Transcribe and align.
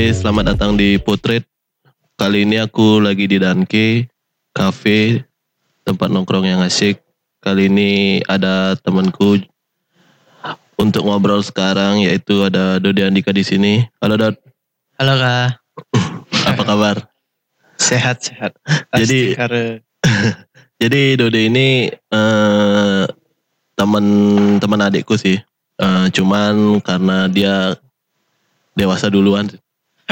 Oke, 0.00 0.16
selamat 0.16 0.56
datang 0.56 0.80
di 0.80 0.96
Potret. 0.96 1.44
Kali 2.16 2.48
ini 2.48 2.56
aku 2.56 3.04
lagi 3.04 3.28
di 3.28 3.36
Danke 3.36 4.08
Cafe, 4.48 5.28
tempat 5.84 6.08
nongkrong 6.08 6.48
yang 6.48 6.64
asik. 6.64 7.04
Kali 7.36 7.68
ini 7.68 8.16
ada 8.24 8.80
temanku 8.80 9.36
untuk 10.80 11.04
ngobrol 11.04 11.44
sekarang 11.44 12.00
yaitu 12.00 12.40
ada 12.40 12.80
Dodi 12.80 13.04
Andika 13.04 13.28
di 13.28 13.44
sini. 13.44 13.84
Halo 14.00 14.16
Dod, 14.16 14.40
Halo 14.96 15.20
kak, 15.20 15.60
apa 16.48 16.62
kabar? 16.64 16.96
sehat 17.76 18.24
sehat. 18.24 18.56
Jadi- 18.96 19.36
Jadi 20.80 21.00
Dodi 21.20 21.52
ini 21.52 21.92
eh, 21.92 23.04
teman-teman 23.76 24.80
adikku 24.80 25.20
sih. 25.20 25.36
Eh, 25.76 26.06
cuman 26.08 26.80
karena 26.80 27.28
dia 27.28 27.76
dewasa 28.72 29.12
duluan, 29.12 29.44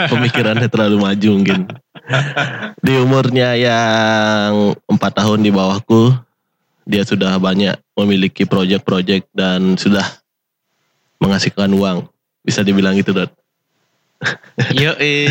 pemikirannya 0.06 0.70
terlalu 0.70 1.02
maju 1.02 1.28
mungkin. 1.34 1.66
Di 2.86 2.94
umurnya 3.02 3.58
yang 3.58 4.78
empat 4.86 5.18
tahun 5.18 5.42
di 5.42 5.50
bawahku, 5.50 6.14
dia 6.86 7.02
sudah 7.02 7.36
banyak 7.36 7.74
memiliki 7.98 8.46
proyek-proyek 8.46 9.28
dan 9.34 9.74
sudah 9.74 10.06
menghasilkan 11.18 11.68
uang. 11.74 12.06
Bisa 12.46 12.62
dibilang 12.62 12.94
gitu, 12.96 13.12
Dot. 13.12 13.34
yo 14.82 14.94
eh 14.96 15.28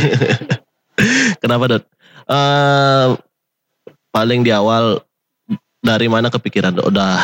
Kenapa, 1.42 1.66
Dot? 1.72 1.84
Eh, 2.28 3.08
paling 4.12 4.44
di 4.46 4.52
awal 4.54 5.02
dari 5.82 6.12
mana 6.12 6.28
kepikiran 6.30 6.78
Dot? 6.78 6.92
Udah 6.94 7.18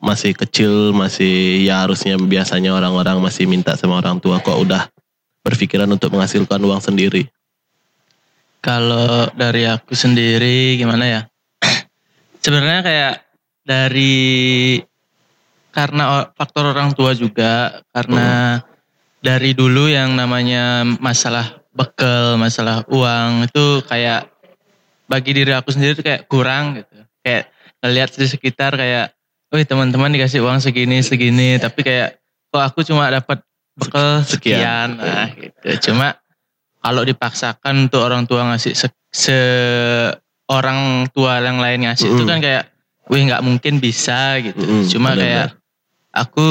masih 0.00 0.32
kecil, 0.32 0.94
masih 0.94 1.66
ya 1.66 1.84
harusnya 1.84 2.16
biasanya 2.16 2.72
orang-orang 2.72 3.18
masih 3.20 3.44
minta 3.44 3.74
sama 3.74 3.98
orang 4.00 4.22
tua 4.22 4.40
kok 4.40 4.56
udah 4.56 4.88
berpikiran 5.46 5.86
untuk 5.86 6.10
menghasilkan 6.10 6.58
uang 6.58 6.82
sendiri. 6.82 7.30
kalau 8.58 9.30
dari 9.38 9.62
aku 9.62 9.94
sendiri 9.94 10.74
gimana 10.74 11.06
ya? 11.06 11.20
Sebenarnya 12.42 12.82
kayak 12.82 13.14
dari 13.62 14.82
karena 15.70 16.26
faktor 16.34 16.74
orang 16.74 16.90
tua 16.90 17.14
juga 17.14 17.78
karena 17.94 18.58
dari 19.22 19.54
dulu 19.54 19.86
yang 19.86 20.18
namanya 20.18 20.82
masalah 20.98 21.62
bekal, 21.76 22.40
masalah 22.40 22.82
uang 22.88 23.46
itu 23.46 23.84
kayak 23.84 24.30
bagi 25.06 25.30
diri 25.36 25.52
aku 25.52 25.70
sendiri 25.70 25.94
tuh 25.94 26.02
kayak 26.02 26.26
kurang 26.26 26.80
gitu. 26.80 26.96
Kayak 27.22 27.52
ngelihat 27.84 28.08
di 28.16 28.26
sekitar 28.26 28.72
kayak, 28.74 29.12
wih 29.52 29.66
teman-teman 29.68 30.10
dikasih 30.10 30.42
uang 30.42 30.58
segini 30.58 31.04
segini, 31.04 31.60
tapi 31.60 31.84
kayak 31.84 32.18
kok 32.50 32.62
aku 32.62 32.82
cuma 32.82 33.06
dapat 33.12 33.44
bekal 33.76 34.24
Sekian. 34.24 34.56
sekian, 34.56 34.88
nah 34.96 35.26
gitu. 35.30 35.92
Cuma 35.92 36.16
kalau 36.80 37.02
dipaksakan 37.02 37.86
untuk 37.86 38.00
orang 38.00 38.24
tua 38.24 38.46
ngasih 38.46 38.72
se, 38.72 38.88
se- 39.10 40.14
orang 40.46 41.04
tua 41.10 41.38
yang 41.38 41.58
lain 41.58 41.84
ngasih 41.84 42.06
itu 42.06 42.16
Mm-mm. 42.18 42.30
kan 42.30 42.38
kayak, 42.38 42.64
wih 43.06 43.22
nggak 43.22 43.42
mungkin 43.42 43.78
bisa 43.78 44.38
gitu. 44.40 44.56
Mm-mm, 44.56 44.86
Cuma 44.88 45.12
benar-benar. 45.12 45.20
kayak 45.20 45.48
aku 46.12 46.46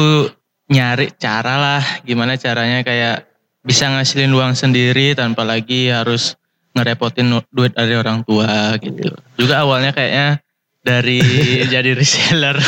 nyari 0.67 1.07
cara 1.15 1.55
lah 1.55 1.83
gimana 2.01 2.35
caranya 2.35 2.81
kayak 2.81 3.25
bisa 3.61 3.85
ngasilin 3.87 4.29
uang 4.29 4.53
sendiri 4.53 5.13
tanpa 5.13 5.41
lagi 5.41 5.89
harus 5.89 6.37
ngerepotin 6.73 7.25
duit 7.49 7.71
dari 7.71 7.95
orang 7.95 8.21
tua 8.21 8.75
gitu. 8.77 9.09
Juga 9.35 9.63
awalnya 9.63 9.89
kayaknya 9.89 10.43
dari 10.81 11.17
jadi 11.73 11.95
reseller. 11.95 12.59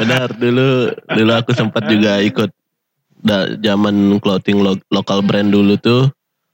Benar 0.00 0.32
dulu 0.32 0.94
dulu 1.04 1.32
aku 1.34 1.50
sempat 1.52 1.84
juga 1.84 2.22
ikut 2.22 2.48
da, 3.26 3.58
zaman 3.58 4.22
clothing 4.22 4.62
lo, 4.62 4.78
lokal 4.94 5.20
brand 5.20 5.50
dulu 5.50 5.74
tuh 5.74 6.06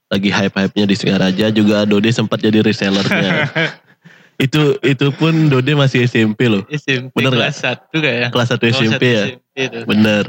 lagi 0.09 0.29
hype-hype-nya 0.29 0.85
di 0.89 0.95
Singaraja 0.97 1.45
juga 1.53 1.85
Dode 1.85 2.09
sempat 2.09 2.41
jadi 2.41 2.65
resellernya. 2.65 3.49
itu 4.45 4.77
itu 4.81 5.07
pun 5.13 5.49
Dode 5.49 5.73
masih 5.77 6.09
SMP 6.09 6.49
loh. 6.49 6.65
SMP 6.69 7.21
Bener 7.21 7.33
kelas 7.37 7.61
satu 7.61 7.97
kayak. 8.01 8.29
Kelas 8.33 8.49
1 8.49 8.57
Kelas 8.57 8.73
SMP 8.77 8.89
satu 8.89 9.05
ya. 9.05 9.23
SMP 9.29 9.57
itu. 9.57 9.79
Bener. 9.85 10.23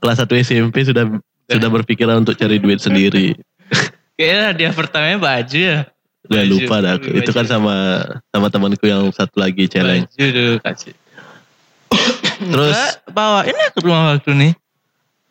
Kelas 0.00 0.16
1 0.20 0.44
SMP 0.44 0.76
sudah 0.84 1.04
sudah 1.48 1.68
berpikiran 1.72 2.24
untuk 2.24 2.36
cari 2.36 2.60
duit 2.60 2.80
sendiri. 2.80 3.36
Kayaknya 4.16 4.48
dia 4.56 4.70
pertamanya 4.72 5.18
baju 5.20 5.58
ya. 5.60 5.78
Baju, 6.26 6.48
lupa 6.48 6.76
dah 6.80 6.96
aku. 6.96 7.08
Itu 7.12 7.30
kan 7.36 7.44
baju. 7.44 7.52
sama 7.52 7.74
sama 8.32 8.46
temanku 8.48 8.84
yang 8.88 9.04
satu 9.12 9.36
lagi 9.36 9.68
challenge. 9.68 10.08
Baju 10.16 10.26
dulu 10.32 10.54
kasih. 10.64 10.94
Terus 12.36 12.78
bawa 13.12 13.44
ini 13.44 13.60
ke 13.72 13.78
rumah 13.84 14.16
waktu 14.16 14.32
nih. 14.32 14.52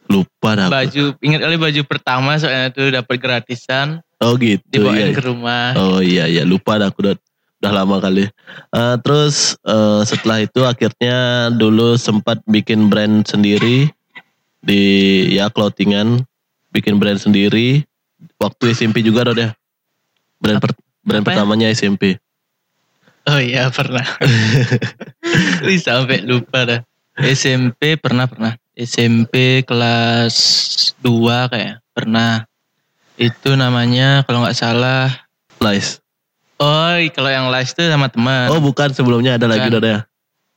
Lupa 0.06 0.50
dah. 0.54 0.68
Baju 0.70 1.18
ingat 1.20 1.40
kali 1.42 1.58
baju 1.58 1.82
pertama 1.86 2.38
soalnya 2.38 2.70
tuh 2.72 2.94
dapat 2.94 3.16
gratisan 3.18 4.02
Oh 4.24 4.40
gitu. 4.40 4.62
dibawain 4.72 5.12
iya. 5.12 5.16
ke 5.18 5.22
rumah. 5.26 5.66
Oh 5.76 6.00
iya 6.00 6.26
iya 6.30 6.44
lupa 6.48 6.80
dah 6.80 6.90
aku 6.90 7.04
udah, 7.04 7.16
udah 7.62 7.72
lama 7.74 7.98
kali. 8.00 8.26
Eh, 8.72 8.96
terus 9.04 9.60
eh, 9.66 10.02
setelah 10.08 10.46
itu 10.46 10.64
akhirnya 10.64 11.50
dulu 11.52 12.00
sempat 12.00 12.40
bikin 12.48 12.88
brand 12.88 13.26
sendiri 13.28 13.90
di 14.66 14.82
ya 15.36 15.52
clothingan, 15.52 16.24
bikin 16.72 16.98
brand 16.98 17.20
sendiri. 17.20 17.84
Waktu 18.40 18.72
SMP 18.74 19.04
juga 19.04 19.28
udah 19.28 19.36
ya. 19.36 19.50
Brand 20.40 20.60
per- 20.64 20.80
brand 21.06 21.24
Apa 21.26 21.32
ya? 21.34 21.36
pertamanya 21.42 21.68
SMP. 21.74 22.18
Oh 23.26 23.42
iya 23.42 23.74
pernah. 23.74 24.06
Wih 25.66 25.82
sampai 25.82 26.22
lupa 26.22 26.64
dah. 26.66 26.80
SMP 27.18 27.98
pernah 27.98 28.30
pernah. 28.30 28.54
SMP 28.75 29.63
kelas 29.63 30.36
2 31.00 31.52
kayak 31.52 31.80
pernah. 31.91 32.44
Itu 33.16 33.56
namanya 33.56 34.28
kalau 34.28 34.44
nggak 34.44 34.53
salah. 34.53 35.08
Lies. 35.63 36.03
Oh 36.56 36.96
kalau 37.12 37.31
yang 37.31 37.47
live 37.47 37.68
itu 37.68 37.84
sama 37.84 38.08
teman. 38.08 38.52
Oh 38.52 38.59
bukan 38.59 38.91
sebelumnya 38.91 39.36
ada 39.36 39.47
lagi 39.47 39.68
Bukan. 39.68 39.80
udah 39.80 39.91
ya. 39.91 40.00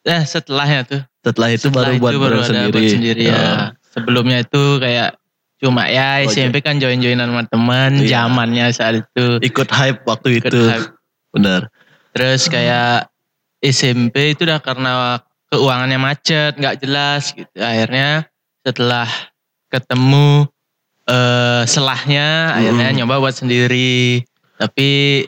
Eh 0.04 0.22
setelahnya 0.22 0.80
tuh. 0.82 1.02
Setelah 1.22 1.48
itu 1.50 1.66
Setelah 1.70 1.90
baru 1.90 1.98
buat 1.98 2.12
itu 2.12 2.18
brand 2.18 2.34
ada 2.34 2.46
sendiri. 2.46 2.70
buat 2.74 2.86
sendiri 2.90 3.22
ya. 3.24 3.38
Oh. 3.38 3.66
Sebelumnya 3.88 4.38
itu 4.42 4.62
kayak 4.78 5.08
cuma 5.58 5.82
ya 5.86 6.22
Oh, 6.22 6.30
SMP 6.30 6.62
kan 6.62 6.78
join-joinan 6.78 7.26
sama 7.26 7.42
teman 7.46 7.90
Iya. 7.98 8.26
zamannya 8.26 8.66
saat 8.70 8.94
itu. 9.02 9.26
Ikut 9.42 9.68
hype 9.70 10.02
waktu 10.06 10.38
Ikut 10.38 10.50
itu. 10.50 10.60
hype. 10.66 10.90
Benar. 11.34 11.66
Terus 12.14 12.46
kayak 12.46 13.10
SMP 13.58 14.38
itu 14.38 14.46
udah 14.46 14.58
karena 14.58 15.18
keuangannya 15.48 15.98
macet, 16.00 16.56
nggak 16.56 16.78
jelas 16.84 17.32
gitu. 17.32 17.56
Akhirnya 17.56 18.28
setelah 18.64 19.08
ketemu 19.72 20.48
eh 21.08 21.64
selahnya, 21.64 22.52
akhirnya 22.52 22.92
Hmm. 22.92 22.96
nyoba 23.00 23.24
buat 23.24 23.36
sendiri. 23.36 24.20
Tapi 24.60 25.24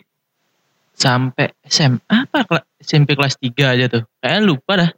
sampai 0.92 1.56
SMA 1.64 2.28
apa 2.28 2.68
SMP 2.84 3.16
kelas 3.16 3.40
3 3.40 3.72
aja 3.72 3.88
tuh. 3.88 4.04
Kayaknya 4.20 4.42
lupa 4.44 4.72
dah. 4.76 4.90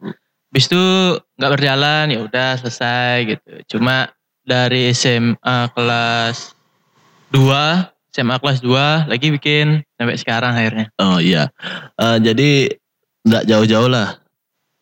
Habis 0.50 0.66
itu 0.68 0.84
nggak 1.38 1.52
berjalan, 1.54 2.04
ya 2.10 2.18
udah 2.26 2.50
selesai 2.58 3.14
gitu. 3.30 3.50
Cuma 3.76 4.10
dari 4.42 4.90
SMA 4.90 5.70
kelas 5.70 6.58
2, 7.30 7.86
SMA 8.10 8.36
kelas 8.42 8.58
2 8.60 9.06
lagi 9.06 9.30
bikin 9.30 9.86
sampai 9.94 10.18
sekarang 10.18 10.52
akhirnya. 10.58 10.90
Oh 10.98 11.22
iya. 11.22 11.48
Eh, 11.96 12.18
jadi 12.18 12.74
nggak 13.22 13.46
jauh-jauh 13.46 13.86
lah 13.86 14.18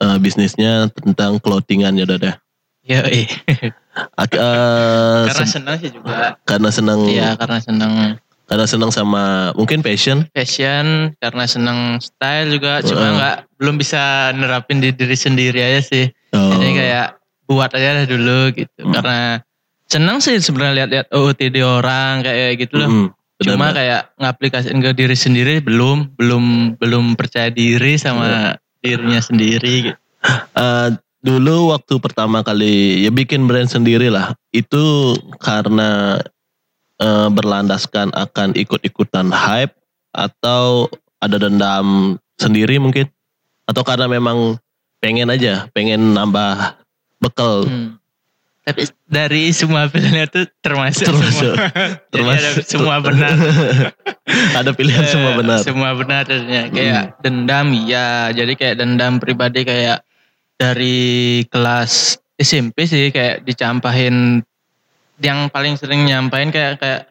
eh, 0.01 0.17
bisnisnya 0.19 0.89
tentang 0.91 1.37
clothingan 1.39 1.95
ya 1.95 2.05
Dada. 2.05 2.33
Ya, 2.81 3.05
eh. 3.05 3.29
Ak- 4.17 4.33
eh, 4.33 5.21
karena 5.29 5.45
se- 5.45 5.55
senang 5.55 5.77
sih 5.77 5.91
juga. 5.91 6.41
karena 6.43 6.69
senang 6.71 7.01
Iya, 7.05 7.37
karena 7.37 7.59
senang 7.61 7.93
karena 8.47 8.67
senang 8.67 8.91
sama 8.91 9.55
mungkin 9.55 9.79
passion. 9.79 10.27
fashion, 10.33 11.15
karena 11.17 11.45
senang 11.47 11.79
style 12.01 12.51
juga. 12.51 12.83
Cuma 12.83 12.99
Heeh. 12.99 13.15
nggak 13.15 13.37
belum 13.61 13.77
bisa 13.77 14.33
nerapin 14.35 14.81
di 14.81 14.91
diri 14.91 15.15
sendiri 15.15 15.61
aja 15.61 15.81
sih. 15.85 16.11
Oh, 16.33 16.57
Jadi 16.57 16.69
kayak 16.75 17.09
buat 17.47 17.71
aja 17.71 17.95
lah 17.95 18.07
dulu 18.07 18.51
gitu. 18.51 18.81
Hmm. 18.81 18.91
Karena 18.91 19.19
senang 19.87 20.19
sih 20.19 20.39
sebenarnya 20.39 20.75
lihat-lihat 20.83 21.07
OOTD 21.11 21.57
orang 21.61 22.23
kayak 22.23 22.59
gitu 22.59 22.75
loh. 22.79 22.89
mm, 22.89 23.07
Cuma 23.41 23.71
benar-benar. 23.71 23.75
kayak 23.77 24.03
ngaplikasiin 24.19 24.79
ke 24.81 24.91
diri 24.95 25.15
sendiri 25.15 25.55
belum, 25.61 26.15
belum, 26.15 26.45
belum 26.77 27.05
percaya 27.15 27.49
diri 27.49 27.97
sama 27.97 28.57
dirinya 28.81 29.21
sendiri 29.21 29.75
gitu. 29.87 30.00
Eh, 30.27 30.89
dulu 31.21 31.73
waktu 31.73 32.01
pertama 32.01 32.41
kali 32.45 33.05
ya 33.05 33.11
bikin 33.13 33.49
brand 33.49 33.69
sendiri 33.69 34.13
lah. 34.13 34.37
Itu 34.53 35.17
karena 35.41 36.21
eh, 37.01 37.29
berlandaskan 37.33 38.13
akan 38.13 38.57
ikut-ikutan 38.57 39.33
hype 39.33 39.73
atau 40.13 40.91
ada 41.21 41.37
dendam 41.37 42.17
sendiri 42.41 42.81
mungkin 42.81 43.09
atau 43.69 43.83
karena 43.85 44.11
memang 44.11 44.59
pengen 45.01 45.31
aja, 45.33 45.69
pengen 45.73 46.13
nambah 46.17 46.77
bekal. 47.23 47.65
Hmm. 47.65 47.97
Tapi 48.61 48.93
dari 49.09 49.49
semua 49.57 49.89
pilihan 49.89 50.29
itu 50.29 50.45
termasuk, 50.61 51.09
Termasuk. 51.09 51.55
semua, 51.57 51.73
Jadi 52.13 52.13
Termasuk 52.13 52.45
ada 52.61 52.63
semua 52.69 52.97
benar. 53.01 53.35
ada 54.61 54.71
pilihan 54.77 55.05
semua 55.09 55.33
Eh, 55.33 55.37
benar. 55.41 55.59
Hmm. 55.59 55.67
Semua 55.67 55.91
benar 55.97 56.23
jadinya. 56.29 56.63
Kayak 56.69 57.05
dendam 57.25 57.67
ya. 57.89 58.29
Jadi 58.37 58.53
kayak 58.61 58.77
dendam 58.85 59.17
pribadi 59.17 59.65
kayak 59.65 60.05
dari 60.61 61.41
kelas 61.49 62.21
SMP 62.37 62.85
sih 62.85 63.09
kayak 63.09 63.49
dicampahin 63.49 64.45
yang 65.25 65.49
paling 65.49 65.81
sering 65.81 66.05
nyampain 66.05 66.53
kayak 66.53 66.77
kayak 66.77 67.09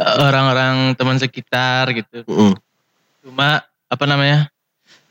eh, 0.00 0.14
orang-orang 0.24 0.96
teman 0.96 1.20
sekitar 1.20 1.92
gitu. 1.92 2.24
Mm. 2.24 2.56
Cuma 3.20 3.60
apa 3.92 4.04
namanya? 4.08 4.48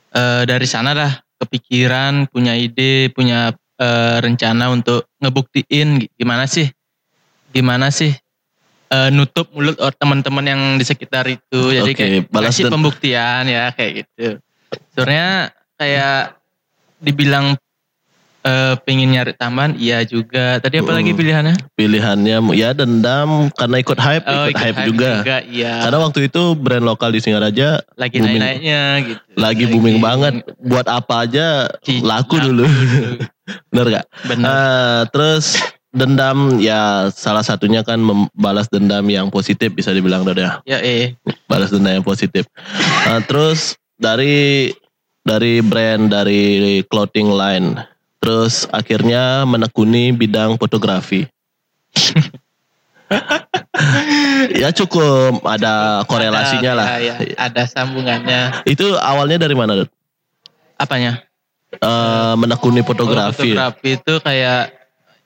eh, 0.10 0.44
dari 0.50 0.66
sana 0.66 0.98
lah 0.98 1.14
kepikiran, 1.38 2.26
punya 2.34 2.58
ide, 2.58 3.14
punya 3.14 3.54
eh, 3.78 4.18
rencana 4.18 4.74
untuk 4.74 5.06
ngebuktiin 5.22 6.02
gi- 6.02 6.12
gimana 6.18 6.50
sih, 6.50 6.66
gimana 7.54 7.94
sih 7.94 8.10
eh, 8.90 9.10
nutup 9.14 9.54
mulut 9.54 9.78
teman-teman 10.02 10.46
yang 10.46 10.62
di 10.82 10.86
sekitar 10.90 11.30
itu. 11.30 11.78
Jadi 11.78 11.94
Oke, 11.94 12.02
kayak 12.02 12.34
balas 12.34 12.58
kasih 12.58 12.74
pembuktian 12.74 13.46
ya 13.46 13.70
kayak 13.78 14.06
gitu. 14.06 14.42
Sebenarnya 14.98 15.54
kayak 15.78 16.39
dibilang 17.00 17.56
eh, 18.40 18.76
pengen 18.84 19.12
nyari 19.12 19.36
tambahan, 19.36 19.76
iya 19.76 20.00
juga. 20.02 20.60
Tadi 20.60 20.80
apa 20.80 20.92
lagi 20.92 21.12
pilihannya? 21.12 21.56
Pilihannya 21.74 22.40
ya 22.54 22.72
dendam 22.72 23.52
karena 23.52 23.76
ikut 23.78 24.00
hype, 24.00 24.24
Oh, 24.24 24.48
ikut 24.48 24.56
ikut 24.56 24.64
hype, 24.64 24.80
juga. 24.88 25.10
iya. 25.44 25.84
Karena 25.84 25.98
waktu 26.00 26.20
itu 26.28 26.42
brand 26.56 26.84
lokal 26.84 27.12
di 27.12 27.20
Singaraja 27.20 27.84
lagi 27.96 28.18
booming. 28.18 28.40
naik-naiknya 28.40 28.82
gitu. 29.06 29.22
lagi 29.36 29.64
booming 29.68 29.98
banget. 30.00 30.34
Buat 30.58 30.88
apa 30.88 31.28
aja 31.28 31.68
Ci- 31.84 32.00
laku 32.00 32.40
dulu. 32.40 32.64
Bener 33.74 33.86
gak? 33.92 34.06
Benar. 34.24 34.48
Eh, 34.48 35.02
terus 35.12 35.60
dendam 35.90 36.62
ya 36.62 37.10
salah 37.10 37.42
satunya 37.42 37.82
kan 37.82 37.98
membalas 37.98 38.70
dendam 38.70 39.02
yang 39.10 39.28
positif 39.28 39.74
bisa 39.74 39.90
dibilang 39.90 40.22
Dod 40.22 40.38
ya. 40.38 40.62
ya 40.64 40.80
eh. 40.80 41.18
Balas 41.44 41.74
dendam 41.74 42.00
yang 42.00 42.06
positif. 42.06 42.46
Eh, 43.04 43.22
terus 43.26 43.74
dari 44.00 44.70
dari 45.30 45.62
brand 45.62 46.10
dari 46.10 46.82
clothing 46.90 47.30
line 47.30 47.78
terus 48.20 48.66
akhirnya 48.74 49.46
menekuni 49.46 50.12
bidang 50.12 50.58
fotografi. 50.58 51.30
ya 54.62 54.70
cukup 54.76 55.42
ada 55.48 56.04
korelasinya 56.06 56.72
Ada, 56.76 56.80
lah. 56.82 56.88
ya, 57.00 57.16
ya. 57.22 57.36
Ada 57.40 57.64
sambungannya. 57.70 58.42
Itu 58.68 59.00
awalnya 59.00 59.40
dari 59.40 59.56
mana, 59.56 59.86
Dod? 59.86 59.90
Apanya? 60.76 61.24
Eh, 61.74 62.34
menekuni 62.36 62.82
Kalau 62.84 62.90
fotografi. 62.92 63.54
Fotografi 63.56 63.90
itu 64.02 64.14
kayak 64.20 64.74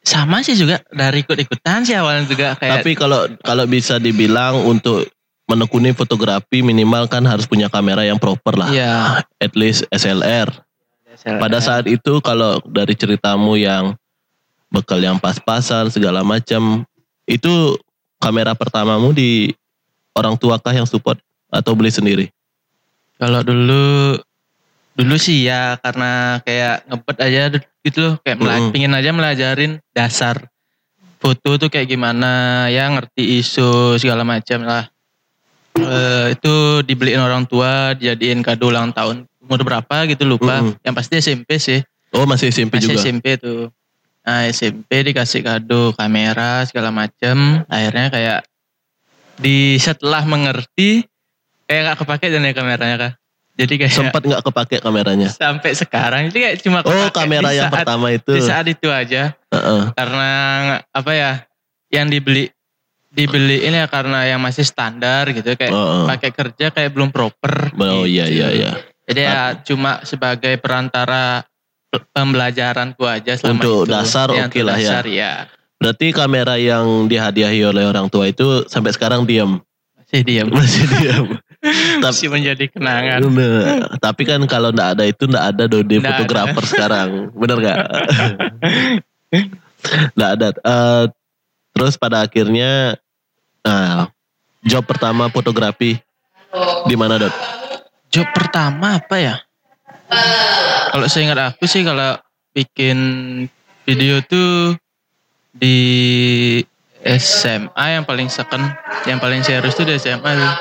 sama 0.04 0.44
sih 0.44 0.60
juga 0.60 0.84
dari 0.92 1.24
ikut-ikutan 1.24 1.88
sih 1.88 1.96
awalnya 1.96 2.28
juga 2.28 2.60
kayak 2.60 2.84
Tapi 2.84 2.92
kalau 3.00 3.24
kalau 3.40 3.64
bisa 3.64 4.04
dibilang 4.04 4.60
untuk 4.68 5.08
menekuni 5.46 5.92
fotografi 5.92 6.60
minimal 6.60 7.06
kan 7.06 7.22
harus 7.24 7.44
punya 7.44 7.68
kamera 7.68 8.02
yang 8.02 8.18
proper 8.18 8.56
lah. 8.56 8.70
Iya. 8.70 9.24
At 9.38 9.54
least 9.54 9.84
SLR. 9.90 10.50
Pada 11.24 11.60
saat 11.60 11.86
itu 11.86 12.20
kalau 12.20 12.60
dari 12.66 12.94
ceritamu 12.94 13.56
yang 13.56 13.94
bekal 14.68 14.98
yang 14.98 15.16
pas-pasan 15.16 15.88
segala 15.88 16.26
macam 16.26 16.82
itu 17.24 17.78
kamera 18.18 18.52
pertamamu 18.52 19.14
di 19.14 19.54
orang 20.12 20.34
tua 20.34 20.58
kah 20.58 20.74
yang 20.74 20.90
support 20.90 21.22
atau 21.48 21.78
beli 21.78 21.94
sendiri? 21.94 22.26
kalau 23.14 23.40
dulu 23.40 24.18
dulu 24.94 25.16
sih 25.16 25.48
ya 25.48 25.80
karena 25.80 26.44
kayak 26.44 26.84
ngebet 26.86 27.18
aja 27.24 27.42
gitu 27.82 27.98
loh 28.04 28.14
kayak 28.20 28.36
mela- 28.36 28.60
Mm-mm. 28.60 28.74
pingin 28.74 28.92
aja 28.92 29.10
melajarin 29.10 29.72
dasar 29.90 30.50
foto 31.18 31.56
tuh 31.56 31.70
kayak 31.72 31.88
gimana 31.88 32.66
ya 32.68 32.92
ngerti 32.92 33.40
isu 33.40 33.96
segala 33.96 34.28
macam 34.28 34.66
lah 34.68 34.92
Eh, 35.76 36.28
itu 36.32 36.54
dibeliin 36.82 37.18
orang 37.18 37.44
tua 37.44 37.94
dijadiin 37.94 38.40
kado 38.40 38.70
ulang 38.70 38.90
tahun 38.90 39.26
umur 39.40 39.60
berapa 39.60 40.06
gitu 40.06 40.22
lupa 40.24 40.62
Mm-mm. 40.62 40.78
yang 40.80 40.94
pasti 40.94 41.18
SMP 41.18 41.58
sih 41.58 41.82
Oh 42.12 42.24
masih 42.24 42.48
SMP 42.48 42.78
masih 42.78 42.88
juga. 42.88 43.02
SMP 43.02 43.26
tuh 43.36 43.74
nah 44.22 44.46
SMP 44.46 45.04
dikasih 45.04 45.42
kado 45.42 45.92
kamera 45.92 46.62
segala 46.64 46.88
macam 46.90 47.66
akhirnya 47.68 48.08
kayak 48.08 48.40
di 49.36 49.76
setelah 49.76 50.22
mengerti 50.24 51.04
kayak 51.66 51.82
nggak 51.84 51.98
kepake 52.00 52.26
dan 52.30 52.44
ya 52.44 52.54
kameranya 52.54 52.96
kak 52.96 53.14
jadi 53.54 53.74
kayak 53.76 53.94
Sempat 53.94 54.22
nggak 54.24 54.44
kepake 54.44 54.76
kameranya? 54.78 55.28
sampai 55.28 55.74
sekarang 55.74 56.22
itu 56.30 56.38
kayak 56.38 56.58
cuma 56.60 56.80
Oh 56.82 57.10
kamera 57.10 57.50
yang 57.50 57.68
saat- 57.68 57.82
pertama 57.82 58.08
itu. 58.10 58.32
di 58.32 58.42
saat 58.42 58.66
itu 58.66 58.88
aja 58.88 59.34
Heeh. 59.50 59.82
karena 59.92 60.30
apa 60.88 61.12
ya 61.12 61.32
yang 61.90 62.08
dibeli 62.08 62.48
dibeli 63.14 63.62
ini 63.62 63.78
ya 63.78 63.86
karena 63.86 64.26
yang 64.26 64.42
masih 64.42 64.66
standar 64.66 65.30
gitu 65.30 65.54
kayak 65.54 65.70
Heeh. 65.70 66.06
pakai 66.10 66.32
kerja 66.34 66.66
kayak 66.68 66.90
belum 66.90 67.10
proper 67.10 67.70
Oh 67.78 68.04
iya 68.04 68.26
gitu. 68.26 68.36
iya 68.36 68.48
iya. 68.50 68.72
jadi 69.06 69.22
ya 69.22 69.40
cuma 69.62 70.02
sebagai 70.02 70.58
perantara 70.58 71.46
pe- 71.88 72.02
pembelajaranku 72.10 73.06
aja 73.06 73.38
selama 73.38 73.62
Untuk 73.62 73.86
itu 73.86 73.92
dasar 73.92 74.28
Ya, 74.28 74.44
oke 74.44 74.50
untuk 74.52 74.66
lah 74.66 74.76
ya. 74.76 74.90
dasar, 74.90 75.06
ya 75.06 75.34
Berarti 75.78 76.06
kamera 76.10 76.56
yang 76.56 77.06
dihadiahi 77.06 77.62
oleh 77.62 77.84
orang 77.84 78.08
tua 78.08 78.26
itu 78.26 78.64
sampai 78.66 78.90
sekarang 78.90 79.24
diam. 79.24 79.62
masih 79.94 80.22
diam 80.24 80.48
Masih 80.56 80.84
diam. 80.90 81.26
Tapi 82.04 82.04
masih 82.04 82.28
menjadi 82.28 82.66
kenangan 82.68 83.20
Bener. 83.22 83.88
Tapi 83.98 84.22
kan 84.24 84.42
kalau 84.46 84.72
ndak 84.72 84.96
ada 84.96 85.04
itu 85.06 85.24
ndak 85.26 85.46
ada 85.54 85.64
dode 85.64 85.96
fotografer 85.98 86.64
sekarang. 86.66 87.32
Bener 87.32 87.58
gak? 87.62 87.78
ndak 90.16 90.30
ada. 90.34 90.48
Eh, 90.54 91.04
terus 91.74 91.98
pada 91.98 92.24
akhirnya 92.24 92.96
nah, 93.66 94.08
job 94.64 94.86
pertama 94.86 95.28
fotografi 95.28 96.00
di 96.86 96.96
mana 96.96 97.18
dot? 97.18 97.34
job 98.14 98.30
pertama 98.30 99.02
apa 99.02 99.18
ya? 99.18 99.36
Kalau 100.94 101.10
saya 101.10 101.26
ingat 101.26 101.40
aku 101.58 101.66
sih 101.66 101.82
kalau 101.82 102.22
bikin 102.54 102.98
video 103.90 104.22
tuh 104.22 104.78
di 105.50 105.78
SMA 107.02 107.86
yang 107.98 108.06
paling 108.06 108.30
second 108.30 108.62
yang 109.10 109.18
paling 109.18 109.42
serius 109.42 109.74
tuh 109.74 109.90
di 109.90 109.98
SMA 109.98 110.22
tuh 110.22 110.54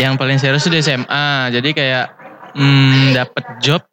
yang 0.00 0.16
paling 0.16 0.40
serius 0.40 0.64
tuh 0.64 0.72
di 0.72 0.80
SMA 0.80 1.52
jadi 1.52 1.68
kayak 1.76 2.06
hmm, 2.56 3.12
dapat 3.12 3.44
job. 3.60 3.84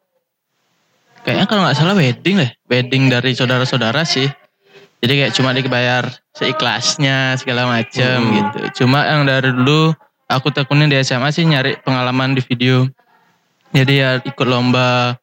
Kayaknya 1.22 1.46
kalau 1.46 1.60
nggak 1.68 1.76
salah 1.76 1.94
wedding 1.94 2.40
deh. 2.40 2.50
Wedding 2.66 3.06
dari 3.12 3.36
saudara-saudara 3.36 4.02
sih. 4.02 4.26
Jadi 5.04 5.12
kayak 5.12 5.32
cuma 5.36 5.54
dibayar 5.54 6.08
seikhlasnya 6.32 7.36
segala 7.36 7.68
macam 7.68 8.18
Hmm. 8.18 8.34
gitu 8.34 8.84
cuma 8.84 9.04
yang 9.04 9.22
dari 9.22 9.52
dulu 9.52 9.92
aku 10.26 10.48
tekunin 10.48 10.88
di 10.88 10.96
SMA 10.98 11.28
sih 11.28 11.44
nyari 11.44 11.76
pengalaman 11.78 12.32
di 12.32 12.40
video 12.40 12.88
jadi 13.70 13.92
ya 13.92 14.10
ikut 14.18 14.44
lomba 14.44 15.16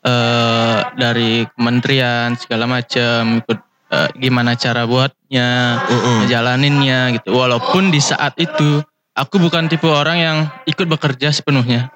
eh 0.00 0.78
dari 0.94 1.42
kementerian 1.52 2.34
segala 2.34 2.66
macam 2.66 3.38
ikut 3.38 3.58
eh, 3.88 4.08
gimana 4.16 4.54
cara 4.54 4.84
buatnya 4.84 5.48
Mm-mm. 5.84 6.16
ngejalaninnya 6.22 7.00
gitu 7.16 7.34
walaupun 7.34 7.90
di 7.90 7.98
saat 7.98 8.34
itu 8.36 8.78
aku 9.12 9.36
bukan 9.36 9.66
tipe 9.66 9.86
orang 9.86 10.18
yang 10.18 10.36
ikut 10.64 10.86
bekerja 10.86 11.30
sepenuhnya 11.30 11.90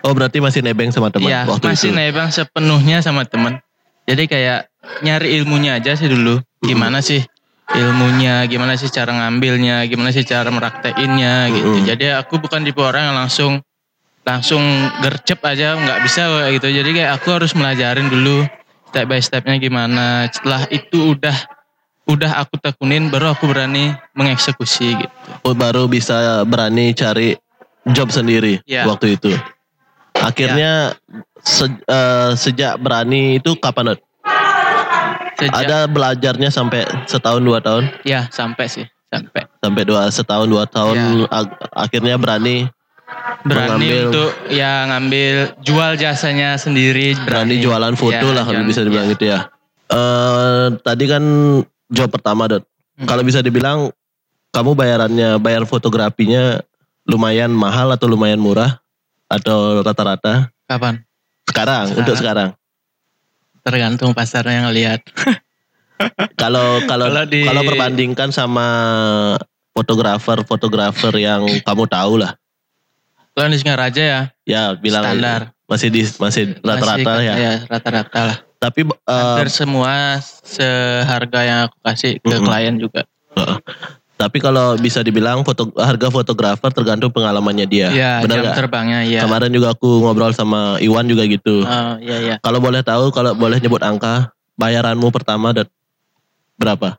Oh 0.00 0.14
berarti 0.14 0.38
masih 0.38 0.62
nebeng 0.62 0.94
sama 0.94 1.10
teman 1.10 1.26
Iya, 1.26 1.50
waktu 1.50 1.66
masih 1.66 1.90
itu. 1.90 1.98
nebang 1.98 2.30
sepenuhnya 2.30 3.02
sama 3.02 3.26
temen. 3.26 3.58
Jadi 4.06 4.30
kayak 4.30 4.70
nyari 5.02 5.34
ilmunya 5.34 5.74
aja 5.74 5.98
sih 5.98 6.06
dulu. 6.06 6.38
Gimana 6.62 7.02
sih 7.02 7.26
ilmunya, 7.72 8.44
gimana 8.44 8.76
sih 8.76 8.92
cara 8.92 9.08
ngambilnya, 9.10 9.88
gimana 9.88 10.12
sih 10.12 10.20
cara 10.22 10.52
meraktekinnya 10.52 11.48
gitu. 11.48 11.80
Mm-mm. 11.80 11.88
Jadi 11.88 12.12
aku 12.12 12.36
bukan 12.36 12.60
tipe 12.60 12.84
orang 12.84 13.08
yang 13.12 13.16
langsung 13.16 13.52
langsung 14.24 14.60
gercep 15.00 15.40
aja 15.40 15.76
nggak 15.76 15.98
bisa 16.04 16.28
gitu. 16.52 16.68
Jadi 16.68 16.90
kayak 16.92 17.20
aku 17.20 17.28
harus 17.40 17.52
melajarin 17.56 18.08
dulu 18.08 18.44
step 18.88 19.04
by 19.08 19.20
stepnya 19.20 19.56
gimana. 19.56 20.28
Setelah 20.28 20.68
itu 20.68 21.16
udah 21.16 21.36
udah 22.04 22.36
aku 22.36 22.60
tekunin 22.60 23.08
baru 23.08 23.32
aku 23.32 23.48
berani 23.48 23.96
mengeksekusi 24.12 25.00
gitu. 25.00 25.14
Oh, 25.40 25.56
baru 25.56 25.88
bisa 25.88 26.44
berani 26.44 26.92
cari 26.92 27.32
job 27.96 28.12
sendiri 28.12 28.60
Iya. 28.68 28.84
waktu 28.84 29.16
itu. 29.16 29.32
Akhirnya 30.14 30.94
se- 31.40 31.80
eh, 31.80 32.32
sejak 32.36 32.76
berani 32.76 33.40
itu 33.40 33.56
kapan? 33.56 33.96
Sejak 35.34 35.54
Ada 35.56 35.78
belajarnya 35.84 36.48
sampai 36.48 36.82
setahun 37.04 37.40
dua 37.40 37.58
tahun? 37.58 37.90
ya 38.02 38.26
sampai 38.28 38.66
sih 38.66 38.86
sampai 39.06 39.46
Sampai 39.58 39.82
dua 39.82 40.06
setahun 40.08 40.46
dua 40.46 40.64
tahun 40.64 41.26
ag- 41.26 41.58
akhirnya 41.70 42.14
berani 42.14 42.66
berani 43.40 43.68
Mengambil- 43.84 44.06
untuk 44.08 44.30
ya 44.48 44.72
ngambil 44.86 45.34
jual 45.60 45.90
jasanya 45.94 46.54
sendiri 46.54 47.14
berani 47.18 47.58
jualan 47.58 47.94
foto 47.94 48.14
Ya, 48.22 48.32
lah 48.32 48.42
kalau 48.42 48.62
bisa 48.62 48.80
dibilang 48.80 49.06
ya. 49.06 49.12
gitu 49.12 49.24
ya. 49.26 49.40
Eh 49.86 50.66
tadi 50.80 51.04
kan 51.04 51.22
job 51.88 52.08
pertama 52.08 52.48
Dot. 52.48 52.64
Hmm. 52.94 53.04
Kalau 53.04 53.22
bisa 53.22 53.38
dibilang 53.38 53.92
kamu 54.50 54.72
bayarannya 54.72 55.36
bayar 55.36 55.62
fotografinya 55.64 56.62
lumayan 57.04 57.50
mahal 57.50 57.90
atau 57.90 58.06
lumayan 58.06 58.38
murah 58.38 58.80
atau 59.26 59.82
rata-rata? 59.82 60.48
kapan 60.64 61.04
Sekarang, 61.44 61.84
Sekarang. 61.84 62.00
untuk 62.00 62.14
sekarang. 62.16 62.48
Tergantung 63.64 64.12
pasarnya 64.12 64.62
yang 64.62 64.70
lihat 64.70 65.00
Kalau 66.34 66.82
kalau 66.84 67.06
Kalau 67.06 67.24
di- 67.24 67.42
kalau 67.42 67.62
perbandingkan 67.64 68.28
sama 68.28 68.66
fotografer-fotografer 69.72 71.14
yang 71.16 71.40
kamu 71.62 71.84
tahu 71.86 72.18
lah. 72.18 72.34
kalau 73.32 73.48
di 73.48 73.56
Singaraja 73.56 74.02
ya 74.02 74.20
Ya 74.44 74.62
bilang 74.74 75.02
standar 75.02 75.40
masih 75.64 75.88
di 75.88 76.02
masih 76.18 76.54
rata-rata 76.60 77.12
Masih- 77.14 77.30
ya. 77.32 77.54
rata-rata 77.64 78.20
lah 78.24 78.38
Tapi 78.60 78.80
hampir 79.02 79.48
semua 79.48 80.18
seharga 80.40 81.40
yang 81.42 81.58
aku 81.66 81.78
kasih 81.80 82.12
ke 82.18 82.26
Mm-mm. 82.28 82.44
klien 82.44 82.74
juga 82.76 83.02
Heeh. 83.34 83.58
Tapi 84.14 84.38
kalau 84.38 84.78
bisa 84.78 85.02
dibilang 85.02 85.42
foto 85.42 85.74
harga 85.74 86.06
fotografer 86.06 86.70
tergantung 86.70 87.10
pengalamannya 87.10 87.66
dia. 87.66 87.88
Iya, 87.90 88.12
Benar 88.22 88.30
jam 88.32 88.42
nggak? 88.44 88.56
terbangnya 88.56 89.00
ya. 89.04 89.20
Kemarin 89.20 89.50
juga 89.50 89.68
aku 89.70 89.88
ngobrol 90.00 90.30
sama 90.30 90.78
Iwan 90.78 91.04
juga 91.04 91.26
gitu. 91.26 91.60
Oh, 91.60 91.94
iya 91.98 92.16
iya. 92.22 92.36
Kalau 92.38 92.58
boleh 92.58 92.80
tahu, 92.80 93.10
kalau 93.10 93.34
boleh 93.34 93.58
nyebut 93.58 93.82
angka, 93.82 94.30
bayaranmu 94.54 95.10
pertama 95.10 95.50
dan 95.50 95.66
berapa? 96.54 96.94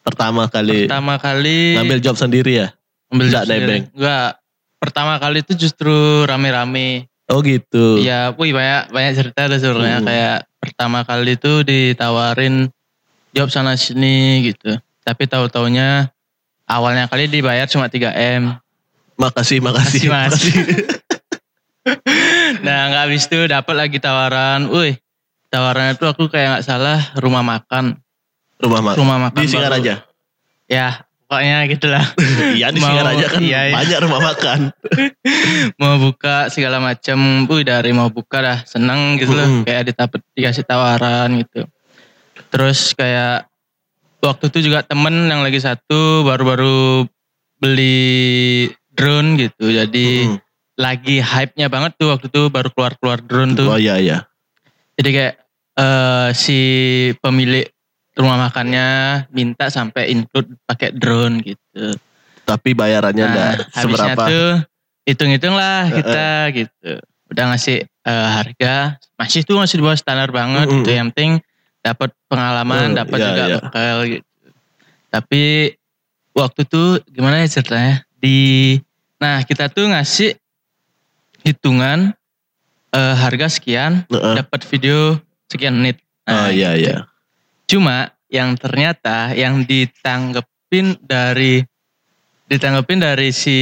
Pertama 0.00 0.48
kali 0.48 0.88
Pertama 0.88 1.20
kali 1.20 1.76
ngambil 1.76 1.98
job 2.00 2.16
sendiri 2.16 2.52
ya? 2.56 2.68
ambil 3.06 3.26
nggak 3.26 3.34
job 3.36 3.46
sendiri. 3.46 3.66
nebeng? 3.66 3.82
Enggak. 3.92 4.30
Pertama 4.80 5.12
kali 5.16 5.38
itu 5.40 5.52
justru 5.54 5.92
rame-rame. 6.24 7.04
Oh 7.28 7.44
gitu. 7.44 8.00
Iya, 8.00 8.32
wih 8.34 8.50
banyak 8.50 8.88
banyak 8.88 9.12
cerita 9.14 9.46
tuh 9.46 9.60
sebenarnya 9.60 10.00
Hmm. 10.00 10.08
kayak 10.08 10.38
pertama 10.56 11.04
kali 11.04 11.36
itu 11.36 11.52
ditawarin 11.60 12.72
job 13.30 13.52
sana 13.52 13.76
sini 13.76 14.48
gitu. 14.48 14.80
Tapi 15.00 15.24
tahu-taunya 15.26 16.12
awalnya 16.68 17.08
kali 17.10 17.26
dibayar 17.26 17.66
cuma 17.66 17.90
3 17.90 18.14
m. 18.14 18.54
Makasih, 19.20 19.60
makasih. 19.60 20.08
Makasih, 20.08 20.54
Nah 22.64 22.78
nggak 22.92 23.02
habis 23.08 23.24
itu 23.28 23.38
dapat 23.48 23.74
lagi 23.76 23.98
tawaran. 24.00 24.68
Wih, 24.72 24.96
tawarannya 25.48 25.96
tuh 25.96 26.12
aku 26.12 26.28
kayak 26.32 26.56
nggak 26.56 26.64
salah 26.64 27.00
rumah 27.20 27.44
makan. 27.44 28.00
Rumah 28.60 28.80
makan. 28.80 28.98
Rumah 29.00 29.18
makan 29.28 29.40
Di. 29.44 29.48
Singaraja. 29.48 29.94
Ya, 30.70 30.88
pokoknya 31.26 31.66
gitulah. 31.68 32.04
Iya 32.56 32.72
di 32.72 32.80
Mau- 32.80 32.88
Singaraja 32.92 33.26
kan 33.28 33.40
iya, 33.42 33.60
iya. 33.70 33.74
banyak 33.76 33.98
rumah 34.06 34.20
makan. 34.22 34.60
mau 35.80 35.94
buka 36.00 36.48
segala 36.52 36.78
macam. 36.80 37.18
Wih, 37.48 37.64
dari 37.66 37.90
mau 37.92 38.08
buka 38.08 38.38
dah 38.40 38.58
seneng 38.64 39.18
gitu 39.18 39.34
loh. 39.36 39.64
Kayak 39.66 39.92
ditapet, 39.92 40.20
dikasih 40.32 40.64
tawaran 40.64 41.28
gitu. 41.44 41.66
Terus 42.50 42.96
kayak 42.96 43.49
waktu 44.20 44.44
itu 44.48 44.70
juga 44.70 44.84
temen 44.84 45.26
yang 45.26 45.40
lagi 45.40 45.58
satu 45.58 46.22
baru-baru 46.22 47.08
beli 47.58 48.68
drone 48.92 49.36
gitu. 49.36 49.68
Jadi 49.68 50.28
Mm. 50.28 50.36
lagi 50.76 51.20
hype-nya 51.20 51.68
banget 51.68 51.92
tuh 51.96 52.12
waktu 52.12 52.28
itu 52.28 52.48
baru 52.48 52.68
keluar-keluar 52.70 53.20
drone 53.20 53.52
tuh. 53.52 53.68
Oh 53.68 53.76
iya 53.76 53.96
iya. 53.96 54.24
Jadi 54.96 55.08
kayak 55.10 55.34
eh, 55.76 56.28
si 56.32 56.58
pemilik 57.18 57.64
rumah 58.12 58.48
makannya 58.48 58.86
minta 59.32 59.68
sampai 59.68 60.12
include 60.12 60.56
pakai 60.64 60.92
drone 60.92 61.40
gitu. 61.40 61.96
Tapi 62.44 62.74
bayarannya 62.74 63.24
enggak 63.24 63.52
Nah, 63.54 63.66
habisnya 63.72 64.12
seberapa. 64.12 64.24
tuh 64.26 64.50
hitung-hitung 65.06 65.54
lah 65.54 65.88
kita 65.88 66.26
gitu. 66.52 66.92
Udah 67.30 67.44
ngasih 67.54 67.84
eh, 67.86 68.28
harga, 68.34 68.96
masih 69.14 69.44
tuh 69.44 69.60
masih 69.60 69.78
di 69.78 69.84
bawah 69.84 69.96
standar 69.96 70.28
banget 70.28 70.66
Mm-mm. 70.66 70.76
gitu. 70.82 70.90
Yang 70.90 71.06
penting 71.14 71.32
dapat 71.80 72.12
pengalaman, 72.28 72.92
Mm, 72.92 72.96
dapat 72.96 73.18
iya, 73.18 73.26
juga 73.26 73.42
iya. 73.44 73.56
bekal 73.58 73.96
gitu. 74.06 74.26
Tapi 75.10 75.42
waktu 76.32 76.60
tuh 76.64 76.88
gimana 77.08 77.42
ya 77.42 77.48
ceritanya? 77.50 77.94
Di 78.20 78.38
nah 79.16 79.40
kita 79.42 79.68
tuh 79.68 79.88
ngasih 79.88 80.36
hitungan 81.42 82.12
eh, 82.90 83.14
harga 83.16 83.46
sekian, 83.48 84.04
Heeh. 84.10 84.34
dapat 84.36 84.60
video 84.66 85.16
sekian 85.46 85.78
menit. 85.78 86.02
Oh 86.26 86.34
Nah, 86.34 86.50
iya 86.50 86.74
gitu. 86.76 86.84
iya. 86.90 86.96
Cuma 87.66 87.96
yang 88.30 88.54
ternyata 88.54 89.30
yang 89.34 89.62
ditanggepin 89.62 90.98
dari 91.02 91.62
ditanggepin 92.46 92.98
dari 92.98 93.30
si 93.30 93.58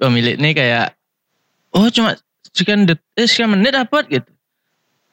pemilik 0.00 0.36
ini 0.40 0.56
kayak 0.56 0.96
oh 1.76 1.88
cuma 1.92 2.16
sekian 2.52 2.88
det 2.88 2.96
eh, 3.14 3.28
sekian 3.28 3.52
menit 3.52 3.76
dapat 3.76 4.08
gitu. 4.08 4.30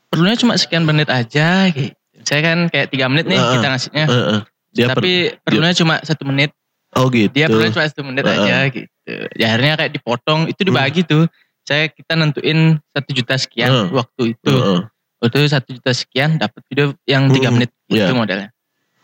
Perlunya 0.07 0.39
cuma 0.39 0.55
sekian 0.55 0.87
menit 0.87 1.11
aja 1.11 1.67
gitu. 1.75 1.91
Saya 2.25 2.41
kan 2.41 2.57
kayak 2.67 2.87
tiga 2.89 3.05
menit 3.05 3.25
nih 3.25 3.37
Heeh. 3.37 3.53
kita 3.53 3.67
ngasihnya. 3.69 4.05
Heeh. 4.05 4.39
Dia 4.71 4.85
per- 4.87 4.97
Tapi 4.97 5.11
perlunya 5.39 5.73
cuma 5.73 5.95
satu 6.01 6.23
menit. 6.25 6.51
oh 6.91 7.05
gitu. 7.07 7.29
Dia 7.29 7.45
perlunya 7.45 7.71
cuma 7.71 7.85
satu 7.85 8.01
menit 8.03 8.23
Heeh. 8.23 8.39
aja 8.39 8.55
gitu. 8.67 9.13
Ya 9.35 9.45
akhirnya 9.51 9.73
kayak 9.77 9.91
dipotong 9.93 10.39
itu 10.47 10.61
dibagi 10.61 11.01
tuh. 11.01 11.29
Saya 11.61 11.87
kita 11.87 12.13
nentuin 12.13 12.77
satu 12.89 13.09
juta 13.11 13.35
sekian 13.35 13.69
Heeh. 13.69 13.87
waktu 13.91 14.33
itu. 14.33 14.51
Heeh. 14.51 14.79
Waktu 15.17 15.35
itu 15.37 15.47
satu 15.47 15.69
juta 15.71 15.91
sekian 15.91 16.35
dapat 16.35 16.61
video 16.65 16.91
yang 17.05 17.29
tiga 17.29 17.47
Mm-mm. 17.47 17.61
menit 17.61 17.69
itu 17.87 18.01
Iya. 18.01 18.11
modelnya. 18.11 18.49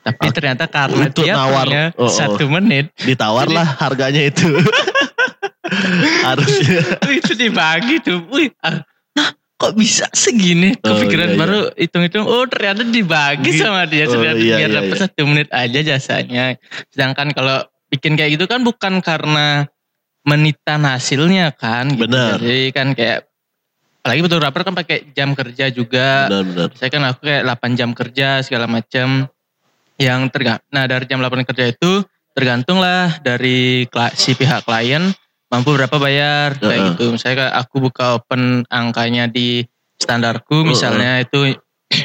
Tapi 0.01 0.17
Ah, 0.23 0.33
ternyata 0.33 0.65
karena 0.65 0.97
untuk 1.05 1.21
dia 1.21 1.33
nawar. 1.35 1.65
punya 1.65 1.83
Oh, 1.93 2.03
oh. 2.03 2.09
satu 2.09 2.43
menit 2.47 2.89
Ditawar 2.97 3.45
Jadi- 3.45 3.53
lah 3.55 3.67
harganya 3.77 4.21
itu. 4.23 4.49
Harusnya. 6.25 6.81
itu 7.07 7.31
dibagi 7.33 8.01
tuh. 8.01 8.19
Wih, 8.27 8.49
ah, 8.59 8.81
kok 9.61 9.77
bisa 9.77 10.09
segini? 10.09 10.73
Oh, 10.81 10.97
Kepikiran 10.97 11.29
iya, 11.29 11.35
iya. 11.37 11.41
baru 11.45 11.59
hitung-hitung. 11.77 12.25
Oh 12.25 12.49
ternyata 12.49 12.81
dibagi 12.81 13.53
Gitu. 13.53 13.61
sama 13.61 13.85
dia. 13.85 14.09
Oh, 14.09 14.17
Ternyata 14.17 14.41
iya, 14.41 14.55
biar 14.57 14.69
iya, 14.73 14.77
dapat 14.81 14.95
iya. 14.97 15.01
satu 15.05 15.21
menit 15.29 15.49
aja 15.53 15.79
jasanya. 15.85 16.45
Sedangkan 16.89 17.29
kalau 17.37 17.61
bikin 17.93 18.17
kayak 18.17 18.41
gitu 18.41 18.45
kan 18.49 18.65
bukan 18.65 18.97
karena 19.05 19.69
menitan 20.25 20.81
hasilnya 20.81 21.53
kan. 21.53 21.93
Gitu. 21.93 22.09
Benar. 22.09 22.41
Jadi 22.41 22.73
kan 22.73 22.87
kayak 22.97 23.29
apalagi 24.01 24.21
fotografer 24.25 24.61
kan 24.65 24.73
pakai 24.73 24.97
jam 25.13 25.29
kerja 25.37 25.65
juga. 25.69 26.25
Benar-benar. 26.25 26.69
Saya 26.73 26.89
kan 26.89 27.01
aku 27.05 27.19
kayak 27.29 27.43
8 27.45 27.77
jam 27.77 27.89
kerja 27.93 28.27
segala 28.41 28.65
macam 28.65 29.29
yang 30.01 30.25
tergantung. 30.33 30.65
Nah 30.73 30.83
dari 30.89 31.05
jam 31.05 31.21
8 31.21 31.45
kerja 31.45 31.69
itu 31.69 32.01
tergantung 32.33 32.81
lah 32.81 33.21
dari 33.21 33.85
si 34.17 34.31
pihak 34.33 34.65
klien 34.65 35.13
mampu 35.51 35.75
berapa 35.75 35.95
bayar 35.99 36.55
kayak 36.55 36.71
Heeh. 36.71 36.87
gitu. 36.95 37.05
Misalnya 37.11 37.51
aku 37.59 37.91
buka 37.91 38.17
open 38.17 38.63
angkanya 38.71 39.27
di 39.27 39.67
standarku 39.99 40.63
misalnya 40.63 41.21
itu 41.21 41.59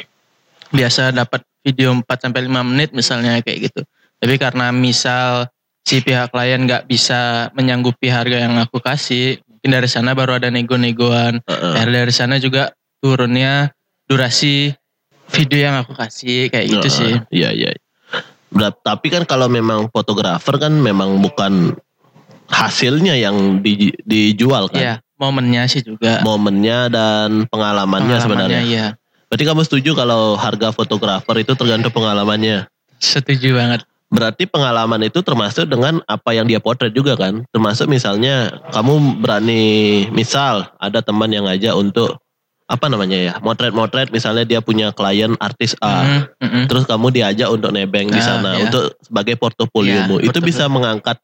biasa 0.76 1.14
dapat 1.14 1.46
video 1.62 1.94
4 1.94 2.04
sampai 2.04 2.50
5 2.50 2.70
menit 2.74 2.90
misalnya 2.90 3.38
kayak 3.40 3.70
gitu. 3.70 3.80
Tapi 4.18 4.34
karena 4.36 4.74
misal 4.74 5.46
si 5.86 6.02
pihak 6.02 6.34
klien 6.34 6.66
nggak 6.66 6.90
bisa 6.90 7.54
menyanggupi 7.54 8.10
harga 8.10 8.42
yang 8.42 8.58
aku 8.58 8.82
kasih, 8.82 9.38
mungkin 9.46 9.70
dari 9.70 9.86
sana 9.86 10.18
baru 10.18 10.42
ada 10.42 10.50
nego-negoan. 10.50 11.38
Heeh. 11.46 11.72
Dari 11.78 11.90
dari 11.94 12.12
sana 12.12 12.42
juga 12.42 12.74
turunnya 12.98 13.70
durasi 14.10 14.74
video 15.30 15.58
yang 15.70 15.76
aku 15.86 15.94
kasih 15.94 16.50
kayak 16.50 16.66
gitu 16.66 16.88
Heeh. 16.90 16.98
sih. 16.98 17.12
Iya 17.30 17.50
iya. 17.54 17.70
Tapi 18.56 19.06
kan 19.12 19.22
kalau 19.28 19.46
memang 19.50 19.90
fotografer 19.90 20.56
kan 20.58 20.72
memang 20.74 21.18
bukan 21.22 21.76
hasilnya 22.48 23.14
yang 23.14 23.60
di- 23.60 23.94
dijual 24.00 24.68
kan. 24.68 24.80
Iya, 24.80 24.94
momennya 25.16 25.66
sih 25.66 25.80
juga. 25.80 26.20
Momennya 26.20 26.88
dan 26.88 27.44
pengalamannya, 27.46 28.16
sebenarnya. 28.18 28.62
Iya, 28.62 28.86
Berarti 29.26 29.42
kamu 29.44 29.62
setuju 29.62 29.90
kalau 29.92 30.34
harga 30.34 30.70
fotografer 30.70 31.34
itu 31.36 31.52
tergantung 31.52 31.90
pengalamannya. 31.90 32.70
setuju 32.96 33.52
banget. 33.52 33.82
Berarti 34.06 34.46
pengalaman 34.46 35.02
itu 35.02 35.18
termasuk 35.18 35.66
dengan 35.66 35.98
apa 36.06 36.30
yang 36.30 36.46
dia 36.46 36.56
potret 36.56 36.94
juga 36.94 37.12
kan. 37.12 37.42
Termasuk 37.50 37.84
misalnya 37.86 38.48
kamu 38.70 39.18
berani 39.18 39.64
misal 40.08 40.70
ada 40.78 41.02
teman 41.02 41.28
yang 41.28 41.44
ngajak 41.44 41.74
untuk 41.74 42.22
apa 42.66 42.86
namanya 42.86 43.14
ya 43.14 43.32
motret-motret 43.38 44.10
misalnya 44.10 44.42
dia 44.42 44.58
punya 44.58 44.90
klien 44.90 45.34
artis 45.36 45.74
A. 45.78 46.02
Mhm, 46.02 46.20
mhm. 46.40 46.62
Terus 46.66 46.84
kamu 46.84 47.06
diajak 47.10 47.48
untuk 47.48 47.70
nebeng 47.70 48.08
di 48.08 48.16
Ah, 48.16 48.24
sana 48.24 48.50
iya. 48.54 48.64
untuk 48.64 48.94
sebagai 49.00 49.34
portofoliomu. 49.36 50.18
Iya, 50.18 50.30
itu 50.30 50.38
bisa 50.38 50.64
portofolio. 50.64 50.72
mengangkat 50.72 51.16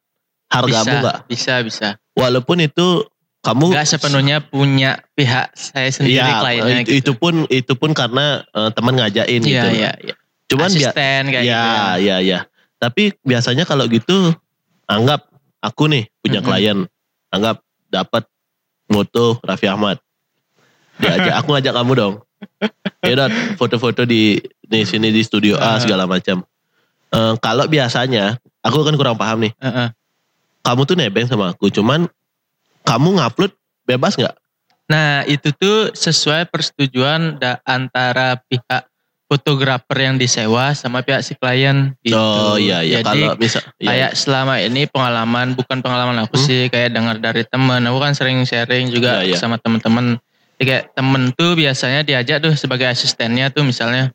hargamu 0.53 0.85
bisa, 0.93 1.01
nggak? 1.01 1.19
bisa, 1.27 1.55
bisa. 1.65 1.89
Walaupun 2.13 2.61
itu 2.61 3.09
kamu 3.43 3.75
Enggak 3.75 3.89
sepenuhnya 3.91 4.39
punya 4.45 5.03
pihak 5.19 5.51
saya 5.59 5.91
sendiri 5.91 6.23
Iya, 6.23 6.39
kliennya 6.39 6.79
itu, 6.87 6.91
gitu. 6.95 6.99
itu 7.01 7.13
pun 7.19 7.35
itu 7.51 7.73
pun 7.75 7.91
karena 7.91 8.45
eh, 8.55 8.71
teman 8.71 8.95
ngajakin 8.95 9.41
Iya, 9.43 9.49
gitu. 9.49 9.69
iya, 9.75 9.91
iya. 9.99 10.15
Cuman 10.47 10.69
dia 10.71 10.93
Asisten 10.93 11.23
kayak 11.33 11.43
ya, 11.43 11.49
gitu. 11.49 11.73
ya. 11.73 11.83
ya, 11.99 12.17
ya. 12.21 12.39
Tapi 12.79 13.03
biasanya 13.25 13.65
kalau 13.65 13.89
gitu 13.89 14.37
anggap 14.87 15.27
aku 15.65 15.89
nih 15.91 16.07
punya 16.21 16.39
Mm-mm. 16.45 16.49
klien, 16.53 16.79
anggap 17.33 17.65
dapat 17.89 18.29
moto 18.87 19.41
Raffi 19.43 19.67
Ahmad. 19.67 19.99
Diajak 21.01 21.35
aku 21.43 21.49
ngajak 21.57 21.75
kamu 21.75 21.93
dong. 21.97 22.15
Ya 23.03 23.27
foto-foto 23.59 24.07
di 24.07 24.39
di 24.63 24.87
sini 24.87 25.11
di 25.11 25.27
studio 25.27 25.59
A 25.59 25.83
segala 25.83 26.07
macam. 26.07 26.47
Eh, 27.11 27.35
kalau 27.43 27.67
biasanya 27.67 28.39
aku 28.63 28.87
kan 28.87 28.95
kurang 28.95 29.19
paham 29.19 29.43
nih. 29.43 29.53
Heeh. 29.59 29.91
Kamu 30.63 30.87
tuh 30.87 30.95
nebeng 30.95 31.27
sama 31.27 31.51
aku, 31.51 31.69
cuman 31.69 32.07
kamu 32.83 33.19
ngupload 33.19 33.51
bebas 33.83 34.15
nggak? 34.15 34.35
Nah, 34.87 35.23
itu 35.25 35.51
tuh 35.53 35.91
sesuai 35.91 36.47
persetujuan 36.47 37.39
da- 37.39 37.59
antara 37.65 38.39
pihak 38.47 38.87
fotografer 39.27 39.97
yang 39.97 40.21
disewa 40.21 40.77
sama 40.77 41.01
pihak 41.01 41.25
si 41.25 41.33
klien 41.33 41.97
gitu. 42.05 42.13
Oh 42.13 42.61
iya 42.61 42.85
iya. 42.85 43.01
Jadi 43.01 43.25
Kalau 43.25 43.41
misal 43.41 43.65
iya, 43.81 43.89
kayak 43.89 44.11
selama 44.13 44.61
ini 44.61 44.85
pengalaman 44.85 45.57
bukan 45.57 45.81
pengalaman 45.81 46.21
aku 46.21 46.37
Hmm. 46.37 46.45
sih 46.45 46.61
kayak 46.69 46.93
dengar 46.93 47.17
dari 47.17 47.41
temen 47.43 47.81
aku 47.81 47.97
kan 47.97 48.13
sering 48.13 48.45
sharing 48.45 48.93
juga 48.93 49.25
Iya, 49.25 49.33
iya. 49.33 49.37
sama 49.41 49.57
temen-temen 49.57 50.21
Jadi 50.61 50.65
kayak 50.69 50.85
temen 50.93 51.23
tuh 51.33 51.57
biasanya 51.57 52.05
diajak 52.05 52.39
tuh 52.39 52.53
sebagai 52.55 52.87
asistennya 52.87 53.49
tuh 53.49 53.65
misalnya 53.65 54.13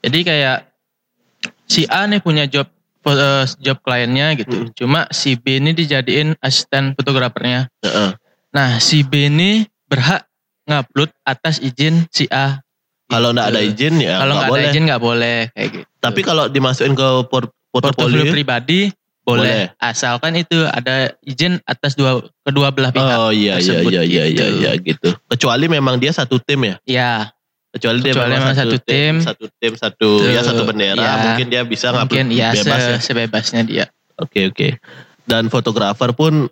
jadi 0.00 0.18
kayak 0.22 0.58
si 1.66 1.84
A 1.84 2.06
nih 2.06 2.22
punya 2.22 2.46
job 2.46 2.70
eh, 3.02 3.44
job 3.58 3.78
kliennya 3.80 4.36
gitu 4.36 4.56
Hmm. 4.60 4.70
cuma 4.72 5.00
si 5.08 5.34
B 5.34 5.56
ini 5.56 5.72
dijadiin 5.72 6.36
asisten 6.38 6.92
fotografernya 6.92 7.68
Heeh. 7.80 8.10
nah 8.50 8.76
si 8.76 9.00
B 9.00 9.26
ini 9.26 9.62
berhak 9.84 10.26
ngupload 10.64 11.10
atas 11.22 11.58
izin 11.58 12.04
si 12.08 12.28
A 12.28 12.60
Kalau 13.06 13.34
nggak 13.34 13.42
Gitu. 13.44 13.52
ada 13.52 13.60
izin 13.64 13.94
ya 13.98 14.14
kalau 14.18 14.32
nggak 14.32 14.44
ada 14.44 14.52
boleh. 14.52 14.68
izin 14.68 14.82
nggak 14.84 15.02
boleh 15.02 15.38
kayak 15.50 15.68
gitu 15.72 15.86
Tapi 15.98 16.20
kalau 16.22 16.44
dimasukin 16.46 16.94
ke 16.94 17.08
por- 17.26 17.50
portofolio 17.70 18.24
pribadi 18.26 18.88
boleh. 19.20 19.68
Asalkan 19.78 20.34
itu 20.34 20.64
ada 20.64 21.12
izin 21.20 21.60
atas 21.64 21.92
dua 21.92 22.18
kedua 22.40 22.70
belah 22.70 22.90
pihak. 22.90 23.14
Oh 23.16 23.30
iya 23.30 23.58
iya 23.58 23.78
tersebut 23.78 23.90
iya 23.92 24.02
iya 24.02 24.24
gitu. 24.26 24.40
iya 24.40 24.46
iya 24.50 24.72
gitu. 24.76 25.08
Kecuali 25.28 25.66
memang 25.66 25.98
dia 25.98 26.10
satu 26.10 26.38
tim 26.38 26.64
ya. 26.64 26.74
Ya, 26.82 27.12
Kecuali 27.70 27.98
dia 28.00 28.10
Kecuali 28.12 28.34
memang 28.34 28.50
memang 28.50 28.56
satu 28.58 28.76
tim. 28.82 29.14
satu 29.22 29.44
tim 29.56 29.72
satu 29.74 30.08
Tuh, 30.18 30.26
ya 30.26 30.42
satu 30.42 30.66
bendera 30.66 30.98
ya. 30.98 31.12
mungkin 31.22 31.46
dia 31.46 31.62
bisa 31.62 31.94
mungkin 31.94 32.26
ya, 32.28 32.50
bebas 32.50 32.66
se- 32.76 32.90
ya. 32.90 32.98
sebebasnya 32.98 33.62
dia. 33.62 33.84
Oke 34.16 34.50
oke. 34.50 34.82
Dan 35.22 35.46
fotografer 35.46 36.10
pun 36.10 36.50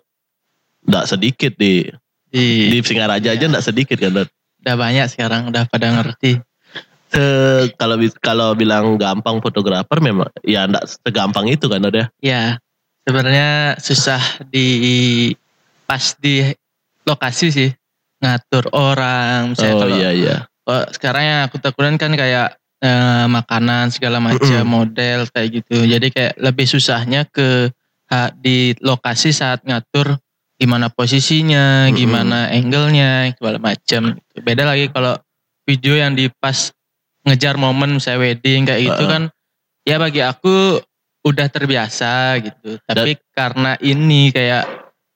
enggak 0.81 1.05
sedikit 1.05 1.53
di 1.53 1.83
Di, 2.25 2.69
di 2.69 2.79
Singaraja 2.79 3.33
aja 3.33 3.35
Iya. 3.35 3.47
enggak 3.47 3.65
sedikit 3.65 3.97
kan. 3.97 4.23
Udah 4.61 4.75
banyak 4.75 5.05
sekarang 5.07 5.49
udah 5.49 5.65
pada 5.65 5.91
ngerti. 5.91 6.39
Se- 7.09 7.73
kalau 7.75 7.97
kalau 8.21 8.47
bilang 8.53 8.95
gampang 8.95 9.41
fotografer 9.41 9.97
memang 9.99 10.29
ya 10.41 10.63
enggak 10.63 10.87
segampang 10.87 11.49
itu 11.49 11.65
kan 11.65 11.81
Dot, 11.81 11.93
ya. 11.93 12.05
Ya, 12.21 12.43
sebenarnya 13.01 13.49
susah 13.75 14.21
di 14.45 15.33
pas 15.83 16.13
di 16.15 16.47
lokasi 17.03 17.49
sih 17.49 17.69
ngatur 18.21 18.69
orang. 18.71 19.51
Misalnya 19.51 19.73
Oh 19.73 19.79
kalau 19.81 19.95
iya 19.97 20.11
iya. 20.13 20.35
Kalau 20.69 20.85
sekarang 20.93 21.23
yang 21.25 21.39
aku 21.49 21.57
tekunin 21.57 21.97
kan 21.97 22.13
kayak 22.13 22.61
eh, 22.77 23.25
makanan 23.25 23.89
segala 23.89 24.21
macam 24.21 24.61
model 24.69 25.25
kayak 25.33 25.49
gitu. 25.65 25.81
Jadi 25.89 26.13
kayak 26.13 26.37
lebih 26.37 26.69
susahnya 26.69 27.25
ke 27.25 27.73
ha- 28.13 28.29
di 28.37 28.77
lokasi 28.77 29.33
saat 29.33 29.65
ngatur 29.65 30.21
gimana 30.61 30.93
posisinya, 30.93 31.89
gimana 31.89 32.53
angle-nya, 32.53 33.33
segala 33.33 33.57
macam. 33.57 34.13
Beda 34.45 34.69
lagi 34.69 34.93
kalau 34.93 35.17
video 35.65 35.97
yang 35.97 36.13
di 36.13 36.29
pas 36.29 36.69
ngejar 37.25 37.57
momen 37.57 37.97
misalnya 37.97 38.29
wedding 38.29 38.69
kayak 38.69 38.93
gitu 38.93 39.03
kan. 39.09 39.23
Ya 39.89 39.97
bagi 39.97 40.21
aku 40.21 40.77
udah 41.25 41.49
terbiasa 41.49 42.37
gitu. 42.45 42.77
Tapi 42.85 43.17
karena 43.33 43.73
ini 43.81 44.29
kayak 44.29 44.69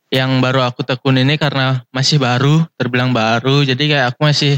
yang 0.10 0.42
baru 0.42 0.66
aku 0.66 0.82
tekun 0.82 1.22
ini 1.22 1.38
karena 1.38 1.86
masih 1.94 2.18
baru, 2.18 2.66
terbilang 2.74 3.14
baru. 3.14 3.62
Jadi 3.62 3.84
kayak 3.86 4.18
aku 4.18 4.26
masih 4.26 4.58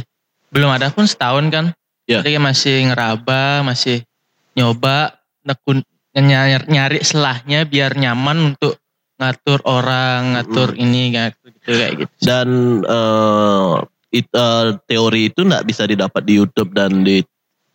belum 0.51 0.69
ada 0.69 0.91
pun 0.91 1.05
setahun 1.05 1.47
kan. 1.49 1.65
Ya. 2.05 2.21
Jadi 2.21 2.37
masih 2.37 2.91
ngeraba, 2.93 3.65
masih 3.65 4.05
nyoba 4.53 5.17
nekun 5.41 5.81
nyari, 6.13 6.61
nyari 6.69 6.99
selahnya 7.01 7.65
biar 7.65 7.97
nyaman 7.97 8.53
untuk 8.55 8.77
ngatur 9.15 9.63
orang, 9.65 10.35
ngatur 10.37 10.75
ini 10.75 11.11
kayak 11.11 11.31
gitu 11.43 11.71
kayak 11.71 11.93
gitu. 12.03 12.13
Dan 12.23 12.47
eh, 12.85 13.73
it- 14.21 14.31
eh, 14.35 14.67
teori 14.85 15.33
itu 15.33 15.43
enggak 15.43 15.65
bisa 15.65 15.83
didapat 15.87 16.21
di 16.23 16.33
YouTube 16.39 16.71
dan 16.75 17.03
di 17.03 17.23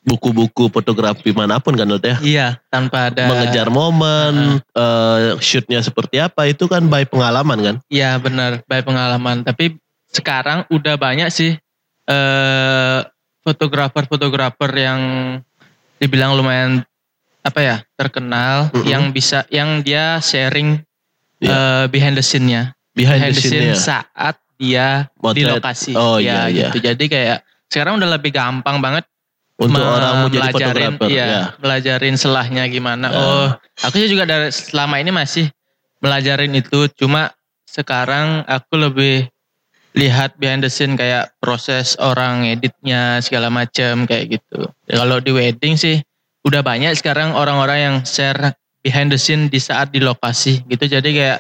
buku-buku 0.01 0.73
fotografi 0.73 1.29
mana 1.37 1.61
pun 1.61 1.77
kan 1.77 1.85
Dot, 1.85 2.01
ya. 2.01 2.17
Iya, 2.25 2.49
tanpa 2.73 3.13
ada 3.13 3.29
mengejar 3.29 3.69
momen, 3.69 4.61
eh, 4.63 5.37
shootnya 5.45 5.85
seperti 5.85 6.17
apa 6.17 6.49
itu 6.49 6.65
kan 6.65 6.89
by 6.89 7.05
pengalaman 7.05 7.59
kan. 7.61 7.77
Iya 7.93 8.17
benar, 8.17 8.65
baik 8.65 8.89
pengalaman. 8.89 9.45
Tapi 9.45 9.77
sekarang 10.09 10.65
udah 10.73 10.97
banyak 10.97 11.29
sih 11.29 11.55
eh 12.11 12.99
fotografer-fotografer 13.41 14.71
yang 14.75 15.01
dibilang 15.97 16.35
lumayan 16.35 16.83
apa 17.41 17.61
ya 17.61 17.77
terkenal, 17.95 18.69
Mm-mm. 18.71 18.85
yang 18.85 19.05
bisa, 19.11 19.49
yang 19.49 19.81
dia 19.81 20.21
sharing 20.21 20.83
Iya. 21.41 21.49
eh, 21.49 21.85
behind 21.89 22.13
the 22.13 22.21
scene-nya, 22.21 22.77
Behind, 22.93 23.25
the 23.25 23.33
scene-nya. 23.33 23.73
saat 23.73 24.37
dia 24.61 25.09
di 25.09 25.41
Motret. 25.41 25.57
lokasi. 25.57 25.97
Oh, 25.97 26.21
ya, 26.21 26.45
iya, 26.45 26.53
iya. 26.53 26.69
gitu. 26.69 26.85
Jadi 26.85 27.05
kayak 27.09 27.39
sekarang 27.65 27.97
udah 27.97 28.13
lebih 28.13 28.29
gampang 28.29 28.77
banget 28.77 29.09
Untuk 29.57 29.81
orang 29.81 30.21
mau 30.21 30.29
jadi 30.29 30.53
fotografer. 30.53 31.09
iya, 31.09 31.25
Ya. 31.25 31.43
melajarin 31.57 32.17
selahnya 32.17 32.65
gimana. 32.67 33.09
Ya. 33.09 33.17
Oh, 33.17 33.49
aku 33.81 33.95
sih 33.97 34.09
juga 34.09 34.25
dari 34.25 34.53
selama 34.53 35.01
ini 35.01 35.09
masih 35.09 35.49
melajarin 35.99 36.53
itu. 36.53 36.93
Cuma 36.93 37.33
sekarang 37.65 38.45
aku 38.45 38.77
lebih 38.77 39.29
lihat 39.93 40.39
behind 40.39 40.63
the 40.63 40.71
scene 40.71 40.95
kayak 40.95 41.35
proses 41.43 41.99
orang 41.99 42.47
editnya 42.47 43.19
segala 43.19 43.51
macam 43.51 44.07
kayak 44.07 44.39
gitu. 44.39 44.71
Ya, 44.87 45.03
kalau 45.03 45.19
di 45.19 45.35
wedding 45.35 45.75
sih 45.75 45.99
udah 46.47 46.63
banyak 46.63 46.95
sekarang 46.95 47.35
orang-orang 47.35 47.79
yang 47.79 47.97
share 48.07 48.55
behind 48.81 49.11
the 49.11 49.19
scene 49.19 49.51
di 49.51 49.59
saat 49.59 49.91
di 49.91 49.99
lokasi 49.99 50.63
gitu. 50.71 50.87
Jadi 50.87 51.11
kayak 51.11 51.39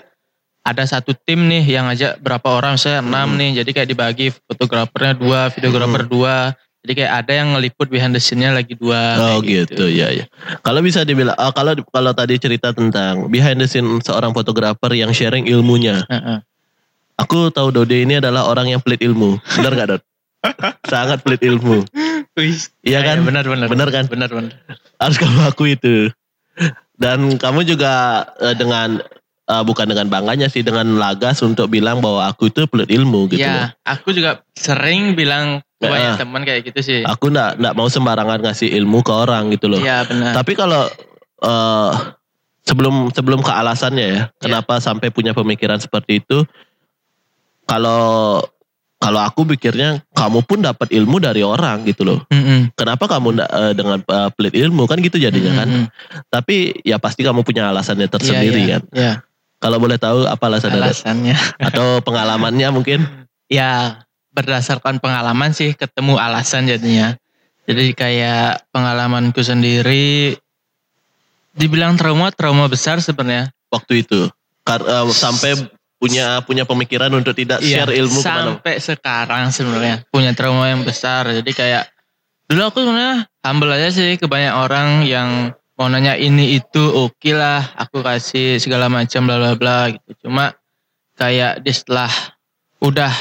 ada 0.61 0.85
satu 0.85 1.17
tim 1.17 1.49
nih 1.49 1.65
yang 1.65 1.89
ngajak 1.89 2.21
berapa 2.21 2.49
orang 2.53 2.77
saya 2.77 3.01
enam 3.01 3.33
Hmm. 3.33 3.39
nih. 3.39 3.51
Jadi 3.63 3.71
kayak 3.71 3.89
dibagi 3.89 4.27
fotografernya 4.35 5.15
dua, 5.17 5.49
videografer 5.49 6.05
dua. 6.05 6.37
Jadi 6.81 6.93
kayak 6.97 7.13
ada 7.13 7.33
yang 7.45 7.49
ngeliput 7.53 7.93
behind 7.93 8.17
the 8.17 8.21
scene-nya 8.21 8.57
lagi 8.57 8.73
dua. 8.73 9.17
Oh 9.21 9.45
kayak 9.45 9.69
gitu. 9.73 9.85
ya 9.89 10.09
ya. 10.11 10.25
Kalau 10.65 10.81
bisa 10.81 11.05
dibilang 11.05 11.37
oh, 11.37 11.53
kalau 11.53 11.77
kalau 11.93 12.13
tadi 12.17 12.41
cerita 12.41 12.73
tentang 12.73 13.29
behind 13.29 13.61
the 13.61 13.69
scene 13.69 13.89
seorang 14.01 14.33
fotografer 14.33 14.89
yang 14.97 15.13
sharing 15.13 15.45
ilmunya. 15.45 16.03
Heeh. 16.09 16.41
Aku 17.21 17.53
tahu 17.53 17.69
Dode 17.69 18.01
ini 18.01 18.17
adalah 18.17 18.49
orang 18.49 18.73
yang 18.73 18.81
pelit 18.81 19.05
ilmu. 19.05 19.37
Benar 19.61 19.73
gak 19.77 19.89
Dot? 19.93 20.03
Sangat 20.93 21.21
pelit 21.21 21.45
ilmu. 21.45 21.85
Iya 22.81 23.05
kan? 23.05 23.21
Benar 23.21 23.45
benar. 23.45 23.69
Benar 23.69 23.89
kan? 23.93 24.05
Benar 24.09 24.33
benar. 24.33 24.57
Harus 24.97 25.21
kamu 25.21 25.41
aku 25.45 25.69
itu. 25.69 26.09
Dan 26.97 27.37
kamu 27.37 27.69
juga 27.69 28.25
eh, 28.41 28.57
dengan 28.57 29.05
eh, 29.49 29.63
bukan 29.65 29.85
dengan 29.89 30.09
bangganya 30.09 30.49
sih 30.49 30.65
dengan 30.65 30.97
lagas 30.97 31.45
untuk 31.45 31.69
bilang 31.69 32.01
bahwa 32.01 32.25
aku 32.29 32.49
itu 32.49 32.65
pelit 32.69 32.89
ilmu 32.89 33.29
gitu. 33.29 33.45
loh. 33.45 33.69
ya, 33.69 33.77
aku 33.85 34.17
juga 34.17 34.41
sering 34.57 35.13
bilang 35.13 35.61
ke 35.81 35.89
banyak 35.89 36.21
teman 36.21 36.45
kayak 36.45 36.73
gitu 36.73 36.81
sih. 36.81 37.01
Aku 37.05 37.29
ndak 37.29 37.61
ndak 37.61 37.77
mau 37.77 37.89
sembarangan 37.89 38.41
ngasih 38.45 38.73
ilmu 38.81 39.05
ke 39.05 39.13
orang 39.13 39.53
gitu 39.53 39.69
loh. 39.69 39.81
Iya 39.81 40.09
benar. 40.09 40.33
Tapi 40.41 40.53
kalau 40.57 40.89
eh, 41.45 41.93
sebelum 42.65 43.13
sebelum 43.13 43.41
ke 43.45 43.53
alasannya 43.53 44.07
ya, 44.07 44.21
kenapa 44.41 44.81
sampai 44.81 45.09
punya 45.13 45.33
pemikiran 45.37 45.81
seperti 45.81 46.21
itu? 46.25 46.45
Kalau 47.71 48.43
kalau 49.01 49.21
aku 49.25 49.49
pikirnya 49.49 50.05
kamu 50.13 50.45
pun 50.45 50.61
dapat 50.61 50.93
ilmu 50.93 51.23
dari 51.23 51.41
orang 51.41 51.87
gitu 51.89 52.05
loh. 52.05 52.21
Mm-mm. 52.29 52.75
Kenapa 52.77 53.09
kamu 53.09 53.39
eh, 53.41 53.73
dengan 53.73 54.03
eh, 54.03 54.31
pelit 54.37 54.53
ilmu 54.59 54.85
kan 54.85 55.01
gitu 55.01 55.17
jadinya 55.17 55.65
kan? 55.65 55.69
Mm-mm. 55.71 55.87
Tapi 56.29 56.85
ya 56.85 57.01
pasti 57.01 57.25
kamu 57.25 57.41
punya 57.41 57.71
alasannya 57.73 58.11
Iya, 58.11 58.13
tersendiri 58.13 58.61
iya, 58.61 58.69
kan. 58.77 58.83
Iya. 58.93 59.13
Kalau 59.61 59.79
boleh 59.81 59.97
tahu 59.97 60.29
apa 60.29 60.45
alasannya 60.53 60.81
Dot? 60.83 60.89
Alasannya. 60.93 61.37
atau 61.65 61.87
pengalamannya 62.05 62.69
mungkin? 62.75 63.01
ya 63.49 64.03
berdasarkan 64.37 65.01
pengalaman 65.01 65.57
sih 65.57 65.73
ketemu 65.73 66.21
alasan 66.21 66.69
jadinya. 66.69 67.17
Jadi 67.65 67.95
kayak 67.97 68.69
pengalamanku 68.69 69.41
sendiri 69.41 70.37
dibilang 71.57 71.97
trauma 71.97 72.29
trauma 72.35 72.69
besar 72.69 73.01
sebenarnya. 73.01 73.49
waktu 73.71 74.03
itu 74.03 74.27
Kar- 74.67 74.83
eh, 74.83 75.07
sampai 75.15 75.55
punya 76.01 76.41
punya 76.41 76.65
pemikiran 76.65 77.13
untuk 77.13 77.37
tidak 77.37 77.61
Iya, 77.61 77.85
share 77.85 77.93
ilmu 77.93 78.19
ke 78.19 78.25
mana 78.25 78.41
sampai 78.57 78.75
sekarang 78.81 79.45
sebenarnya 79.53 79.95
punya 80.09 80.33
trauma 80.33 80.73
yang 80.73 80.81
besar. 80.81 81.29
Jadi 81.29 81.53
kayak 81.53 81.93
dulu 82.49 82.73
aku 82.73 82.81
sebenarnya 82.81 83.29
humble 83.45 83.71
aja 83.71 83.93
sih 83.93 84.17
ke 84.17 84.25
banyak 84.25 84.57
orang 84.57 85.05
yang 85.05 85.53
mau 85.77 85.93
nanya 85.93 86.17
ini 86.17 86.57
itu 86.57 86.81
oke 86.81 87.31
lah 87.37 87.77
aku 87.77 88.01
kasih 88.01 88.57
segala 88.57 88.89
macam 88.89 89.29
bla 89.29 89.37
bla 89.37 89.53
bla 89.61 89.79
gitu. 89.93 90.25
Cuma 90.25 90.57
kayak 91.21 91.61
di 91.61 91.73
setelah 91.77 92.09
udah 92.81 93.13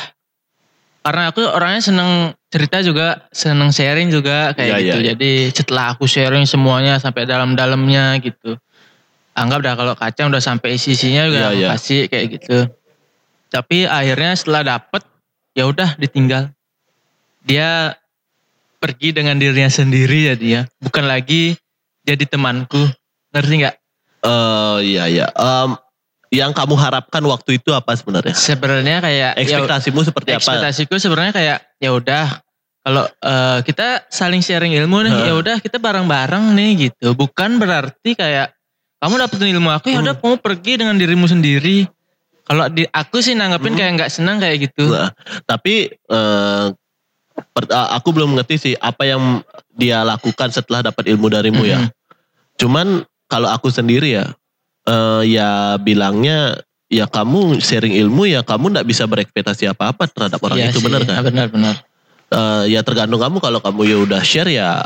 karena 1.04 1.32
aku 1.36 1.44
orangnya 1.44 1.84
seneng 1.84 2.12
cerita 2.48 2.80
juga 2.80 3.28
seneng 3.32 3.76
sharing 3.76 4.08
juga 4.08 4.56
kayak 4.56 4.78
Iya, 4.80 4.84
gitu. 4.88 4.98
iya. 5.00 5.08
Jadi 5.16 5.32
setelah 5.52 5.86
aku 5.96 6.08
sharing 6.08 6.48
semuanya 6.48 6.96
sampai 6.96 7.28
dalam-dalamnya 7.28 8.20
gitu. 8.24 8.56
Anggap 9.40 9.60
dah 9.64 9.74
kalau 9.80 9.94
kacang 9.96 10.28
udah 10.28 10.44
sampai 10.44 10.76
isi-isinya 10.76 11.32
juga 11.32 11.56
aku 11.56 11.64
iya. 11.64 11.70
kasih 11.72 12.02
kayak 12.12 12.26
gitu. 12.36 12.58
Tapi 13.48 13.88
akhirnya 13.88 14.36
setelah 14.36 14.62
dapet 14.76 15.08
ya 15.56 15.64
udah 15.64 15.96
ditinggal. 15.96 16.52
Dia 17.48 17.96
pergi 18.84 19.16
dengan 19.16 19.40
dirinya 19.40 19.72
sendiri 19.72 20.36
jadi 20.36 20.48
ya, 20.48 20.62
bukan 20.84 21.08
lagi 21.08 21.56
jadi 22.04 22.28
temanku. 22.28 22.84
Ngerti 23.32 23.54
nggak? 23.64 23.76
Eh 24.28 24.78
iya 24.92 25.04
iya. 25.08 25.28
Em, 25.32 25.80
yang 26.36 26.52
kamu 26.52 26.76
harapkan 26.76 27.24
waktu 27.24 27.64
itu 27.64 27.72
apa 27.72 27.96
sebenarnya? 27.96 28.36
Sebenarnya 28.36 29.00
kayak 29.00 29.32
ya, 29.40 29.40
Ekspektasimu 29.40 30.04
seperti 30.04 30.30
apa? 30.36 30.44
ekspektasiku 30.44 30.94
sebenarnya 31.00 31.34
kayak 31.34 31.58
ya 31.80 31.90
udah 31.96 32.26
kalau 32.84 33.08
eh, 33.08 33.60
kita 33.64 34.04
saling 34.12 34.44
sharing 34.44 34.76
ilmu 34.76 35.08
nih 35.08 35.14
Heeh. 35.16 35.28
ya 35.32 35.34
udah 35.40 35.58
kita 35.64 35.80
bareng-bareng 35.80 36.54
nih 36.60 36.92
gitu. 36.92 37.16
Bukan 37.16 37.58
berarti 37.58 38.20
kayak 38.20 38.59
kamu 39.00 39.14
dapetin 39.18 39.56
ilmu 39.56 39.70
aku 39.72 39.88
ya 39.90 40.00
udah 40.00 40.16
Hmm. 40.16 40.22
kamu 40.22 40.36
pergi 40.40 40.74
dengan 40.76 40.96
dirimu 40.96 41.26
sendiri. 41.26 41.88
Kalau 42.44 42.66
di 42.68 42.82
aku 42.84 43.22
sih 43.22 43.34
nanggepin 43.34 43.74
Hmm. 43.74 43.80
kayak 43.80 43.92
nggak 43.96 44.12
senang 44.12 44.38
kayak 44.38 44.70
gitu. 44.70 44.90
Nah, 44.90 45.14
tapi 45.46 45.88
eh, 45.88 46.66
per- 47.54 47.70
eh, 47.70 47.90
aku 47.94 48.10
belum 48.12 48.36
ngerti 48.36 48.56
sih 48.58 48.74
apa 48.76 49.06
yang 49.06 49.40
dia 49.72 50.04
lakukan 50.04 50.50
setelah 50.50 50.84
dapat 50.84 51.08
ilmu 51.08 51.30
darimu 51.30 51.64
ya. 51.64 51.80
Mm-mm. 51.80 51.94
Cuman 52.60 52.88
kalau 53.30 53.48
aku 53.48 53.70
sendiri 53.70 54.18
ya, 54.18 54.26
eh, 54.84 55.22
ya 55.30 55.50
bilangnya 55.78 56.60
ya 56.90 57.06
kamu 57.06 57.62
sharing 57.62 57.94
ilmu 57.96 58.26
ya 58.26 58.42
kamu 58.42 58.74
nggak 58.74 58.88
bisa 58.90 59.06
berekspektasi 59.06 59.70
apa-apa 59.70 60.10
terhadap 60.10 60.42
orang 60.42 60.58
Iya 60.58 60.74
itu 60.74 60.82
sih, 60.82 60.86
benar 60.90 61.02
kan? 61.06 61.22
Benar-benar. 61.22 61.76
Eh, 62.30 62.64
ya 62.74 62.82
tergantung 62.82 63.22
kamu 63.22 63.38
kalau 63.40 63.62
kamu 63.62 63.82
ya 63.86 63.98
udah 64.02 64.22
share 64.22 64.50
ya 64.50 64.82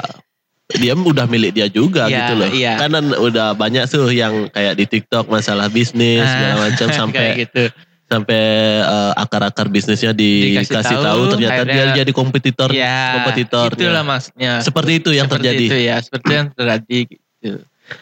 dia 0.70 0.96
udah 0.96 1.26
milik 1.26 1.52
dia 1.52 1.68
juga 1.68 2.08
Iya, 2.08 2.18
gitu 2.18 2.34
loh. 2.36 2.50
iya. 2.50 2.74
Karena 2.78 3.00
udah 3.14 3.48
banyak 3.54 3.84
tuh 3.86 4.10
yang 4.10 4.48
kayak 4.48 4.74
di 4.74 4.86
TikTok 4.88 5.28
masalah 5.28 5.68
bisnis 5.68 6.24
segala 6.24 6.54
Ah, 6.56 6.60
macam 6.64 6.88
kayak 6.90 6.98
sampai 6.98 7.26
gitu. 7.38 7.64
sampai 8.04 8.44
eh, 8.80 9.14
akar-akar 9.18 9.68
bisnisnya 9.68 10.12
dikasih 10.12 10.66
Dikasih 10.66 10.98
tahu, 10.98 11.04
tahu, 11.04 11.22
ternyata 11.32 11.62
dia 11.62 11.74
akhirnya- 11.84 11.98
jadi 12.00 12.12
kompetitor 12.12 12.70
Ya, 12.70 13.00
kompetitor. 13.18 13.70
itulah 13.74 13.92
ya. 13.98 14.04
maksudnya. 14.06 14.52
Seperti 14.60 14.92
itu 14.98 15.10
yang 15.12 15.26
Seperti 15.26 15.42
terjadi. 15.44 15.66
itu 15.66 15.78
ya, 15.80 15.96
seperti 16.00 16.32
yang 16.32 16.48
terjadi 16.50 16.98
gitu. 17.10 17.52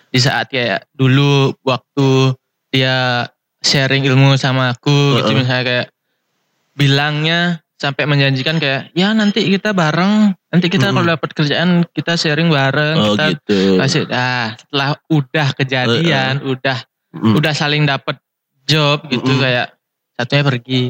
Di 0.08 0.20
saat 0.20 0.46
kayak 0.48 0.86
dulu 0.92 1.32
waktu 1.62 2.38
dia 2.70 3.26
sharing 3.60 4.06
ilmu 4.06 4.36
sama 4.36 4.72
aku 4.72 5.18
gitu 5.18 5.28
Heeh. 5.28 5.38
misalnya 5.38 5.64
kayak 5.64 5.88
bilangnya 6.74 7.40
sampai 7.76 8.04
menjanjikan 8.06 8.58
kayak 8.58 8.94
ya 8.94 9.12
nanti 9.12 9.48
kita 9.48 9.72
bareng, 9.72 10.34
nanti 10.52 10.68
kita 10.68 10.86
Mm-mm. 10.86 10.96
kalau 10.98 11.08
dapat 11.10 11.30
kerjaan 11.32 11.70
kita 11.88 12.14
sharing 12.14 12.48
bareng, 12.48 12.96
Oh 12.96 13.06
kita 13.10 13.26
gitu. 13.34 13.60
kasih 13.78 14.02
ah 14.10 14.52
setelah 14.54 14.90
udah 15.08 15.48
kejadian, 15.54 16.44
udah 16.46 16.78
Mm. 17.12 17.36
udah 17.36 17.52
saling 17.52 17.84
dapat 17.84 18.16
job 18.64 19.04
gitu 19.06 19.20
Mm-mm. 19.26 19.42
kayak 19.42 19.76
satunya 20.14 20.44
pergi, 20.46 20.82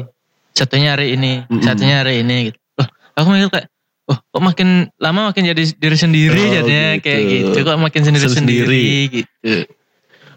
satunya 0.52 0.88
hari 0.92 1.06
ini, 1.12 1.42
Mm-mm. 1.42 1.58
satunya 1.60 1.98
hari 1.98 2.22
ini 2.22 2.36
gitu. 2.46 2.58
Loh, 2.76 2.86
aku 3.12 3.26
mikir 3.28 3.48
kayak 3.50 3.66
oh 4.04 4.18
kok 4.20 4.38
makin 4.40 4.68
lama 4.96 5.30
makin 5.30 5.46
jadi 5.46 5.62
diri 5.72 5.94
sendiri 5.94 6.38
Oh, 6.40 6.52
jadinya 6.52 6.94
gitu. 6.94 7.02
kayak 7.04 7.22
gitu 7.26 7.58
kok 7.60 7.78
makin 7.80 8.02
sendiri 8.04 8.26
sendiri 8.28 8.66
Sendiri. 8.66 8.86
gitu. 9.08 9.54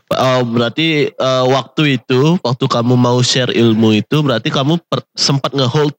Oh, 0.08 0.42
berarti 0.42 0.88
eh, 1.10 1.46
waktu 1.46 1.98
itu, 1.98 2.38
waktu 2.40 2.66
kamu 2.66 2.94
mau 2.96 3.18
share 3.20 3.50
ilmu 3.50 3.90
itu, 3.96 4.22
berarti 4.22 4.50
kamu 4.50 4.82
per- 4.82 5.06
sempat 5.12 5.50
ngehold, 5.52 5.94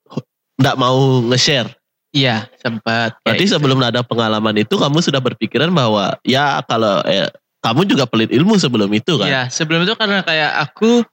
nggak 0.57 0.75
mau 0.75 0.99
nge-share. 1.23 1.76
Iya 2.17 2.49
sempat. 2.57 3.21
Berarti 3.21 3.45
gitu. 3.45 3.61
sebelum 3.61 3.77
ada 3.85 4.01
pengalaman 4.01 4.57
itu, 4.57 4.81
kamu 4.81 5.05
sudah 5.05 5.21
berpikiran 5.21 5.69
bahwa 5.69 6.17
ya 6.25 6.65
kalau 6.65 7.05
eh, 7.05 7.29
kamu 7.61 7.85
juga 7.85 8.09
pelit 8.09 8.33
ilmu 8.33 8.57
sebelum 8.57 8.89
itu 8.97 9.21
kan? 9.21 9.29
Iya 9.29 9.43
sebelum 9.53 9.85
itu 9.85 9.93
karena 10.01 10.25
kayak 10.25 10.57
aku 10.65 11.05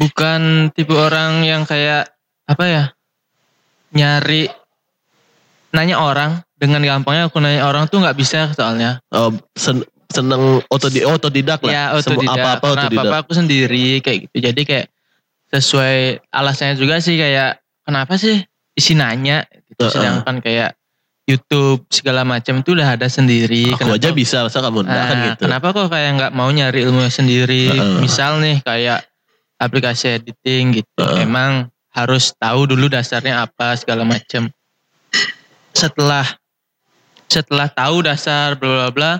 bukan 0.00 0.72
tipe 0.72 0.96
orang 0.96 1.44
yang 1.44 1.68
kayak 1.68 2.08
apa 2.48 2.64
ya 2.64 2.84
nyari 3.92 4.48
nanya 5.68 6.00
orang 6.00 6.40
dengan 6.56 6.80
gampangnya 6.80 7.28
aku 7.28 7.44
nanya 7.44 7.68
orang 7.68 7.84
tuh 7.92 8.00
nggak 8.00 8.16
bisa 8.16 8.48
soalnya. 8.56 9.04
Oh, 9.12 9.36
sen- 9.52 9.84
seneng 10.08 10.64
otodi 10.72 11.04
otodidak 11.04 11.60
lah. 11.60 11.72
Ya 11.72 11.84
Semua 12.00 12.24
otodidak. 12.24 12.40
apa-apa 12.40 12.66
otodidak. 12.72 13.04
apa-apa 13.04 13.16
aku 13.28 13.32
sendiri 13.36 14.00
kayak 14.00 14.18
gitu. 14.28 14.36
Jadi 14.40 14.62
kayak 14.64 14.86
sesuai 15.52 16.24
alasannya 16.32 16.76
juga 16.80 17.00
sih 17.00 17.20
kayak 17.20 17.60
kenapa 17.84 18.16
sih 18.16 18.44
isi 18.76 18.94
nanya 18.94 19.44
gitu. 19.78 19.86
Heeh. 19.86 19.94
Sedangkan 19.94 20.42
kayak 20.42 20.74
YouTube 21.28 21.84
segala 21.92 22.24
macam 22.24 22.64
itu 22.64 22.72
udah 22.74 22.98
ada 22.98 23.06
sendiri. 23.06 23.70
Aku 23.76 23.94
aja 23.94 24.10
bisa, 24.10 24.42
masa 24.42 24.58
kamu 24.64 24.82
enggak 24.88 25.04
kan 25.06 25.16
Nah, 25.16 25.26
gitu. 25.30 25.42
Kenapa 25.46 25.66
kok 25.76 25.88
kayak 25.92 26.10
nggak 26.18 26.32
mau 26.34 26.48
nyari 26.50 26.80
ilmu 26.82 27.06
sendiri? 27.06 27.70
Heeh. 27.70 28.00
Misal 28.02 28.40
nih 28.42 28.64
kayak 28.64 29.06
aplikasi 29.60 30.18
editing 30.18 30.82
gitu. 30.82 31.04
Heeh. 31.04 31.28
Emang 31.28 31.70
harus 31.92 32.34
tahu 32.34 32.66
dulu 32.66 32.90
dasarnya 32.90 33.46
apa 33.46 33.76
segala 33.78 34.02
macam. 34.02 34.50
Setelah 35.76 36.26
setelah 37.28 37.68
tahu 37.68 38.02
dasar 38.02 38.56
bla 38.56 38.88
bla 38.88 38.90
bla 38.90 39.12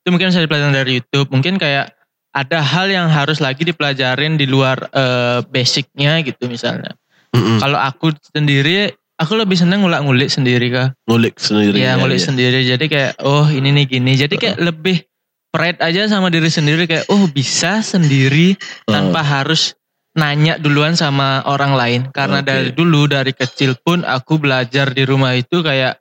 itu 0.00 0.08
mungkin 0.14 0.30
bisa 0.30 0.38
dipelajari 0.38 0.70
dari 0.70 0.92
YouTube. 1.02 1.28
Mungkin 1.34 1.58
kayak 1.58 1.90
ada 2.30 2.62
hal 2.62 2.86
yang 2.86 3.10
harus 3.10 3.42
lagi 3.42 3.66
dipelajarin 3.66 4.38
di 4.38 4.46
luar 4.46 4.86
eh, 4.94 5.42
basicnya 5.50 6.22
gitu 6.22 6.46
misalnya. 6.46 6.94
Mm-mm. 7.34 7.58
Kalau 7.58 7.74
aku 7.80 8.14
sendiri, 8.30 8.94
aku 9.16 9.32
lebih 9.36 9.56
seneng 9.56 9.84
ngulak-ngulik 9.84 10.28
sendiri 10.28 10.68
kah. 10.72 10.88
Ngulik 11.08 11.40
sendiri. 11.40 11.76
Iya 11.80 11.96
ya, 11.96 12.00
ngulik 12.00 12.20
ya. 12.20 12.26
sendiri. 12.28 12.60
Jadi 12.64 12.84
kayak 12.88 13.12
oh 13.24 13.48
ini 13.48 13.68
nih 13.72 13.84
gini. 13.88 14.12
Jadi 14.16 14.34
kayak 14.36 14.58
lebih 14.60 15.04
pride 15.50 15.80
aja 15.80 16.04
sama 16.08 16.28
diri 16.28 16.52
sendiri 16.52 16.84
kayak 16.84 17.08
oh 17.08 17.24
bisa 17.32 17.80
sendiri 17.80 18.60
tanpa 18.84 19.24
harus 19.24 19.72
nanya 20.16 20.56
duluan 20.60 20.96
sama 20.96 21.44
orang 21.48 21.72
lain. 21.76 22.00
Karena 22.12 22.40
Oke. 22.44 22.48
dari 22.48 22.70
dulu 22.72 23.08
dari 23.08 23.32
kecil 23.32 23.76
pun 23.80 24.04
aku 24.04 24.40
belajar 24.40 24.92
di 24.92 25.02
rumah 25.04 25.36
itu 25.36 25.60
kayak 25.64 26.00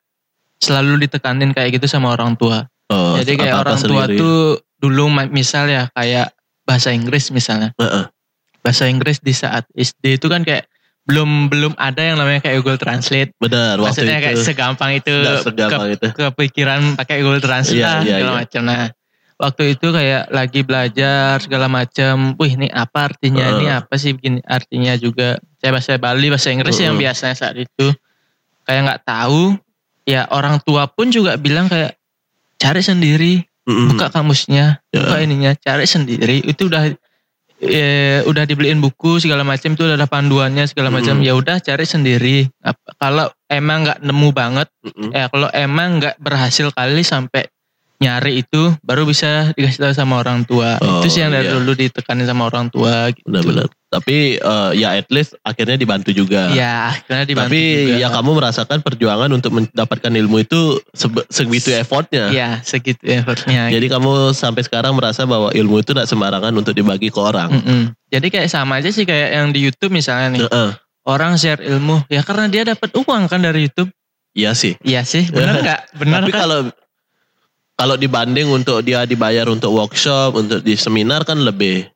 selalu 0.60 1.08
ditekanin 1.08 1.52
kayak 1.52 1.76
gitu 1.80 1.88
sama 1.88 2.16
orang 2.16 2.36
tua. 2.40 2.68
Oh, 2.92 3.18
Jadi 3.18 3.36
kayak 3.36 3.54
apa-apa 3.60 3.76
orang 3.76 3.82
tua 3.82 4.04
sendiri. 4.08 4.20
tuh 4.20 4.40
dulu 4.80 5.04
misal 5.34 5.66
ya 5.68 5.90
kayak 5.92 6.36
bahasa 6.64 6.92
Inggris 6.92 7.32
misalnya. 7.32 7.76
Heeh. 7.80 8.06
Bahasa 8.64 8.90
Inggris 8.90 9.22
di 9.22 9.34
saat 9.36 9.70
SD 9.78 10.18
itu 10.18 10.28
kan 10.32 10.42
kayak 10.42 10.66
belum 11.06 11.54
belum 11.54 11.74
ada 11.78 12.02
yang 12.02 12.18
namanya 12.18 12.42
kayak 12.42 12.58
Google 12.62 12.82
Translate. 12.82 13.30
Benar, 13.38 13.78
waktu 13.78 14.02
Maksudnya 14.06 14.18
kayak 14.20 14.36
itu. 14.36 14.44
segampang 14.44 14.92
itu 14.98 15.14
segampang 15.46 15.90
itu. 15.94 16.08
kepikiran 16.12 16.98
pakai 16.98 17.22
Google 17.22 17.42
Translate 17.46 17.78
Iya, 17.78 17.86
lah 17.86 18.02
iya, 18.02 18.16
segala 18.18 18.32
iya. 18.34 18.38
macam. 18.42 18.62
Nah, 18.66 18.84
waktu 19.38 19.64
itu 19.78 19.88
kayak 19.94 20.24
lagi 20.34 20.62
belajar 20.66 21.38
segala 21.38 21.68
macam. 21.70 22.34
Wih, 22.42 22.54
ini 22.58 22.68
apa 22.74 23.14
artinya? 23.14 23.46
Ini 23.54 23.66
Heeh. 23.70 23.80
apa 23.86 23.94
sih 23.96 24.18
begini 24.18 24.42
artinya 24.42 24.94
juga? 24.98 25.38
Saya 25.62 25.72
bahasa 25.72 25.98
Bali, 26.02 26.28
bahasa 26.34 26.50
Inggris 26.50 26.78
yang 26.82 26.98
Heeh. 26.98 27.04
biasanya 27.06 27.36
saat 27.38 27.56
itu 27.56 27.88
kayak 28.66 28.82
nggak 28.90 29.02
tahu. 29.06 29.54
Ya 30.06 30.26
orang 30.30 30.62
tua 30.62 30.86
pun 30.86 31.10
juga 31.10 31.34
bilang 31.34 31.66
kayak 31.66 31.98
cari 32.58 32.82
sendiri, 32.82 33.42
Mm-mm. 33.66 33.94
buka 33.94 34.10
kamusnya, 34.10 34.82
Ya. 34.90 35.02
buka 35.02 35.18
ininya, 35.22 35.54
cari 35.58 35.86
sendiri. 35.86 36.46
Itu 36.46 36.70
udah 36.70 36.94
eh, 37.64 38.20
udah 38.28 38.44
dibeliin 38.44 38.84
buku 38.84 39.24
segala 39.24 39.48
macam 39.48 39.74
itu 39.74 39.84
udah 39.86 39.96
ada 39.96 40.10
panduannya 40.10 40.68
segala 40.68 40.92
macam. 40.92 41.20
Mm. 41.20 41.24
Ya 41.24 41.34
udah 41.38 41.58
cari 41.64 41.86
sendiri. 41.88 42.38
Kalau 43.00 43.32
emang 43.48 43.86
nggak 43.86 44.00
nemu 44.02 44.30
banget 44.34 44.68
Mm-mm. 44.86 45.10
Ya 45.14 45.30
kalau 45.30 45.50
emang 45.54 46.02
nggak 46.02 46.18
berhasil 46.22 46.70
kali 46.74 47.02
sampai 47.02 47.50
nyari 47.96 48.44
itu 48.44 48.76
baru 48.84 49.08
bisa 49.08 49.56
dikasih 49.56 49.88
tahu 49.88 49.94
sama 49.96 50.20
orang 50.20 50.44
tua. 50.44 50.76
Oh, 50.84 51.00
itu 51.00 51.08
sih 51.16 51.22
yang 51.24 51.32
dari 51.32 51.48
iya. 51.48 51.56
dulu 51.56 51.72
ditekanin 51.76 52.28
sama 52.28 52.52
orang 52.52 52.68
tua 52.68 53.12
gitu. 53.16 53.24
Benar-benar. 53.28 53.72
Tapi 53.88 54.36
eh, 54.36 54.72
ya 54.76 55.00
at 55.00 55.08
least 55.08 55.40
akhirnya 55.48 55.80
dibantu 55.80 56.12
juga. 56.12 56.52
Ya 56.52 56.92
akhirnya 56.92 57.24
dibantu 57.24 57.56
Tapi 57.56 57.62
juga. 57.64 57.96
ya 58.04 58.08
kamu 58.12 58.30
merasakan 58.36 58.80
perjuangan 58.84 59.30
untuk 59.32 59.52
mendapatkan 59.56 60.12
ilmu 60.12 60.44
itu 60.44 60.84
segitu 61.32 61.72
effortnya. 61.72 62.28
Ya 62.36 62.60
segitu 62.68 63.00
effortnya. 63.08 63.72
Jadi 63.72 63.88
kamu 63.88 64.36
sampai 64.36 64.68
sekarang 64.68 65.00
merasa 65.00 65.24
bahwa 65.24 65.56
ilmu 65.56 65.80
itu 65.80 65.96
tidak 65.96 66.12
sembarangan 66.12 66.52
untuk 66.52 66.76
dibagi 66.76 67.08
ke 67.08 67.20
orang. 67.20 67.56
Mm-mm. 67.56 67.96
Jadi 68.12 68.28
kayak 68.28 68.52
sama 68.52 68.84
aja 68.84 68.92
sih 68.92 69.08
kayak 69.08 69.40
yang 69.40 69.48
di 69.56 69.64
YouTube 69.64 69.96
misalnya 69.96 70.36
nih. 70.36 70.42
Heeh. 70.44 70.70
Orang 71.06 71.38
share 71.38 71.62
ilmu 71.62 72.02
ya 72.10 72.26
karena 72.26 72.50
dia 72.50 72.68
dapat 72.68 72.92
uang 72.92 73.32
kan 73.32 73.40
dari 73.40 73.70
YouTube. 73.70 73.94
Iya 74.36 74.52
sih. 74.52 74.76
Iya 74.84 75.08
sih, 75.08 75.32
benar 75.32 75.60
nggak? 75.64 75.82
Benar 75.96 76.28
Tapi 76.28 76.32
kan? 76.36 76.42
kalau 76.44 76.60
kalau 77.76 77.96
dibanding 78.00 78.48
untuk 78.48 78.80
dia 78.82 79.04
dibayar 79.04 79.52
untuk 79.52 79.76
workshop, 79.76 80.40
untuk 80.40 80.64
di 80.64 80.80
seminar 80.80 81.28
kan 81.28 81.44
lebih 81.44 81.88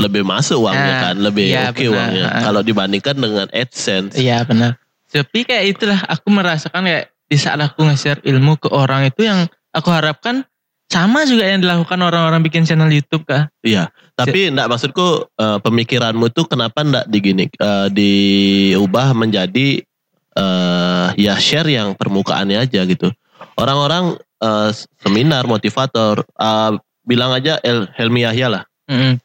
lebih 0.00 0.24
masuk 0.24 0.64
uangnya 0.64 0.94
Nah, 0.96 1.02
kan, 1.04 1.14
lebih 1.20 1.46
iya, 1.52 1.68
oke 1.70 1.78
benar. 1.84 1.92
uangnya. 1.94 2.24
Nah. 2.26 2.42
Kalau 2.42 2.60
dibandingkan 2.64 3.16
dengan 3.20 3.46
AdSense. 3.52 4.16
Iya 4.16 4.42
benar. 4.48 4.80
Tapi 5.12 5.44
kayak 5.44 5.64
itulah 5.76 6.00
aku 6.08 6.26
merasakan 6.32 6.88
kayak 6.88 7.12
di 7.28 7.36
saat 7.36 7.60
aku 7.60 7.84
nge-share 7.86 8.24
ilmu 8.24 8.56
ke 8.58 8.68
orang 8.72 9.06
itu 9.06 9.28
yang 9.28 9.46
aku 9.70 9.88
harapkan 9.92 10.42
sama 10.90 11.22
juga 11.22 11.46
yang 11.46 11.62
dilakukan 11.62 12.00
orang-orang 12.02 12.42
bikin 12.42 12.66
channel 12.66 12.90
YouTube 12.90 13.22
kah? 13.22 13.46
Iya, 13.62 13.94
tapi 14.18 14.50
enggak 14.50 14.66
maksudku 14.66 15.30
eh, 15.38 15.58
pemikiranmu 15.62 16.34
tuh 16.34 16.50
kenapa 16.50 16.82
enggak 16.82 17.06
digini 17.06 17.46
eh, 17.46 17.86
diubah 17.94 19.14
menjadi 19.14 19.86
eh 20.30 21.06
ya 21.18 21.34
share 21.38 21.70
yang 21.70 21.94
permukaannya 21.94 22.66
aja 22.66 22.82
gitu. 22.86 23.10
Orang-orang 23.54 24.18
eh, 24.40 24.70
seminar 24.98 25.44
motivator 25.44 26.20
eh, 26.24 26.72
bilang 27.00 27.30
aja 27.30 27.56
El 27.60 27.88
Helmi 27.94 28.22
Yahya 28.22 28.48
lah. 28.48 28.64
Mm-mm. 28.86 29.16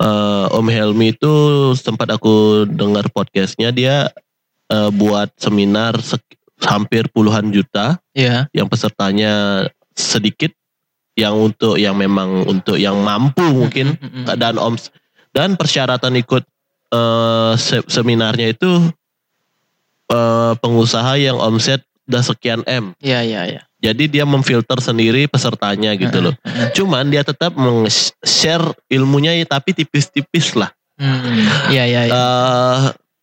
Eh, 0.00 0.46
Om 0.50 0.66
Helmi 0.66 1.12
itu 1.12 1.34
sempat 1.74 2.08
aku 2.08 2.64
dengar 2.64 3.04
podcastnya 3.12 3.68
dia 3.68 4.08
eh, 4.66 4.90
buat 4.90 5.28
seminar 5.36 6.00
sek- 6.00 6.40
hampir 6.60 7.08
puluhan 7.08 7.48
juta 7.48 7.96
Iya. 8.12 8.48
yang 8.52 8.68
pesertanya 8.68 9.64
sedikit 9.92 10.52
yang 11.16 11.36
untuk 11.36 11.76
yang 11.76 11.96
memang 11.96 12.44
untuk 12.44 12.76
yang 12.76 13.00
mampu 13.00 13.44
mungkin 13.44 13.96
Mm-mm. 13.96 14.24
dan 14.36 14.56
om 14.56 14.76
dan 15.32 15.56
persyaratan 15.56 16.16
ikut 16.16 16.44
eh, 16.90 17.52
se- 17.56 17.84
seminarnya 17.84 18.52
itu 18.52 18.88
eh, 20.08 20.52
pengusaha 20.56 21.16
yang 21.16 21.36
omset 21.36 21.80
udah 22.04 22.22
sekian 22.22 22.60
m 22.64 22.92
Iya 22.98 23.20
iya 23.22 23.42
iya. 23.46 23.62
Jadi 23.80 24.04
dia 24.06 24.24
memfilter 24.28 24.76
sendiri 24.78 25.24
pesertanya 25.26 25.96
gitu 25.96 26.30
loh. 26.30 26.34
Heeh. 26.44 26.70
cuman 26.76 27.08
dia 27.08 27.24
tetap 27.24 27.56
meng-share 27.56 28.76
ilmunya 28.92 29.34
ya, 29.40 29.48
tapi 29.48 29.72
tipis-tipis 29.72 30.52
lah. 30.54 30.68
Hmm, 31.00 31.48
Iya 31.72 31.84
iya 31.88 32.00
iya. 32.06 32.12
Eh, 32.12 32.80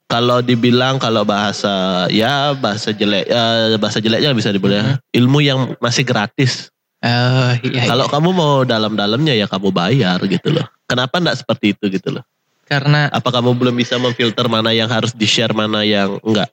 kalau 0.09 0.41
dibilang 0.41 0.97
kalau 0.97 1.21
bahasa 1.21 2.07
ya 2.09 2.57
bahasa 2.57 2.89
jelek 2.89 3.29
eh, 3.29 3.77
bahasa 3.77 4.01
jeleknya 4.01 4.33
bisa 4.33 4.49
dibilang 4.49 4.97
ilmu 5.13 5.39
yang 5.45 5.77
masih 5.77 6.01
gratis. 6.01 6.73
Oh 7.05 7.53
iya. 7.61 7.85
iya. 7.85 7.93
kalau 7.93 8.09
kamu 8.09 8.29
mau 8.33 8.65
dalam-dalamnya 8.65 9.37
ya 9.37 9.45
kamu 9.45 9.69
bayar 9.69 10.17
gitu 10.25 10.49
loh. 10.49 10.65
Kenapa 10.89 11.21
enggak 11.21 11.37
seperti 11.37 11.77
itu 11.77 11.85
gitu 11.93 12.09
loh? 12.17 12.25
Karena 12.65 13.07
apa 13.13 13.29
kamu 13.29 13.53
belum 13.53 13.75
bisa 13.77 14.01
memfilter 14.01 14.49
mana 14.49 14.73
yang 14.73 14.89
harus 14.89 15.13
di 15.13 15.29
share 15.29 15.53
mana 15.53 15.85
yang 15.85 16.17
enggak 16.25 16.49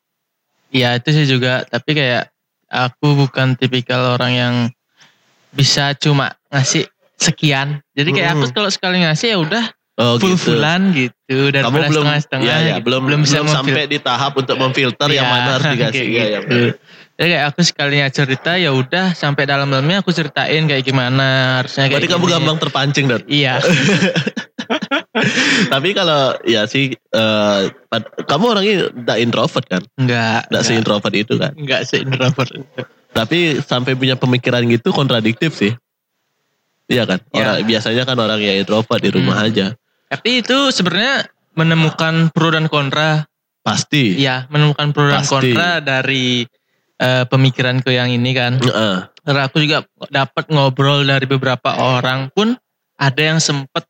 ya 0.74 0.98
itu 0.98 1.08
sih 1.14 1.26
juga. 1.30 1.62
Tapi 1.62 1.94
kayak 1.94 2.33
aku 2.66 3.08
bukan 3.16 3.54
tipikal 3.54 4.14
orang 4.14 4.32
yang 4.32 4.54
bisa 5.50 5.94
cuma 5.94 6.34
ngasih 6.48 6.86
sekian. 7.14 7.78
Jadi 7.94 8.10
kayak 8.10 8.30
aku 8.34 8.44
Mm. 8.48 8.52
kalau 8.52 8.70
sekali 8.70 8.96
ngasih 9.00 9.28
ya 9.32 9.38
udah 9.38 9.64
Oh 9.94 10.18
full 10.18 10.34
gitu. 10.34 10.50
fullan 10.50 10.90
gitu 10.90 11.38
Kamu 11.38 11.54
daripada 11.54 11.86
belum 11.86 12.02
setengah-setengah. 12.02 12.42
ya, 12.42 12.56
ya, 12.58 12.74
gitu. 12.74 12.90
belum 12.90 13.02
belum, 13.06 13.20
bisa 13.22 13.38
sampai 13.46 13.86
di 13.86 14.02
tahap 14.02 14.34
untuk 14.34 14.58
memfilter 14.58 15.06
yang 15.06 15.22
Iya, 15.22 15.30
mana 15.30 15.48
harus 15.54 15.66
dikasih 15.78 16.02
kayak 16.02 16.10
ya, 16.10 16.24
ya, 16.26 16.38
gitu. 16.42 16.58
Jadi 17.14 17.28
kayak 17.30 17.44
aku 17.46 17.60
sekalinya 17.62 18.06
cerita 18.10 18.50
ya 18.58 18.74
udah 18.74 19.14
sampai 19.14 19.46
dalam-dalamnya 19.46 20.02
aku 20.02 20.10
ceritain 20.10 20.66
kayak 20.66 20.82
gimana 20.82 21.62
harusnya 21.62 21.86
kayak 21.86 22.02
Berarti 22.02 22.10
kamu 22.10 22.26
gampang 22.26 22.58
terpancing 22.58 23.06
dan. 23.06 23.22
Iya. 23.30 23.62
Tapi 25.72 25.88
kalau 25.92 26.34
ya 26.44 26.66
sih 26.66 26.92
pad- 27.88 28.12
kamu 28.26 28.44
orangnya 28.44 28.74
tidak 28.90 29.18
introvert 29.18 29.66
kan? 29.68 29.82
Enggak. 29.96 30.48
Tidak 30.50 30.62
se-introvert 30.62 31.14
itu 31.14 31.34
kan? 31.36 31.52
Enggak 31.54 31.86
se-introvert. 31.86 32.50
Tapi 33.14 33.62
sampai 33.62 33.94
punya 33.94 34.18
pemikiran 34.18 34.66
gitu 34.66 34.90
kontradiktif 34.90 35.54
sih. 35.54 35.72
Iya 36.90 37.08
kan? 37.08 37.18
Ya. 37.32 37.56
Orang 37.56 37.56
biasanya 37.64 38.02
kan 38.04 38.16
orang 38.18 38.40
yang 38.42 38.56
introvert 38.60 39.00
di 39.00 39.10
rumah 39.10 39.40
Hmm. 39.40 39.48
aja. 39.48 39.66
Tapi 40.10 40.44
itu 40.44 40.68
sebenarnya 40.68 41.26
menemukan 41.54 42.28
pro 42.30 42.52
dan 42.52 42.68
kontra. 42.68 43.24
Pasti. 43.64 44.20
Iya, 44.20 44.44
menemukan 44.52 44.92
pro 44.92 45.08
dan 45.08 45.24
Pasti. 45.24 45.32
kontra 45.32 45.80
dari 45.80 46.44
eh, 46.94 47.24
pemikiranku 47.26 47.90
yang 47.90 48.06
ini 48.06 48.30
kan. 48.30 48.54
Heeh. 48.60 48.96
Karena 49.24 49.48
aku 49.48 49.58
juga 49.58 49.82
dapat 50.12 50.46
ngobrol 50.46 51.02
dari 51.02 51.26
beberapa 51.26 51.74
orang 51.74 52.30
pun 52.30 52.54
ada 52.94 53.18
yang 53.18 53.42
sempat 53.42 53.82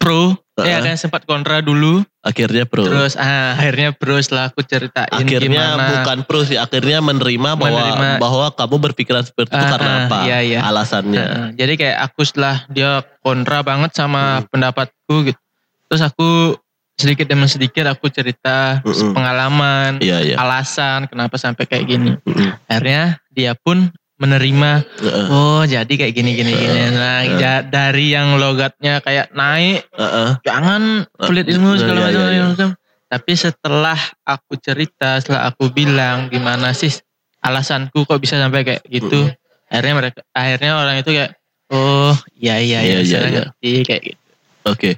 pro, 0.00 0.32
Heeh. 0.56 0.72
ada 0.72 0.88
yang 0.88 0.96
sempat 0.96 1.22
kontra 1.22 1.60
dulu. 1.60 2.00
Akhirnya 2.20 2.64
pro. 2.64 2.82
Terus 2.82 3.14
ah, 3.14 3.52
akhirnya 3.52 3.92
pro 3.92 4.16
setelah 4.16 4.48
aku 4.48 4.60
ceritain 4.62 5.12
akhirnya 5.12 5.40
gimana. 5.76 5.84
bukan 5.94 6.18
pro 6.24 6.40
sih, 6.42 6.56
akhirnya 6.56 6.98
menerima 6.98 7.50
bahwa 7.54 7.68
Menerima. 7.84 8.08
bahwa 8.16 8.46
kamu 8.50 8.76
berpikiran 8.82 9.22
seperti 9.22 9.52
itu 9.52 9.60
Ah, 9.60 9.70
karena 9.70 9.90
ah, 9.90 10.00
apa? 10.06 10.16
iya, 10.24 10.38
iya. 10.40 10.58
Alasannya. 10.62 11.20
Heeh, 11.20 11.46
jadi 11.54 11.72
kayak 11.76 11.98
aku 12.02 12.20
setelah 12.22 12.64
dia 12.66 12.90
kontra 13.20 13.60
banget 13.60 13.92
sama 13.92 14.40
Hmm. 14.40 14.48
pendapatku 14.48 15.14
gitu. 15.26 15.40
Terus 15.86 16.02
aku 16.02 16.56
sedikit 16.94 17.24
demi 17.26 17.44
sedikit 17.44 17.84
aku 17.86 18.08
cerita 18.08 18.80
Mm-mm. 18.80 19.12
pengalaman, 19.12 20.00
Iya, 20.00 20.18
iya. 20.22 20.36
alasan 20.36 21.08
kenapa 21.08 21.36
sampai 21.36 21.64
kayak 21.64 21.84
gini. 21.86 22.12
Mm-mm. 22.20 22.56
Akhirnya 22.64 23.04
dia 23.28 23.52
pun 23.54 23.88
menerima, 24.20 24.70
Heeh. 25.00 25.26
oh 25.26 25.64
jadi 25.64 25.88
kayak 25.88 26.12
gini 26.12 26.36
gini 26.36 26.52
gini. 26.52 26.80
Nah, 26.92 27.24
ja- 27.40 27.64
dari 27.64 28.12
yang 28.12 28.36
logatnya 28.36 29.00
kayak 29.00 29.32
naik, 29.32 29.88
Heeh. 29.90 30.36
jangan 30.44 31.08
pelit 31.16 31.48
ilmu 31.48 31.72
Nah, 31.72 31.78
segala 31.80 31.98
iya, 31.98 32.06
macam. 32.06 32.20
iya, 32.20 32.46
iya. 32.52 32.68
Tapi 33.08 33.32
setelah 33.34 33.98
aku 34.22 34.54
cerita, 34.54 35.18
setelah 35.18 35.48
aku 35.48 35.72
bilang 35.72 36.28
gimana 36.28 36.70
sih 36.70 36.92
alasanku 37.40 38.04
kok 38.04 38.20
bisa 38.20 38.36
sampai 38.36 38.62
kayak 38.62 38.84
gitu, 38.86 39.26
akhirnya 39.66 39.94
mereka, 39.96 40.20
akhirnya 40.30 40.72
orang 40.76 41.00
itu 41.00 41.10
kayak, 41.10 41.32
oh 41.72 42.12
iya 42.36 42.60
iya 42.60 42.78
Iya, 42.84 42.98
iya, 42.98 43.00
iya, 43.00 43.18
iya. 43.18 43.42
ngerti 43.48 43.72
kayak 43.82 44.02
gitu. 44.04 44.20
Oke, 44.62 44.90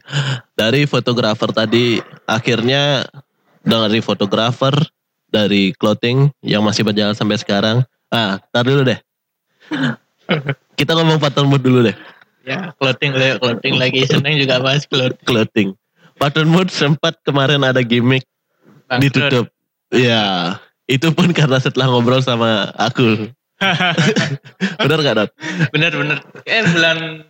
dari 0.52 0.84
fotografer 0.84 1.46
tadi 1.54 2.02
akhirnya 2.26 3.06
dari 3.62 4.02
fotografer 4.02 4.74
dari 5.30 5.70
clothing 5.72 6.28
yang 6.42 6.60
masih 6.60 6.82
berjalan 6.82 7.14
sampai 7.14 7.38
sekarang. 7.38 7.86
Ah, 8.10 8.36
tar 8.50 8.66
dulu 8.66 8.84
deh. 8.84 8.98
Kita 10.78 10.92
ngomong 10.96 11.20
pattern 11.20 11.48
mood 11.50 11.62
dulu 11.62 11.84
deh. 11.86 11.96
Ya, 12.42 12.74
clothing 12.74 13.14
clothing 13.38 13.78
lagi 13.78 14.02
seneng 14.02 14.34
juga 14.34 14.58
bahas 14.58 14.82
clothing. 14.88 15.22
Clothing. 15.22 15.68
Pattern 16.18 16.50
mood 16.50 16.68
sempat 16.74 17.18
kemarin 17.22 17.62
ada 17.62 17.82
gimmick 17.82 18.26
Bangkrut. 18.90 19.02
ditutup. 19.02 19.46
Ya, 19.94 20.56
itu 20.90 21.12
pun 21.14 21.30
karena 21.30 21.62
setelah 21.62 21.86
ngobrol 21.92 22.18
sama 22.24 22.74
aku. 22.74 23.30
Benar 24.82 24.98
gak 25.06 25.14
Dot? 25.14 25.30
bener 25.70 25.94
bener. 25.94 26.18
Eh 26.42 26.66
bulan 26.66 27.22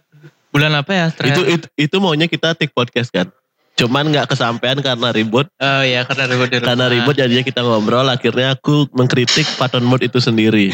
bulan 0.49 0.73
apa 0.81 0.91
ya? 0.97 1.07
Itu, 1.13 1.17
Terakhir. 1.21 1.45
itu 1.61 1.67
itu 1.77 1.97
maunya 2.01 2.25
kita 2.25 2.57
take 2.57 2.73
podcast 2.73 3.13
kan. 3.13 3.29
Cuman 3.77 4.09
nggak 4.13 4.33
kesampaian 4.33 4.81
karena 4.81 5.13
ribut. 5.13 5.49
Oh 5.61 5.83
iya 5.85 6.05
karena 6.09 6.29
ribut 6.29 6.49
di 6.49 6.57
rumah. 6.61 6.69
Karena 6.73 6.87
ribut 6.89 7.15
jadinya 7.17 7.45
kita 7.45 7.61
ngobrol. 7.65 8.09
Akhirnya 8.09 8.57
aku 8.57 8.89
mengkritik 8.97 9.45
pattern 9.61 9.85
mood 9.85 10.01
itu 10.01 10.21
sendiri. 10.21 10.73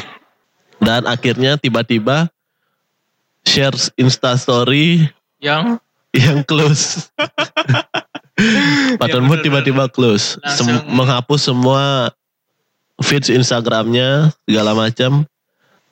Dan 0.79 1.07
akhirnya 1.07 1.59
tiba-tiba 1.59 2.31
share 3.43 3.75
Insta 3.99 4.39
story 4.39 5.07
Yang 5.39 5.79
yang 6.17 6.41
close. 6.47 7.09
pattern 9.01 9.27
Ya, 9.27 9.39
tiba-tiba 9.43 9.91
close. 9.91 10.39
Sem- 10.55 10.87
menghapus 10.89 11.51
semua 11.51 12.15
feeds 13.03 13.31
Instagramnya 13.31 14.31
segala 14.47 14.75
macam. 14.75 15.27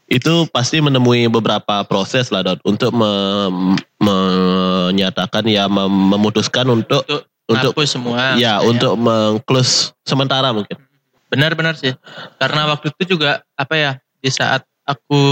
Itu 0.06 0.46
pasti 0.54 0.78
menemui 0.78 1.26
beberapa 1.26 1.82
proses 1.82 2.30
lah 2.30 2.46
Dot 2.46 2.62
untuk 2.62 2.94
me- 2.94 3.74
menyatakan 3.98 5.42
ya 5.50 5.66
mem- 5.66 6.14
memutuskan 6.14 6.70
untuk 6.70 7.02
untuk 7.50 7.74
untuk 7.74 7.86
semua. 7.86 8.38
ya 8.38 8.58
maksudnya. 8.58 8.70
untuk 8.70 8.92
meng-close 9.02 9.90
sementara 10.06 10.54
mungkin. 10.54 10.78
Benar-benar 11.26 11.74
sih. 11.74 11.94
Karena 12.38 12.70
waktu 12.70 12.94
itu 12.94 13.18
juga 13.18 13.42
apa 13.58 13.74
ya 13.74 13.90
di 14.22 14.30
saat 14.30 14.62
aku 14.86 15.22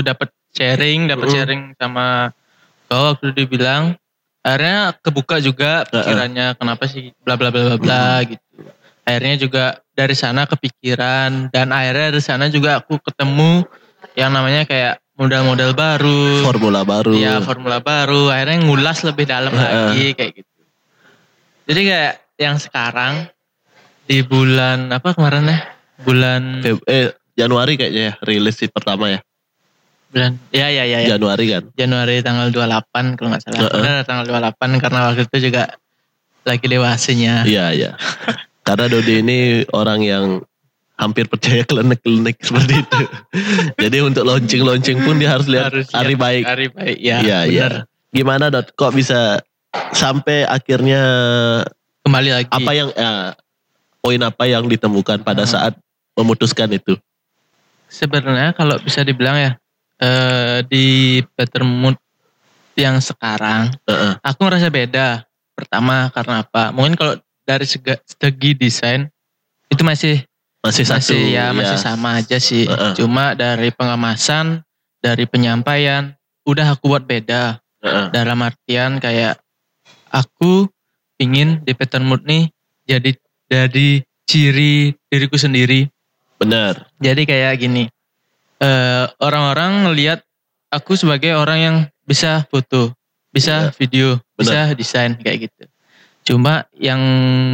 dapat 0.00 0.30
sharing, 0.54 1.10
dapat 1.10 1.26
Mm. 1.28 1.34
sharing 1.34 1.62
sama 1.76 2.30
kau 2.86 3.12
waktu 3.12 3.32
itu 3.32 3.44
dibilang 3.44 3.96
akhirnya 4.42 4.94
kebuka 4.98 5.38
juga 5.38 5.82
pikirannya 5.86 6.54
kenapa 6.56 6.84
sih 6.86 7.10
bla 7.20 7.34
bla 7.34 7.50
bla 7.50 7.74
bla 7.74 7.78
bla 7.78 8.06
gitu. 8.24 8.42
Akhirnya 9.02 9.34
juga 9.36 9.64
dari 9.92 10.14
sana 10.14 10.46
kepikiran 10.46 11.50
dan 11.50 11.74
akhirnya 11.74 12.14
dari 12.14 12.22
sana 12.22 12.46
juga 12.46 12.78
aku 12.78 13.02
ketemu 13.02 13.66
yang 14.14 14.30
namanya 14.30 14.62
kayak 14.62 15.02
modal-modal 15.14 15.74
baru. 15.74 16.42
Formula 16.46 16.82
baru. 16.82 17.12
Iya 17.14 17.42
formula 17.42 17.78
baru 17.78 18.30
akhirnya 18.30 18.62
ngulas 18.62 19.02
lebih 19.02 19.26
dalam 19.26 19.50
Heeh. 19.50 19.62
lagi 19.62 20.04
kayak 20.14 20.32
gitu. 20.38 20.50
Jadi 21.66 21.80
kayak 21.86 22.14
yang 22.38 22.56
sekarang 22.58 23.30
di 24.04 24.22
bulan 24.22 24.90
apa 24.90 25.14
kemarin 25.14 25.46
ya? 25.46 25.58
Bulan 26.02 26.42
Feb- 26.60 26.86
eh 26.90 27.14
Januari 27.32 27.74
kayaknya 27.74 28.02
ya 28.02 28.12
rilis 28.22 28.56
sih 28.56 28.68
pertama 28.68 29.08
ya. 29.08 29.20
bulan 30.12 30.36
ya 30.52 30.68
ya 30.68 30.84
ya, 30.84 30.98
ya. 31.00 31.16
Januari 31.16 31.48
kan. 31.48 31.62
Januari 31.72 32.20
tanggal 32.20 32.52
28 32.52 33.16
kalau 33.16 33.28
nggak 33.32 33.42
salah. 33.42 33.60
Heeh. 33.64 33.80
Benar 33.80 34.04
tanggal 34.04 34.24
28 34.28 34.76
karena 34.76 34.98
waktu 35.08 35.22
itu 35.24 35.38
juga 35.48 35.62
lagi 36.44 36.66
dewasanya. 36.68 37.34
Iya 37.44 37.66
iya. 37.72 37.90
Karena 38.68 38.86
Dodi 38.86 39.24
ini 39.24 39.38
orang 39.72 40.04
yang 40.04 40.24
hampir 40.94 41.26
percaya 41.26 41.64
klenik-klenik 41.64 42.38
seperti 42.38 42.78
itu. 42.78 43.00
Jadi 43.82 43.98
untuk 44.04 44.22
launching-launching 44.22 45.00
pun 45.00 45.16
dia 45.16 45.32
harus 45.32 45.48
lihat 45.48 45.72
Harus 45.72 45.88
hari 45.90 46.14
baik. 46.14 46.44
Hari 46.44 46.66
baik 46.70 46.98
ya. 47.00 47.16
Iya 47.18 47.40
iya. 47.48 47.66
Gimana 48.12 48.52
Dot? 48.52 48.70
Kok 48.76 48.92
bisa 48.92 49.40
sampai 49.90 50.44
akhirnya 50.44 51.00
Kembali 52.04 52.28
lagi. 52.30 52.52
apa 52.52 52.70
yang 52.70 52.92
ya, 52.92 53.32
poin 53.98 54.20
apa 54.20 54.44
yang 54.44 54.68
ditemukan 54.68 55.24
pada 55.24 55.42
Hmm. 55.42 55.50
saat 55.50 55.72
memutuskan 56.14 56.68
itu? 56.68 56.94
Sebenarnya 57.92 58.56
kalau 58.56 58.80
bisa 58.80 59.04
dibilang 59.04 59.36
ya 59.36 59.52
eh, 60.00 60.64
di 60.64 61.20
Better 61.36 61.60
Mood 61.60 62.00
yang 62.72 62.96
sekarang 63.04 63.68
Heeh. 63.84 64.16
aku 64.24 64.48
ngerasa 64.48 64.72
beda. 64.72 65.28
Pertama 65.52 66.08
karena 66.08 66.40
apa? 66.40 66.72
Mungkin 66.72 66.96
kalau 66.96 67.14
dari 67.44 67.68
sega- 67.68 68.00
segi 68.08 68.56
desain 68.56 69.12
itu 69.68 69.84
masih 69.84 70.24
Masih 70.64 70.86
satu. 70.88 71.12
masih 71.12 71.20
ya 71.36 71.52
masih 71.52 71.76
sama 71.76 72.16
aja 72.16 72.40
sih. 72.40 72.64
Heeh. 72.64 72.96
Cuma 72.96 73.36
dari 73.36 73.68
pengemasan, 73.74 74.64
dari 75.04 75.28
penyampaian 75.28 76.16
udah 76.48 76.72
aku 76.72 76.96
buat 76.96 77.04
beda. 77.04 77.60
Heeh. 77.84 78.06
Dalam 78.14 78.40
artian 78.40 79.02
kayak 79.02 79.36
aku 80.08 80.70
pingin 81.20 81.60
di 81.60 81.76
pattern 81.76 82.08
mood 82.08 82.24
nih 82.24 82.48
jadi 82.88 83.10
dari 83.50 84.00
ciri 84.24 84.96
diriku 85.12 85.36
sendiri. 85.36 85.84
Benar. 86.42 86.74
Jadi 86.98 87.22
kayak 87.22 87.54
gini. 87.58 87.84
eh, 88.58 89.04
orang-orang 89.18 89.90
ngelihat 89.90 90.22
aku 90.70 90.94
sebagai 90.94 91.34
orang 91.34 91.58
yang 91.58 91.76
bisa 92.02 92.46
foto, 92.46 92.94
bisa 93.28 93.74
video, 93.74 94.22
bisa 94.38 94.70
desain 94.72 95.18
kayak 95.18 95.50
gitu. 95.50 95.62
Cuma 96.22 96.62
yang 96.78 97.02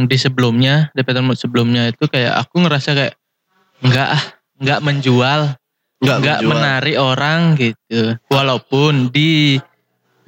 di 0.05 0.13
sebelumnya, 0.13 0.93
di 0.93 1.01
pattern 1.01 1.25
mood 1.25 1.41
sebelumnya 1.41 1.89
itu 1.89 2.05
kayak 2.05 2.37
aku 2.37 2.61
ngerasa 2.61 2.93
kayak 2.93 3.17
enggak 3.81 4.07
ah, 4.13 4.23
enggak 4.61 4.79
menjual, 4.85 5.41
Enggak 5.97 6.17
enggak 6.21 6.37
menjual. 6.37 6.51
menarik 6.53 6.97
orang 7.01 7.41
gitu. 7.57 8.01
Walaupun 8.29 9.09
di 9.09 9.57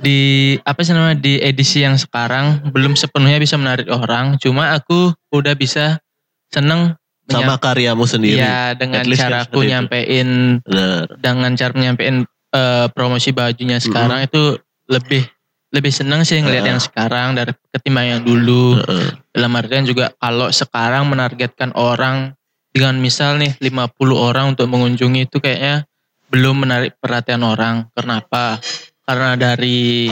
di 0.02 0.20
apa 0.66 0.82
sih 0.82 0.98
namanya 0.98 1.22
di 1.22 1.38
edisi 1.38 1.86
yang 1.86 1.94
sekarang 1.94 2.74
belum 2.74 2.98
sepenuhnya 2.98 3.38
bisa 3.38 3.54
menarik 3.54 3.86
orang, 3.86 4.42
cuma 4.42 4.74
aku 4.74 5.14
udah 5.30 5.54
bisa 5.54 6.02
seneng 6.50 6.98
sama 7.30 7.56
karyamu 7.62 8.06
sendiri. 8.10 8.42
Iya 8.42 8.74
dengan 8.74 9.06
kan 9.06 9.14
cara 9.14 9.40
seperti 9.46 9.52
aku 9.54 9.60
nyampein 9.68 10.30
Benar. 10.64 11.06
dengan 11.22 11.52
cara 11.54 11.74
nyampein 11.76 12.16
eh, 12.56 12.88
promosi 12.92 13.30
bajunya 13.32 13.78
sekarang 13.78 14.26
itu 14.26 14.58
lebih 14.90 15.24
lebih 15.72 15.94
seneng 15.94 16.28
sih 16.28 16.44
ngeliat 16.44 16.68
Heeh. 16.68 16.72
yang 16.76 16.82
sekarang 16.84 17.28
dari 17.38 17.56
ketimbang 17.72 18.08
yang 18.18 18.22
dulu. 18.26 18.76
Heeh. 18.84 19.08
Dalam 19.32 19.52
artian 19.56 19.88
juga 19.88 20.12
kalau 20.20 20.52
sekarang 20.52 21.08
menargetkan 21.08 21.72
orang 21.80 22.36
dengan 22.72 23.00
misal 23.00 23.40
nih 23.40 23.56
50 23.60 23.96
orang 24.16 24.56
untuk 24.56 24.68
mengunjungi 24.68 25.28
itu 25.32 25.40
kayaknya 25.40 25.88
belum 26.32 26.68
menarik 26.68 27.00
perhatian 27.00 27.44
orang. 27.44 27.88
Kenapa? 27.96 28.60
Karena 29.08 29.36
dari 29.40 30.12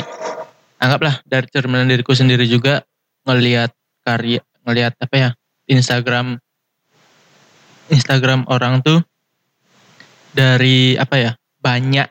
anggaplah 0.80 1.20
dari 1.28 1.48
cerminan 1.52 1.92
diriku 1.92 2.16
sendiri 2.16 2.48
juga 2.48 2.84
ngelihat 3.28 3.76
karya 4.08 4.40
ngelihat 4.64 4.96
apa 4.96 5.16
ya 5.16 5.30
Instagram 5.68 6.40
Instagram 7.90 8.46
orang 8.48 8.82
tuh 8.82 9.02
dari 10.34 10.96
apa 10.96 11.16
ya 11.18 11.32
banyak 11.60 12.08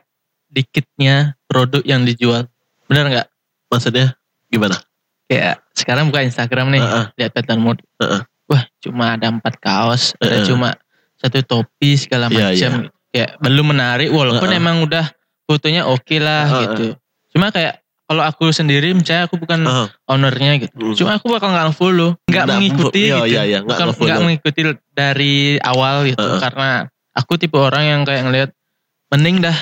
dikitnya 0.49 1.39
produk 1.47 1.81
yang 1.85 2.03
dijual 2.03 2.45
benar 2.89 3.07
nggak 3.09 3.27
Maksudnya 3.69 4.17
gimana? 4.49 4.81
kayak 5.29 5.61
sekarang 5.77 6.09
buka 6.09 6.25
Instagram 6.25 6.73
nih 6.73 6.81
Heeh. 6.81 7.05
lihat 7.21 7.31
pattern 7.37 7.61
mode 7.61 7.81
Heeh. 8.01 8.21
wah 8.49 8.63
cuma 8.81 9.13
ada 9.13 9.29
empat 9.29 9.61
kaos 9.61 10.17
ada 10.17 10.41
Heeh. 10.41 10.47
cuma 10.49 10.73
satu 11.21 11.45
topi 11.45 11.95
segala 12.01 12.33
macam 12.33 12.89
kayak 13.13 13.37
belum 13.37 13.77
menarik 13.77 14.09
walaupun 14.09 14.49
Heeh. 14.49 14.57
emang 14.61 14.81
udah 14.81 15.05
fotonya 15.45 15.85
oke 15.85 16.17
lah 16.17 16.43
Heeh. 16.49 16.61
gitu 16.65 16.85
cuma 17.29 17.53
kayak 17.53 17.77
kalau 18.09 18.25
aku 18.25 18.49
sendiri 18.49 18.89
misalnya 18.91 19.29
aku 19.29 19.37
bukan 19.37 19.61
Heeh. 19.61 19.87
ownernya 20.03 20.51
gitu 20.59 20.73
Hmm. 20.75 20.95
cuma 20.97 21.11
aku 21.15 21.29
bakal 21.29 21.53
nggak 21.53 21.69
follow 21.71 22.17
nggak 22.25 22.45
mengikuti 22.49 23.01
iya, 23.05 23.15
gitu 23.15 23.29
iya, 23.29 23.41
iya, 23.45 23.59
bukan 23.61 23.93
nggak 23.93 24.19
mengikuti 24.19 24.61
dari 24.89 25.35
awal 25.59 26.03
gitu 26.03 26.17
Heeh. 26.17 26.41
karena 26.41 26.69
aku 27.11 27.37
tipe 27.37 27.55
orang 27.55 27.85
yang 27.85 28.01
kayak 28.01 28.25
ngelihat 28.25 28.49
mending 29.07 29.39
dah 29.39 29.57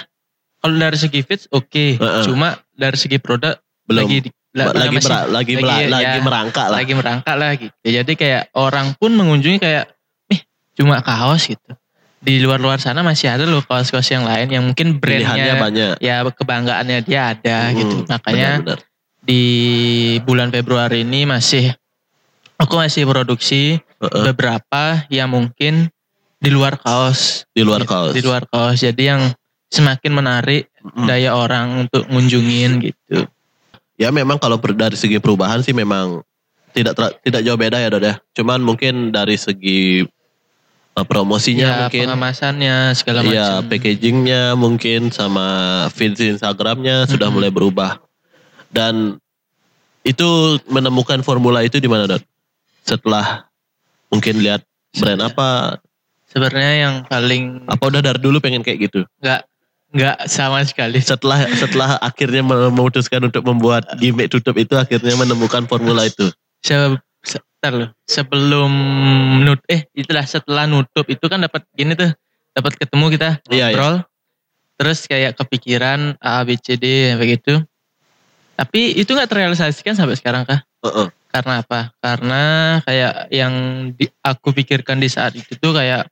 kalau 0.57 0.75
dari 0.75 0.95
segi 0.95 1.19
fits 1.21 1.51
oke 1.51 1.99
Heeh. 1.99 2.23
cuma 2.23 2.55
dari 2.71 2.95
segi 2.95 3.19
produk 3.19 3.60
Belum. 3.83 4.03
lagi 4.03 4.17
di- 4.23 4.36
la- 4.51 4.73
lagi 4.73 4.95
masih- 4.95 5.12
mera- 5.12 5.27
lagi 5.27 5.53
lagi, 5.53 5.53
mela- 5.60 5.77
ya, 5.77 5.88
lagi 5.91 6.19
merangkak 6.19 6.65
lah. 6.65 6.75
lagi 6.75 6.91
merangkak 6.91 7.36
lah 7.38 7.51
gitu. 7.53 7.75
Jadi 7.86 8.13
kayak 8.15 8.43
orang 8.51 8.97
pun 8.97 9.13
mengunjungi 9.13 9.62
kayak, 9.62 9.86
eh 10.27 10.41
cuma 10.73 10.97
kaos 10.99 11.45
gitu. 11.45 11.71
Di 12.17 12.41
luar-luar 12.41 12.82
sana 12.82 13.06
masih 13.06 13.30
ada 13.30 13.45
loh 13.45 13.62
kaos-kaos 13.62 14.10
yang 14.10 14.25
lain 14.25 14.49
yang 14.49 14.63
mungkin 14.65 14.97
brandnya 14.97 15.53
banyak. 15.56 15.93
ya 16.01 16.25
kebanggaannya 16.25 17.06
dia 17.06 17.38
ada 17.38 17.69
Hmm, 17.69 17.77
gitu. 17.77 17.95
Makanya 18.10 18.49
benar-benar. 18.60 18.80
di 19.21 19.43
bulan 20.25 20.49
Februari 20.49 21.06
ini 21.06 21.30
masih 21.30 21.71
aku 22.58 22.73
masih 22.75 23.06
produksi 23.06 23.77
Heeh. 23.77 24.23
beberapa 24.25 25.06
yang 25.10 25.30
mungkin 25.30 25.93
di 26.38 26.49
luar 26.49 26.77
kaos. 26.77 27.45
di 27.53 27.62
luar 27.62 27.86
Gitu, 27.86 27.91
kaos. 27.91 28.13
Di 28.13 28.21
luar 28.21 28.43
kaos. 28.45 28.77
Jadi 28.80 29.03
yang 29.03 29.21
semakin 29.69 30.12
menarik 30.12 30.69
Mm. 30.88 31.03
daya 31.06 31.36
orang 31.36 31.84
untuk 31.84 32.08
ngunjungin 32.08 32.80
gitu. 32.80 33.27
Ya 33.93 34.08
memang 34.10 34.39
kalau 34.39 34.56
dari 34.58 34.95
segi 34.95 35.19
perubahan 35.19 35.60
sih 35.60 35.73
memang 35.73 36.23
tidak 36.71 36.93
tidak 37.21 37.41
jauh 37.43 37.58
beda 37.58 37.77
ya 37.77 37.89
Dod 37.91 38.01
ya. 38.01 38.15
Cuman 38.32 38.63
mungkin 38.63 39.12
dari 39.12 39.36
segi 39.36 40.01
uh, 40.01 40.16
promosinya 41.05 41.67
Ya 41.67 41.77
mungkin 41.86 42.01
pengemasannya 42.10 42.75
segala 42.97 43.21
Iya, 43.21 43.62
macam. 43.62 43.69
packagingnya 43.69 44.41
mungkin 44.57 45.13
sama 45.13 45.47
feeds 45.93 46.17
Instagramnya 46.17 47.05
sudah 47.05 47.27
Mm-mm. 47.29 47.36
mulai 47.38 47.51
berubah. 47.53 48.01
Dan 48.71 49.19
itu 50.01 50.57
menemukan 50.65 51.21
formula 51.21 51.62
itu 51.62 51.77
di 51.77 51.86
mana 51.86 52.07
Dot? 52.07 52.23
Setelah 52.81 53.45
mungkin 54.07 54.39
lihat 54.39 54.63
brand 54.95 55.19
apa? 55.21 55.77
Sebenarnya 56.27 56.73
yang 56.88 56.95
paling 57.05 57.67
Apa 57.67 57.91
udah 57.91 58.01
dari 58.01 58.19
dulu 58.19 58.39
pengen 58.39 58.63
kayak 58.63 58.88
gitu? 58.89 59.03
nggak 59.19 59.41
nggak 59.95 60.17
sama 60.27 60.63
sekali. 60.67 60.99
Setelah 60.99 61.47
setelah 61.55 61.95
akhirnya 61.99 62.43
memutuskan 62.43 63.23
untuk 63.23 63.43
membuat 63.47 63.88
gimmick 63.99 64.27
tutup 64.31 64.55
itu 64.60 64.75
akhirnya 64.75 65.15
menemukan 65.15 65.63
formula 65.67 66.03
itu. 66.03 66.27
Se 66.63 66.75
se- 67.27 67.43
ntar 67.59 67.73
loh, 67.75 67.89
sebelum 68.07 68.71
nut 69.43 69.59
eh 69.67 69.83
itulah 69.91 70.23
setelah 70.23 70.63
nutup 70.63 71.03
itu 71.11 71.25
kan 71.27 71.43
dapat 71.43 71.67
gini 71.75 71.93
tuh. 71.93 72.15
Dapat 72.55 72.79
ketemu 72.79 73.05
kita 73.13 73.29
Iya, 73.51 73.67
iya. 73.69 73.75
ngobrol. 73.75 73.95
Terus 74.77 74.99
kayak 75.05 75.35
kepikiran 75.35 76.15
A 76.17 76.41
B 76.41 76.55
C 76.55 76.79
D 76.79 77.13
begitu 77.19 77.59
tapi 78.57 78.97
itu 78.97 79.13
nggak 79.13 79.29
terrealisasikan 79.29 79.93
sampai 79.93 80.17
sekarang 80.17 80.41
kah 80.41 80.65
Heeh. 80.81 81.13
karena 81.29 81.61
apa? 81.61 81.93
Karena 82.01 82.41
kayak 82.81 83.29
yang 83.29 83.53
di- 83.93 84.09
aku 84.25 84.49
pikirkan 84.49 84.97
di 84.97 85.05
saat 85.05 85.37
itu 85.37 85.53
tuh 85.53 85.77
kayak 85.77 86.09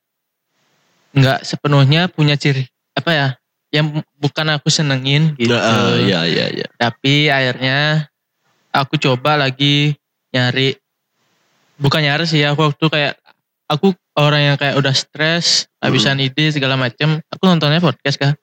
nggak 1.18 1.42
sepenuhnya 1.42 2.06
punya 2.06 2.38
ciri 2.38 2.68
apa 2.94 3.12
ya 3.12 3.28
yang 3.74 3.98
bukan 4.22 4.48
aku 4.54 4.70
senengin 4.70 5.34
gitu. 5.42 5.58
Nah, 5.58 5.98
Iya 5.98 6.22
iya 6.30 6.46
iya. 6.54 6.68
tapi 6.78 7.34
akhirnya 7.34 8.06
aku 8.70 9.02
coba 9.02 9.42
lagi 9.42 9.98
nyari 10.30 10.78
bukan 11.78 12.02
nyari 12.02 12.26
sih 12.26 12.42
aku 12.42 12.72
waktu 12.72 12.86
kayak 12.88 13.14
aku 13.68 13.92
orang 14.16 14.54
yang 14.54 14.56
kayak 14.56 14.78
udah 14.78 14.94
stres 14.94 15.68
habisan 15.80 16.20
ide 16.20 16.50
segala 16.50 16.76
macem 16.76 17.20
aku 17.28 17.44
nontonnya 17.44 17.80
podcast 17.80 18.16
kah 18.16 18.34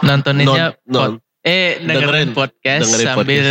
nontoninnya 0.00 0.76
Non- 0.76 0.86
non- 0.86 1.00
pod- 1.16 1.22
eh 1.40 1.80
dengerin, 1.80 1.96
dengerin- 2.28 2.32
podcast 2.36 2.82
dengerin 2.84 3.06
sambil 3.06 3.46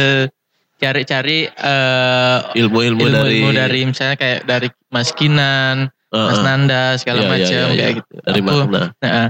cari-cari 0.80 1.39
eh, 1.50 2.38
ilmu-ilmu 2.56 3.04
dari, 3.04 3.41
dari 3.52 3.80
misalnya 3.84 4.15
kayak 4.15 4.48
dari 4.48 4.67
Mas 4.88 5.12
Kinan, 5.12 5.89
Mas 6.08 6.39
Heeh. 6.39 6.43
Nanda 6.45 6.84
segala 6.95 7.19
Iya, 7.19 7.26
iya, 7.26 7.32
macam 7.34 7.50
iya, 7.52 7.65
kayak 7.67 7.76
iya. 7.76 7.98
gitu. 8.00 8.13
dari 8.24 8.39
aku? 8.39 8.58
Nah, 9.04 9.28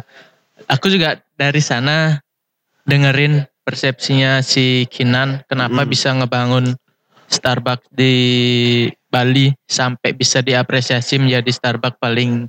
aku 0.69 0.85
juga 0.87 1.09
dari 1.33 1.61
sana 1.63 2.19
dengerin 2.85 3.33
persepsinya 3.65 4.41
si 4.41 4.85
Kinan 4.89 5.41
kenapa 5.45 5.81
Mm. 5.85 5.89
bisa 5.89 6.09
ngebangun 6.13 6.75
Starbucks 7.29 7.89
di 7.93 8.13
Bali 9.09 9.49
sampai 9.65 10.13
bisa 10.13 10.39
diapresiasi 10.39 11.17
menjadi 11.17 11.49
Starbucks 11.49 11.97
paling 11.97 12.45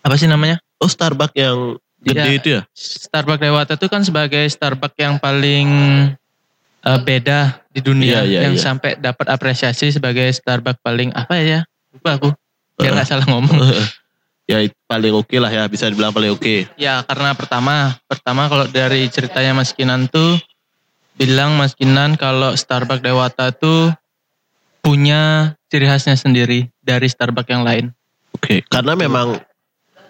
apa 0.00 0.14
sih 0.16 0.24
namanya? 0.26 0.56
Oh 0.80 0.88
Starbucks 0.88 1.36
yang 1.36 1.76
gede 2.00 2.20
Iya. 2.20 2.36
itu 2.36 2.48
ya? 2.56 2.62
Starbucks 2.76 3.40
Dewata 3.40 3.72
itu 3.76 3.86
kan 3.88 4.00
sebagai 4.04 4.44
Starbucks 4.48 4.96
yang 4.96 5.16
paling 5.20 5.68
eh, 6.84 7.00
beda 7.00 7.64
di 7.72 7.80
dunia 7.80 8.24
Iya, 8.24 8.28
iya, 8.28 8.40
yang 8.48 8.54
iya. 8.56 8.64
sampai 8.64 8.96
dapat 8.96 9.26
apresiasi 9.28 9.92
sebagai 9.92 10.28
Starbucks 10.32 10.80
paling 10.80 11.12
apa 11.12 11.36
ya? 11.40 11.60
Lupa 11.92 12.16
aku. 12.16 12.28
Biar 12.76 12.90
Heeh. 12.90 12.94
nggak 13.00 13.08
salah 13.08 13.26
ngomong. 13.28 13.56
ya 14.50 14.60
paling 14.84 15.16
oke 15.16 15.36
lah 15.40 15.48
ya 15.48 15.64
bisa 15.68 15.88
dibilang 15.88 16.12
paling 16.12 16.32
oke. 16.32 16.68
Ya 16.76 17.00
karena 17.08 17.32
pertama, 17.32 17.96
pertama 18.04 18.48
kalau 18.52 18.68
dari 18.68 19.08
ceritanya 19.08 19.56
Mas 19.56 19.72
Kinan 19.72 20.04
tuh 20.12 20.36
bilang 21.16 21.56
Mas 21.56 21.72
Kinan 21.72 22.20
kalau 22.20 22.52
Starbucks 22.52 23.00
Dewata 23.00 23.48
tuh 23.54 23.88
punya 24.84 25.20
ciri 25.66 25.88
khasnya 25.88 26.14
sendiri 26.14 26.68
dari 26.78 27.08
Starbucks 27.08 27.48
yang 27.48 27.64
lain. 27.64 27.84
Oke, 28.30 28.60
karena 28.68 28.92
memang 28.92 29.40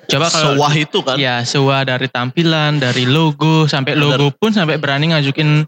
Coba 0.05 0.29
kalau 0.29 0.59
sewah 0.59 0.75
itu 0.75 0.99
kan. 1.01 1.17
ya 1.17 1.41
sewa 1.43 1.81
dari 1.81 2.11
tampilan, 2.11 2.77
dari 2.77 3.07
logo 3.07 3.65
sampai 3.65 3.95
Bener. 3.95 4.19
logo 4.19 4.35
pun 4.35 4.51
sampai 4.51 4.77
berani 4.77 5.15
ngajukin 5.15 5.65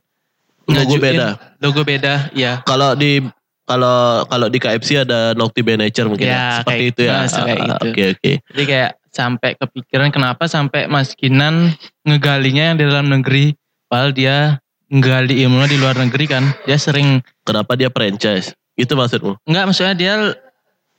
Logo 0.66 0.74
ngajukin 0.74 1.00
beda. 1.00 1.26
Logo 1.62 1.80
beda, 1.80 2.14
ya. 2.34 2.58
Kalau 2.60 2.92
di 2.92 3.22
kalau 3.62 4.26
kalau 4.26 4.46
di 4.46 4.58
KFC 4.58 5.00
ada 5.00 5.30
Naughty 5.32 5.62
by 5.62 5.78
Nature 5.78 6.10
mungkin 6.10 6.26
ya, 6.26 6.34
Ya, 6.34 6.46
seperti 6.58 6.74
kayak 6.76 6.90
itu 6.90 7.00
ya. 7.00 7.14
gitu, 7.22 7.38
Ah, 7.38 7.54
gitu. 7.56 7.86
Oke 7.86 8.02
oke. 8.12 8.32
Jadi 8.50 8.62
kayak 8.66 8.90
sampai 9.08 9.50
kepikiran 9.56 10.10
kenapa 10.10 10.44
sampai 10.44 10.84
Mas 10.84 11.14
Kinan 11.14 11.72
ngegalinya 12.02 12.64
yang 12.68 12.76
di 12.76 12.84
dalam 12.84 13.08
negeri, 13.08 13.54
padahal 13.86 14.10
dia 14.10 14.36
nggali 14.86 15.38
ilmunya 15.40 15.66
di 15.66 15.78
luar 15.78 15.96
negeri 15.96 16.24
kan. 16.26 16.44
Dia 16.62 16.76
sering 16.76 17.22
Kenapa 17.40 17.72
dia 17.72 17.88
franchise? 17.88 18.52
Itu 18.76 18.92
maksudmu? 18.92 19.40
Enggak 19.48 19.64
maksudnya 19.72 19.94
dia 19.96 20.14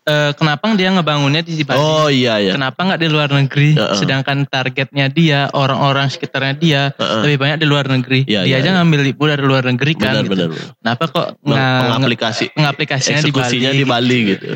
eh, 0.07 0.31
kenapa 0.33 0.71
dia 0.73 0.89
ngebangunnya 0.89 1.45
di 1.45 1.61
Bali? 1.61 1.77
Oh 1.77 2.09
iya 2.09 2.41
ya. 2.41 2.57
Kenapa 2.57 2.79
nggak 2.81 3.01
di 3.05 3.09
luar 3.11 3.29
negeri? 3.29 3.77
Heeh. 3.77 3.97
Sedangkan 4.01 4.49
targetnya 4.49 5.13
dia, 5.13 5.51
orang-orang 5.53 6.09
sekitarnya 6.09 6.55
dia 6.57 6.81
Heeh. 6.97 7.21
lebih 7.27 7.37
banyak 7.37 7.57
di 7.61 7.67
luar 7.69 7.85
negeri. 7.85 8.25
Iya, 8.25 8.47
dia 8.47 8.49
iya, 8.49 8.55
aja 8.63 8.69
iya. 8.73 8.75
ngambil 8.81 9.01
ibu 9.13 9.23
dari 9.29 9.43
luar 9.45 9.63
negeri 9.69 9.93
kan. 9.93 10.13
Benar 10.17 10.23
gitu. 10.25 10.33
benar. 10.33 10.49
Kenapa 10.81 11.03
kok 11.11 11.27
nggak 11.45 11.79
Pengaplikasi 11.85 12.45
pengaplikasinya 12.57 13.21
di 13.21 13.31
Bali? 13.31 13.57
di 13.61 13.85
Bali 13.85 14.19
gitu. 14.33 14.47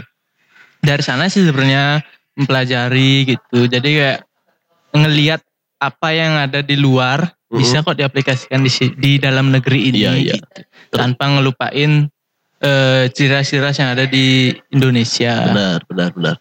Dari 0.82 1.04
sana 1.06 1.30
sih 1.30 1.46
sebenarnya 1.46 2.02
mempelajari 2.34 3.38
gitu. 3.38 3.70
Jadi 3.70 3.90
kayak 4.02 4.20
ngelihat 4.98 5.46
apa 5.78 6.10
yang 6.10 6.38
ada 6.42 6.66
di 6.66 6.74
luar 6.78 7.38
Mm-mm. 7.50 7.62
bisa 7.62 7.86
kok 7.86 7.98
diaplikasikan 7.98 8.66
di 8.66 8.72
di 8.98 9.12
dalam 9.22 9.54
negeri 9.54 9.94
ini. 9.94 10.00
Iya, 10.02 10.12
iya. 10.18 10.34
gitu. 10.42 10.48
Tanpa 10.90 11.30
ngelupain 11.38 12.10
eh, 12.62 13.10
ciri-ciri 13.10 13.66
yang 13.74 13.92
ada 13.92 14.06
di 14.06 14.54
Indonesia. 14.70 15.50
Benar 15.50 15.80
benar 15.86 16.10
benar. 16.14 16.36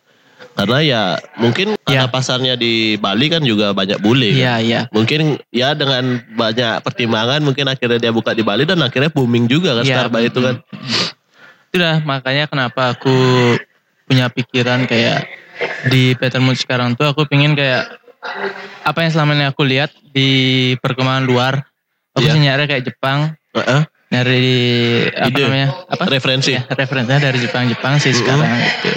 Karena 0.50 0.78
ya 0.82 1.02
mungkin 1.40 1.72
Ya. 1.88 2.04
pasarnya 2.04 2.52
di 2.52 3.00
Bali 3.00 3.32
kan 3.32 3.40
juga 3.40 3.72
banyak 3.72 3.96
bule. 3.98 4.28
kan. 4.30 4.38
Iya, 4.38 4.54
iya. 4.60 4.80
Mungkin 4.92 5.40
ya 5.48 5.72
dengan 5.72 6.20
banyak 6.28 6.84
pertimbangan 6.84 7.40
mungkin 7.40 7.64
akhirnya 7.64 7.96
dia 7.96 8.12
buka 8.12 8.36
di 8.36 8.44
Bali 8.44 8.68
dan 8.68 8.76
akhirnya 8.78 9.08
booming 9.08 9.48
juga 9.48 9.80
kan 9.80 9.84
Iya, 9.88 9.96
Starbucks 10.04 10.26
itu 10.26 10.40
kan. 10.42 10.54
Itulah 11.70 11.96
makanya 12.02 12.44
kenapa 12.44 12.92
aku 12.92 13.14
punya 14.04 14.26
pikiran 14.28 14.84
kayak 14.84 15.24
di 15.88 16.12
Peter 16.18 16.42
Mood 16.42 16.58
sekarang 16.58 16.92
tuh 16.92 17.08
aku 17.08 17.24
pingin 17.24 17.54
kayak 17.54 17.88
apa 18.82 18.98
yang 19.00 19.12
selama 19.14 19.32
ini 19.32 19.46
aku 19.48 19.62
lihat 19.64 19.94
di 20.12 20.28
perkembangan 20.76 21.24
luar. 21.24 21.54
Aku 22.12 22.26
Iya. 22.26 22.34
sih 22.34 22.42
nyari 22.42 22.66
kayak 22.66 22.84
Jepang, 22.84 23.32
Heeh. 23.54 23.86
Nyari 24.10 24.50
apa 25.14 25.30
Ide. 25.30 25.42
namanya? 25.44 25.68
Apa? 25.86 26.02
Referensi. 26.06 26.52
Ya, 26.52 26.66
referensinya 26.66 27.20
dari 27.22 27.38
Jepang-Jepang 27.38 27.94
sih 27.98 28.10
Mm-mm. 28.10 28.20
sekarang 28.20 28.50
gitu. 28.58 28.90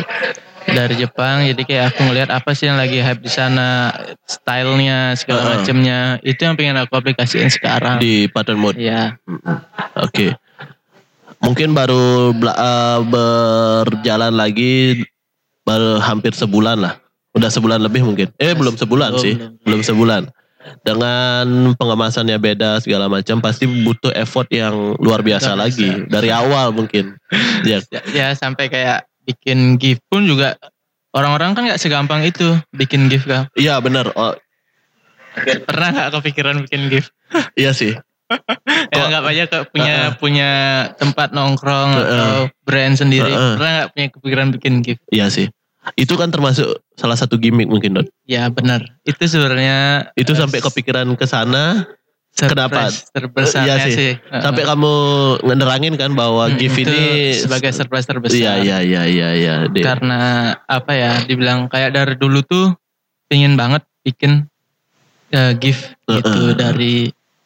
dari 0.63 0.95
Jepang 0.95 1.43
jadi 1.43 1.61
kayak 1.61 1.85
aku 1.91 1.99
ngelihat 2.07 2.29
apa 2.31 2.55
sih 2.55 2.65
yang 2.65 2.79
lagi 2.79 2.97
hype 2.97 3.19
di 3.19 3.27
sana 3.27 3.91
stylenya 4.25 5.11
segala 5.13 5.43
Heeh. 5.43 5.51
macamnya 5.59 5.99
itu 6.23 6.39
yang 6.39 6.55
pengen 6.55 6.79
aku 6.79 6.95
aplikasiin 6.95 7.51
sekarang 7.51 7.99
di 7.99 8.25
pattern 8.25 8.57
mode. 8.57 8.79
ya 8.79 9.19
Oke. 9.99 10.33
Mungkin 11.43 11.75
baru 11.75 12.31
eh, 12.33 12.99
berjalan 13.03 14.31
lagi 14.31 15.03
baru 15.61 15.99
hampir 15.99 16.31
sebulan 16.31 16.79
lah. 16.79 16.95
Udah 17.35 17.51
sebulan 17.51 17.83
lebih 17.83 18.07
mungkin. 18.07 18.31
Eh 18.39 18.55
belum 18.55 18.79
sebulan 18.79 19.13
Belum, 19.13 19.21
sih. 19.21 19.35
belum. 19.35 19.53
Belum 19.67 19.81
sebulan. 19.83 20.21
Dengan 20.79 21.45
pengemasannya 21.73 22.35
beda 22.35 22.79
segala 22.79 23.07
macam 23.07 23.39
pasti 23.39 23.63
butuh 23.65 24.11
effort 24.13 24.47
yang 24.47 24.95
luar 24.97 25.19
biasa 25.19 25.53
Luar 25.53 25.67
biasa. 25.67 25.71
lagi 25.75 25.89
dari 26.07 26.29
awal 26.29 26.71
mungkin. 26.71 27.15
Ya. 27.63 27.79
ya, 27.87 28.01
ya 28.05 28.27
sampai 28.31 28.67
kayak 28.67 29.03
bikin 29.23 29.75
GIF 29.75 30.03
pun 30.05 30.23
juga 30.23 30.59
orang-orang 31.11 31.53
kan 31.53 31.63
nggak 31.63 31.77
segampang 31.77 32.21
itu 32.21 32.43
bikin 32.69 33.07
GIF 33.07 33.23
kan 33.23 33.47
Iya 33.53 33.79
benar. 33.79 34.11
Oh, 34.13 34.35
pernah 35.63 35.89
nggak 35.89 36.09
kepikiran 36.13 36.61
bikin 36.61 36.87
GIF 36.87 37.07
iya 37.55 37.71
sih. 37.71 37.95
ya 38.29 38.93
Kok- 38.93 39.09
nggak 39.09 39.23
aja 39.25 39.43
ke 39.45 39.59
punya 39.69 39.95
Heeh. 40.05 40.17
punya 40.17 40.49
tempat 40.95 41.31
nongkrong 41.31 41.91
Heeh. 41.93 42.03
atau 42.03 42.33
brand 42.61 42.93
sendiri 42.93 43.29
Heeh. 43.29 43.53
pernah 43.55 43.71
nggak 43.73 43.89
punya 43.91 44.07
kepikiran 44.11 44.47
bikin 44.51 44.73
GIF 44.81 44.99
Iya 45.09 45.27
sih. 45.29 45.47
Itu 45.93 46.15
kan 46.15 46.31
termasuk 46.31 46.79
salah 46.95 47.13
satu 47.13 47.35
gimmick 47.35 47.67
mungkin 47.67 47.93
Dot. 47.93 48.07
ya 48.23 48.47
benar 48.47 48.79
itu 49.03 49.19
sebenarnya 49.25 50.09
Itu 50.15 50.31
eh, 50.31 50.39
sampai 50.39 50.63
kepikiran 50.63 51.07
ke 51.13 51.27
sana 51.27 51.83
kenapa? 52.31 52.87
surprise 52.87 53.11
terbesarnya 53.11 53.75
Iya 53.75 53.85
sih. 53.85 53.93
sih, 53.93 54.11
Heeh. 54.15 54.41
sampai 54.41 54.63
kamu 54.63 54.93
ngerangin 55.43 55.93
kan 55.95 56.11
bahwa 56.13 56.47
Hmm, 56.47 56.55
GIF 56.55 56.75
itu 56.77 56.87
ini 56.87 57.35
sebagai 57.35 57.69
surprise 57.69 58.07
terbesar 58.07 58.33
Iya 58.33 58.53
iya 58.57 58.77
iya 58.79 59.01
iya 59.05 59.29
iya. 59.35 59.53
Karena 59.75 60.19
apa 60.63 60.91
ya 60.91 61.21
dibilang 61.21 61.67
kayak 61.67 61.91
dari 61.91 62.15
dulu 62.15 62.41
tuh 62.41 62.73
pengen 63.27 63.53
banget 63.53 63.83
bikin 64.01 64.47
eh, 65.29 65.51
GIF 65.53 65.93
gitu 66.05 66.31
Heeh. 66.31 66.55
dari 66.55 66.95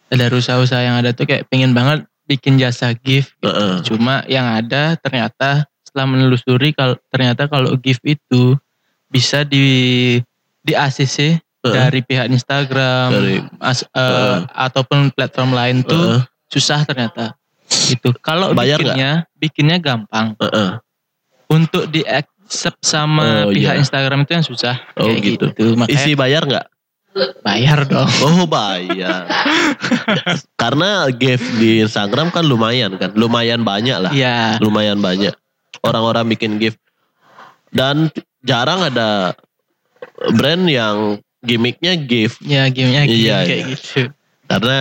dari 0.07 0.33
usaha-usaha 0.33 0.79
yang 0.79 0.95
ada 0.95 1.11
tuh 1.11 1.25
kayak 1.25 1.49
pengen 1.49 1.73
banget 1.73 2.05
bikin 2.23 2.55
jasa 2.55 2.91
GIF 2.93 3.33
gitu. 3.33 3.47
Heeh. 3.47 3.81
cuma 3.83 4.23
yang 4.27 4.45
ada 4.45 4.95
ternyata 4.95 5.65
setelah 5.97 6.13
menelusuri 6.13 6.77
kalau 6.77 6.93
ternyata 7.09 7.49
kalau 7.49 7.73
GIF 7.73 7.97
itu 8.05 8.53
bisa 9.09 9.41
di 9.41 9.65
di 10.61 10.73
ACC 10.77 11.41
Heeh. 11.57 11.73
dari 11.73 12.05
pihak 12.05 12.29
Instagram 12.29 13.09
Dari- 13.09 13.41
as- 13.57 13.81
eh, 13.81 13.97
Heeh. 13.97 14.45
ataupun 14.45 15.09
platform 15.09 15.57
lain 15.57 15.81
tuh 15.81 15.97
Heeh. 15.97 16.21
susah 16.47 16.85
ternyata 16.85 17.33
gitu 17.65 18.13
kalau 18.21 18.53
Bayar 18.53 18.77
nggak? 18.77 18.93
bikinnya 18.93 19.11
bikinnya 19.33 19.77
gampang 19.81 20.37
Heeh. 20.37 20.77
untuk 21.49 21.89
di 21.89 22.05
accept 22.05 22.77
sama 22.79 23.49
Oh, 23.49 23.49
pihak 23.49 23.73
iya. 23.73 23.81
Instagram 23.81 24.21
itu 24.21 24.31
yang 24.31 24.45
susah 24.45 24.77
Oh, 24.93 25.09
kayak 25.09 25.17
gitu. 25.25 25.45
gitu, 25.49 25.65
makanya 25.73 25.97
Isi 25.97 26.13
bayar 26.13 26.45
nggak? 26.45 26.67
bayar 27.41 27.89
dong 27.89 28.05
Oh 28.21 28.45
bayar. 28.45 29.25
Karena 30.61 31.09
GIF 31.09 31.41
di 31.57 31.81
Instagram 31.81 32.29
kan 32.29 32.45
lumayan 32.45 32.93
kan, 32.95 33.09
lumayan 33.17 33.65
banyak 33.65 33.97
lah, 33.97 34.11
iya 34.13 34.61
lumayan 34.61 35.01
banyak 35.01 35.33
orang-orang 35.83 36.25
bikin 36.29 36.57
GIF. 36.57 36.75
Dan 37.69 38.07
jarang 38.41 38.81
ada 38.81 39.35
brand 40.33 40.65
yang 40.65 41.19
gimmicknya 41.43 41.93
GIF. 41.97 42.39
ya 42.41 42.71
gamenya 42.71 43.03
gitu 43.05 43.27
Iya, 43.27 43.37
kayak 43.43 43.59
iya. 43.59 43.67
gitu 43.75 43.99
Karena 44.47 44.77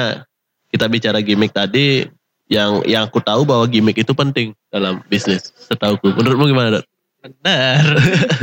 kita 0.70 0.86
bicara 0.86 1.18
gimmick 1.20 1.50
tadi, 1.50 2.06
yang 2.46 2.86
yang 2.86 3.10
aku 3.10 3.18
tahu 3.18 3.42
bahwa 3.42 3.66
gimmick 3.66 3.98
itu 3.98 4.14
penting 4.14 4.54
dalam 4.70 5.02
bisnis. 5.06 5.50
Setauku. 5.56 6.14
Menurutmu 6.14 6.46
gimana, 6.46 6.78
Dok? 6.78 6.86
benar 7.26 7.82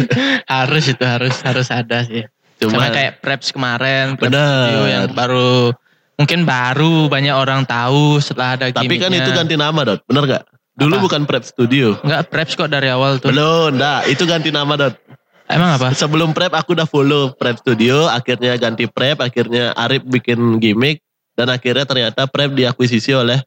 harus 0.59 0.91
itu 0.91 0.99
harus 1.07 1.39
harus 1.39 1.71
ada 1.71 2.03
sih 2.03 2.27
Cuma 2.59 2.83
sama 2.83 2.91
kayak 2.91 3.23
preps 3.23 3.55
kemarin 3.55 4.19
preps 4.19 4.35
Benar. 4.35 4.67
yang 4.91 5.07
baru 5.15 5.71
mungkin 6.19 6.43
baru 6.43 7.07
banyak 7.07 7.31
orang 7.31 7.63
tahu 7.63 8.19
setelah 8.19 8.59
ada 8.59 8.75
tapi 8.75 8.99
kan 8.99 9.07
gimmicknya. 9.07 9.23
itu 9.23 9.31
ganti 9.33 9.55
nama, 9.55 9.79
Dot. 9.83 10.03
Bener 10.03 10.23
gak? 10.29 10.43
Dulu 10.73 10.93
Apa? 10.95 11.03
bukan 11.03 11.21
Prep 11.23 11.43
Studio. 11.43 12.01
Enggak 12.01 12.21
preps 12.27 12.53
kok 12.53 12.65
dari 12.65 12.89
awal 12.89 13.17
tuh 13.17 13.29
Belum, 13.29 13.73
dah. 13.73 14.01
Itu 14.03 14.25
ganti 14.25 14.49
nama, 14.49 14.73
Dot. 14.73 14.97
emang 15.45 15.75
apa 15.75 15.91
Sebelum 15.91 16.31
Prep 16.31 16.49
aku 16.49 16.73
udah 16.73 16.83
follow 16.83 17.29
Prep 17.31 17.57
Studio, 17.57 18.07
akhirnya 18.07 18.55
ganti 18.55 18.85
Prep, 18.85 19.19
akhirnya 19.19 19.69
Arif 19.73 20.01
bikin 20.03 20.57
gimmick, 20.57 21.03
dan 21.31 21.47
akhirnya 21.47 21.83
ternyata 21.83 22.25
Prep 22.25 22.51
diakuisisi 22.51 23.11
oleh 23.11 23.37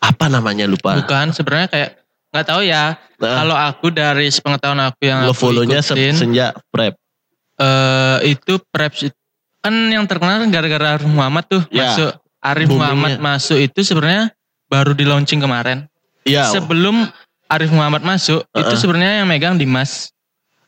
apa 0.00 0.26
namanya 0.26 0.64
lupa. 0.64 0.96
bukan 0.96 1.28
sebenarnya 1.30 1.68
kayak 1.68 1.90
nggak 2.30 2.46
tahu 2.46 2.62
ya 2.62 2.96
Nah, 3.20 3.36
kalau 3.36 3.52
aku 3.54 3.86
dari 3.90 4.26
sepengetahuan 4.28 4.80
aku 4.80 5.02
yang 5.04 5.20
lo 5.22 5.34
follow-nya 5.34 5.84
se- 5.84 5.92
ikutin 5.92 6.14
sejak 6.16 6.56
Prep. 6.68 6.96
eh 7.54 8.18
itu 8.32 8.56
preps 8.64 9.04
itu- 9.04 9.20
kan 9.60 9.74
yang 9.84 10.08
terkenal 10.08 10.40
gara-gara 10.46 10.96
Arif 10.96 11.04
Muhammad 11.04 11.44
tuh 11.44 11.60
Ya, 11.68 11.92
masuk 11.92 12.10
Arif. 12.40 12.66
Muhammad 12.66 13.20
masuk 13.20 13.60
itu 13.60 13.84
sebenarnya 13.84 14.32
baru 14.70 14.94
di 14.94 15.02
launching 15.02 15.42
kemarin. 15.42 15.90
Iya, 16.22 16.46
Sebelum 16.54 17.10
Arif 17.50 17.74
Muhammad 17.74 18.00
masuk 18.00 18.46
itu 18.54 18.62
Uh-uh. 18.62 18.78
sebenarnya 18.78 19.24
yang 19.24 19.28
megang 19.28 19.58
Dimas. 19.58 20.14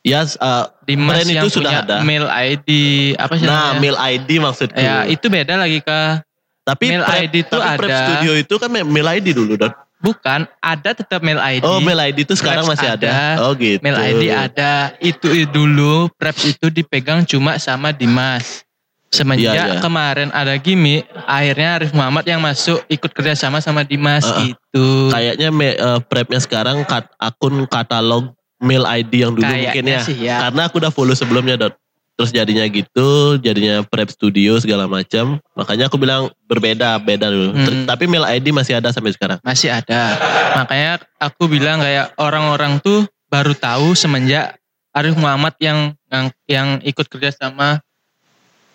ya 0.03 0.26
uh, 0.42 0.66
Dimas 0.82 1.14
Brand 1.14 1.30
yang 1.30 1.46
itu 1.46 1.62
sudah 1.62 1.70
punya 1.70 1.82
ada. 1.86 1.96
mail 2.03 2.26
ID 2.26 2.68
apa 3.14 3.38
sih 3.38 3.46
nah 3.46 3.70
namanya? 3.70 3.78
mail 3.78 3.96
ID 4.18 4.30
maksudku. 4.42 4.74
Ya 4.74 5.07
itu 5.07 5.30
beda 5.30 5.55
lagi 5.55 5.78
kak. 5.78 6.26
tapi 6.62 6.90
mail 6.90 7.07
Prep, 7.07 7.22
ID 7.22 7.34
itu 7.46 7.55
tapi 7.55 7.78
Prep 7.78 7.90
ada. 7.90 7.98
Studio 8.03 8.32
itu 8.34 8.55
kan 8.59 8.68
mail 8.74 9.09
ID 9.14 9.26
dulu, 9.30 9.55
Dot. 9.55 9.70
Bukan 10.03 10.50
ada 10.59 10.90
tetap 10.90 11.22
mail 11.22 11.38
ID. 11.38 11.62
Oh, 11.62 11.78
mail 11.78 12.03
ID 12.03 12.26
itu 12.26 12.34
sekarang 12.34 12.66
Preps 12.66 12.82
masih 12.82 12.88
ada. 12.90 13.07
ada. 13.38 13.46
Oh, 13.46 13.55
gitu. 13.55 13.78
Mail 13.78 13.94
ID 13.94 14.22
ada. 14.34 14.72
Itu 14.98 15.30
dulu 15.46 16.11
preps 16.18 16.50
itu 16.50 16.66
dipegang 16.66 17.22
cuma 17.22 17.55
sama 17.62 17.94
Dimas. 17.94 18.66
Semenjak 19.13 19.53
Iya, 19.53 19.65
iya. 19.77 19.81
kemarin 19.85 20.33
ada 20.33 20.57
gimmick, 20.57 21.05
akhirnya 21.29 21.77
Arif 21.77 21.93
Muhammad 21.93 22.25
yang 22.25 22.41
masuk 22.41 22.81
ikut 22.89 23.13
kerjasama 23.13 23.61
sama 23.61 23.85
Dimas 23.85 24.25
Uh-uh. 24.25 24.41
gitu. 24.43 25.13
Kayaknya 25.13 25.49
me- 25.53 25.77
eh, 25.77 26.01
Prepnya 26.03 26.41
sekarang 26.41 26.81
kat, 26.83 27.13
akun 27.21 27.69
katalog 27.69 28.33
mail 28.57 28.89
ID 28.89 29.13
yang 29.21 29.37
dulu 29.37 29.45
Kayaknya 29.45 29.69
mungkin 29.69 29.85
ya. 29.85 30.01
sih 30.01 30.17
ya. 30.17 30.37
Karena 30.49 30.65
aku 30.65 30.81
udah 30.81 30.89
follow 30.89 31.13
sebelumnya, 31.13 31.61
Dot. 31.61 31.77
Terus 32.13 32.29
jadinya 32.31 32.65
gitu, 32.65 33.09
jadinya 33.37 33.85
Prep 33.85 34.09
Studio 34.09 34.57
segala 34.57 34.89
macam. 34.89 35.41
Makanya 35.53 35.93
aku 35.93 35.97
bilang 35.97 36.33
berbeda, 36.45 36.97
beda 36.97 37.29
dulu. 37.29 37.53
Hmm. 37.53 37.65
Ter- 37.69 37.85
Tapi 37.89 38.05
mail 38.09 38.25
ID 38.25 38.49
masih 38.49 38.81
ada 38.81 38.93
sampai 38.93 39.13
sekarang. 39.13 39.37
Masih 39.45 39.69
ada. 39.69 40.17
Makanya 40.57 41.05
aku 41.17 41.53
bilang 41.53 41.81
kayak 41.81 42.17
orang-orang 42.17 42.81
tuh 42.81 43.05
baru 43.29 43.53
tahu 43.53 43.93
semenjak 43.93 44.57
Arif 44.93 45.17
Muhammad 45.17 45.53
yang 45.57 45.93
yang, 46.09 46.25
yang 46.45 46.69
ikut 46.81 47.09
kerjasama 47.09 47.81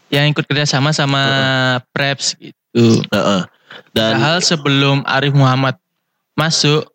yang 0.07 0.31
ikut 0.31 0.43
kerjasama 0.43 0.91
sama 0.91 1.21
Preps 1.91 2.37
gitu. 2.39 3.03
Heeh. 3.11 3.41
Dan 3.91 4.17
Padahal 4.17 4.39
sebelum 4.39 5.03
Arif 5.03 5.35
Muhammad 5.35 5.75
masuk, 6.33 6.87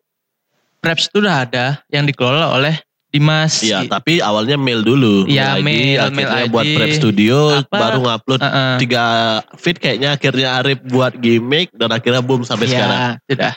Preps 0.81 1.07
itu 1.07 1.23
udah 1.23 1.47
ada 1.47 1.65
yang 1.87 2.03
dikelola 2.03 2.51
oleh 2.51 2.75
Dimas. 3.07 3.61
Iya, 3.61 3.85
tapi 3.85 4.17
awalnya 4.19 4.57
mail 4.57 4.81
dulu. 4.81 5.29
Iya, 5.29 5.61
mail, 5.61 6.01
akhirnya 6.01 6.33
mail 6.33 6.49
buat 6.49 6.65
ID. 6.65 6.73
Prep 6.73 6.91
Studio 6.97 7.37
Apa? 7.61 7.77
baru 7.77 7.99
ngupload 8.01 8.41
Heeh. 8.41 8.73
tiga 8.81 9.05
feed 9.53 9.77
kayaknya 9.77 10.17
akhirnya 10.17 10.47
Arif 10.57 10.81
buat 10.89 11.13
gimmick 11.21 11.69
dan 11.77 11.93
akhirnya 11.93 12.25
boom 12.25 12.41
sampai 12.41 12.65
Iya, 12.65 12.73
sekarang. 12.73 12.99
sudah. 13.29 13.53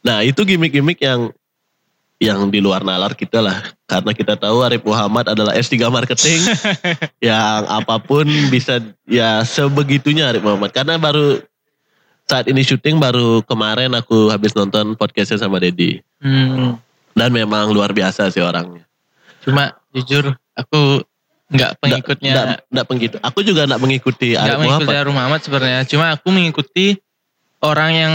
Nah, 0.00 0.22
itu 0.22 0.40
gimmick-gimmick 0.46 1.02
yang 1.02 1.34
yang 2.20 2.52
di 2.52 2.60
luar 2.60 2.84
nalar 2.84 3.16
kita 3.16 3.40
lah. 3.40 3.64
Karena 3.88 4.12
kita 4.12 4.36
tahu 4.36 4.60
Arif 4.60 4.84
Muhammad 4.84 5.32
adalah 5.32 5.56
S3 5.56 5.88
marketing 5.88 6.40
yang 7.32 7.64
apa 7.64 7.96
pun 7.96 8.28
bisa 8.52 8.76
ya 9.08 9.40
sebegitunya 9.40 10.28
Arif 10.28 10.44
Muhammad. 10.44 10.70
Karena 10.70 11.00
baru 11.00 11.40
saat 12.28 12.46
ini 12.46 12.60
syuting 12.60 13.00
baru 13.00 13.40
kemarin 13.42 13.90
aku 13.96 14.28
habis 14.28 14.52
nonton 14.52 14.94
podcastnya 14.94 15.40
sama 15.40 15.58
Dedi. 15.58 15.98
Hmm, 16.20 16.76
Dan 17.16 17.32
memang 17.32 17.72
luar 17.72 17.90
biasa 17.90 18.28
sih 18.30 18.44
orangnya. 18.44 18.84
cuma 19.40 19.72
jujur 19.96 20.36
aku 20.52 21.00
nggak 21.50 21.80
pengikutnya 21.80 22.32
Nggak, 22.36 22.46
nggak 22.68 22.86
penggitu. 22.86 23.16
Aku 23.24 23.40
juga 23.40 23.64
nggak 23.64 23.80
mengikuti 23.80 24.36
nggak 24.36 24.44
Arif 24.44 24.58
mengikuti 24.60 24.84
Muhammad. 24.84 25.02
Arif 25.02 25.14
Muhammad 25.16 25.40
sebenarnya. 25.40 25.80
Cuma 25.88 26.04
aku 26.12 26.28
mengikuti 26.28 26.86
orang 27.64 27.90
yang 27.96 28.14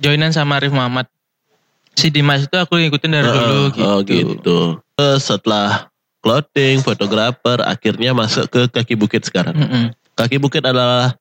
joinan 0.00 0.32
sama 0.32 0.56
Arif 0.56 0.72
Muhammad. 0.72 1.04
Si 1.94 2.08
Dimas 2.08 2.46
itu 2.46 2.56
aku 2.56 2.78
ngikutin 2.78 3.10
dari 3.10 3.26
dulu 3.26 3.36
Heeh, 3.36 3.66
gitu. 3.70 3.84
Oh 3.84 3.98
gitu. 4.02 4.58
Terus 4.96 5.20
Setelah 5.20 5.90
clothing, 6.20 6.80
fotografer, 6.80 7.58
akhirnya 7.64 8.12
masuk 8.12 8.46
ke 8.48 8.62
kaki 8.68 8.94
bukit 8.94 9.24
sekarang. 9.24 9.56
Mm-mm. 9.56 9.84
Kaki 10.12 10.36
Bukit 10.36 10.60
adalah 10.60 11.16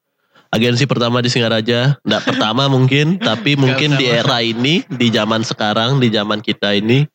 agensi 0.51 0.83
pertama 0.83 1.23
di 1.23 1.31
Singaraja. 1.31 1.95
Nggak 2.03 2.23
pertama 2.27 2.67
mungkin, 2.75 3.15
tapi 3.15 3.55
mungkin 3.55 3.95
di 3.95 4.11
era 4.11 4.43
ini, 4.43 4.83
di 4.85 5.07
zaman 5.07 5.39
sekarang, 5.39 6.03
di 6.03 6.11
zaman 6.11 6.43
kita 6.43 6.75
ini, 6.75 7.07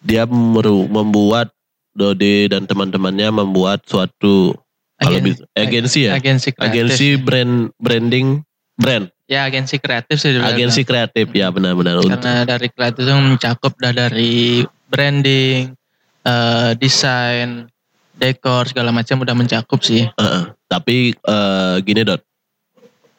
dia 0.00 0.24
membuat 0.24 1.52
Dode 1.92 2.46
dan 2.46 2.62
teman-temannya 2.62 3.42
membuat 3.42 3.82
suatu 3.82 4.54
kalau 4.96 5.18
Agen- 5.18 5.26
bisa, 5.26 5.42
agensi 5.52 6.00
ya, 6.06 6.14
Agensi 6.14 6.48
kreatif. 6.54 6.70
agensi 6.70 7.06
brand 7.18 7.74
branding 7.76 8.46
brand, 8.78 9.10
Ya 9.28 9.44
agensi 9.44 9.76
kreatif 9.76 10.16
sih 10.24 10.32
agensi 10.40 10.88
kreatif 10.88 11.28
ya 11.36 11.52
benar-benar 11.52 12.00
untuk 12.00 12.16
Karena 12.16 12.48
dari 12.48 12.72
kreatif 12.72 13.04
itu 13.04 13.12
mencakup 13.12 13.76
dah 13.76 13.92
dari 13.92 14.64
branding, 14.88 15.76
eh, 16.24 16.70
desain, 16.80 17.68
dekor 18.16 18.72
segala 18.72 18.88
macam 18.88 19.20
udah 19.20 19.36
mencakup 19.36 19.84
sih. 19.84 20.08
Heeh. 20.08 20.42
Tapi 20.64 21.12
eh, 21.12 21.76
gini 21.84 22.08
dot, 22.08 22.24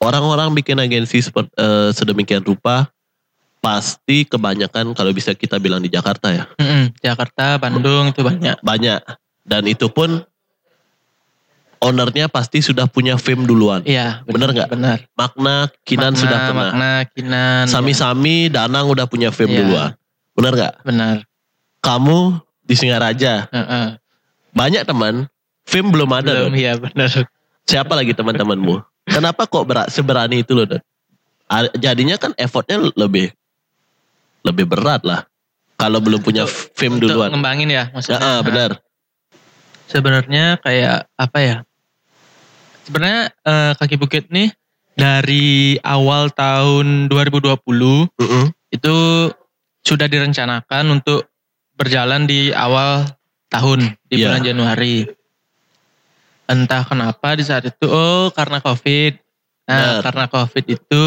orang-orang 0.01 0.49
bikin 0.57 0.82
agensi 0.82 1.22
seperti 1.22 1.53
eh, 1.62 1.93
sedemikian 1.93 2.41
rupa 2.41 2.89
pasti 3.60 4.24
kebanyakan 4.24 4.95
kalau 4.95 5.12
bisa 5.12 5.36
kita 5.36 5.60
bilang 5.60 5.84
di 5.84 5.91
Jakarta 5.91 6.32
ya 6.32 6.47
Mm-mm, 6.55 6.95
Jakarta, 7.03 7.60
Bandung 7.60 8.16
itu 8.16 8.24
banyak. 8.24 8.55
banyak 8.64 9.03
dan 9.43 9.68
itu 9.68 9.91
pun 9.91 10.24
ownernya 11.80 12.27
pasti 12.27 12.59
sudah 12.59 12.86
punya 12.86 13.15
fame 13.15 13.43
duluan. 13.43 13.82
Iya, 13.84 14.23
Bener 14.23 14.51
nggak? 14.51 14.69
Benar. 14.69 14.97
Makna 15.13 15.71
Kinan 15.82 16.11
Makna, 16.11 16.19
sudah 16.19 16.38
kena. 16.43 16.55
Makna, 16.65 16.91
Kinan. 17.09 17.63
ya, 17.65 17.71
Sami-sami 17.71 18.47
Danang 18.47 18.86
udah 18.86 19.05
punya 19.05 19.32
fame 19.32 19.51
Iya. 19.51 19.59
duluan. 19.59 19.89
Bener 20.36 20.53
nggak? 20.53 20.73
benar. 20.84 21.15
Kamu 21.80 22.36
di 22.61 22.75
Singaraja 22.75 23.47
Heeh. 23.49 23.88
banyak 24.51 24.84
teman 24.84 25.25
fame 25.63 25.89
belum 25.89 26.09
ada 26.11 26.45
Belum, 26.45 26.53
iya 26.53 26.75
benar. 26.75 27.07
Siapa 27.63 27.93
lagi 27.93 28.11
teman-temanmu? 28.11 28.84
Kenapa 29.05 29.45
kok 29.45 29.63
berat 29.63 29.88
seberani 29.88 30.41
itu 30.41 30.53
loh 30.53 30.67
Dot? 30.67 30.82
A- 31.47 31.71
Jadinya 31.73 32.15
kan 32.15 32.36
effortnya 32.36 32.77
lebih 32.93 33.32
lebih 34.43 34.65
berat 34.65 35.01
lah. 35.01 35.25
Kalau 35.75 35.97
belum 35.97 36.19
punya 36.19 36.43
fame 36.45 36.99
Untuk 36.99 37.09
duluan. 37.09 37.32
ngembangin 37.32 37.71
ya 37.71 37.88
Ya, 37.88 37.93
maksudnya. 37.95 38.19
ah, 38.19 38.39
benar. 38.43 38.84
Sebenarnya 39.88 40.59
kayak 40.59 41.07
apa 41.15 41.38
ya? 41.39 41.55
Sebenarnya 42.90 43.24
eh, 43.40 43.72
kaki 43.78 43.96
bukit 43.96 44.28
nih 44.28 44.50
dari 44.94 45.48
awal 45.80 46.28
tahun 46.30 47.06
2020 47.08 47.54
Mm-mm. 48.18 48.46
itu 48.70 48.96
sudah 49.80 50.06
direncanakan 50.06 50.90
untuk 50.92 51.30
berjalan 51.74 52.26
di 52.26 52.50
awal 52.52 53.06
tahun 53.48 53.94
di 54.04 54.20
Iya. 54.20 54.26
bulan 54.28 54.42
Januari. 54.44 54.96
Entah 56.46 56.82
kenapa 56.82 57.38
di 57.38 57.46
saat 57.46 57.64
itu 57.64 57.86
oh 57.86 58.34
karena 58.34 58.58
Covid. 58.58 59.14
Nah, 59.64 59.78
Benar. 59.78 60.02
karena 60.02 60.26
Covid 60.26 60.66
itu 60.68 61.06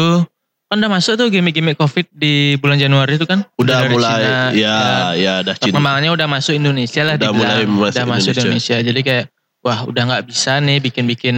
kan 0.65 0.79
udah 0.79 0.89
masuk 0.89 1.13
tuh 1.13 1.27
gimmick-gimmick 1.29 1.75
Covid 1.75 2.07
di 2.09 2.55
bulan 2.57 2.79
Januari 2.79 3.13
itu 3.13 3.27
kan. 3.27 3.43
Udah 3.59 3.83
dari 3.83 3.91
mulai 3.91 4.23
Cina, 4.23 4.39
ya 4.55 4.77
ya 5.13 5.33
dah 5.43 5.53
Cina. 5.53 5.69
Perkembangannya 5.69 6.09
udah 6.09 6.27
masuk 6.27 6.55
Indonesia 6.55 7.01
lah 7.03 7.13
Udah 7.13 7.29
mulai 7.29 7.55
dibilang. 7.61 7.75
masuk 7.77 7.91
udah 7.93 8.05
masuk 8.07 8.31
Indonesia. 8.31 8.41
Indonesia. 8.41 8.77
Jadi 8.81 8.99
kayak 9.03 9.25
wah 9.61 9.79
udah 9.83 10.03
nggak 10.07 10.23
bisa 10.25 10.53
nih 10.57 10.77
bikin-bikin 10.79 11.35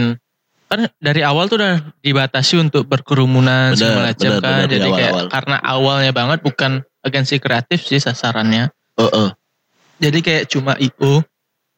kan 0.66 0.90
dari 0.98 1.22
awal 1.22 1.46
tuh 1.46 1.62
udah 1.62 1.78
dibatasi 2.02 2.58
untuk 2.58 2.90
berkerumunan 2.90 3.72
Benar, 3.72 3.78
segala 3.78 4.02
macam 4.10 4.30
kan. 4.36 4.42
benar, 4.42 4.66
di 4.66 4.74
Jadi 4.76 4.88
kayak 4.90 5.12
awal-awal. 5.14 5.30
karena 5.30 5.56
awalnya 5.62 6.12
banget 6.12 6.38
bukan 6.42 6.72
agensi 7.06 7.36
kreatif 7.38 7.86
sih 7.86 8.02
sasarannya. 8.02 8.74
Heeh. 8.98 9.28
Jadi 10.02 10.18
kayak 10.20 10.44
cuma 10.50 10.74
IO. 10.76 11.22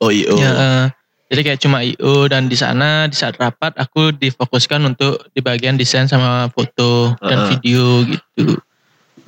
Oh 0.01 0.11
iya. 0.11 0.33
Ya, 0.33 0.51
eh, 0.57 0.85
jadi 1.29 1.41
kayak 1.53 1.61
cuma 1.61 1.85
IO 1.85 2.27
dan 2.33 2.49
di 2.49 2.57
sana 2.57 3.05
di 3.07 3.15
saat 3.15 3.37
rapat 3.37 3.77
aku 3.77 4.17
difokuskan 4.17 4.81
untuk 4.89 5.21
di 5.37 5.45
bagian 5.45 5.77
desain 5.77 6.09
sama 6.09 6.49
foto 6.49 7.13
dan 7.21 7.45
Heeh. 7.45 7.49
video 7.53 7.85
gitu. 8.09 8.57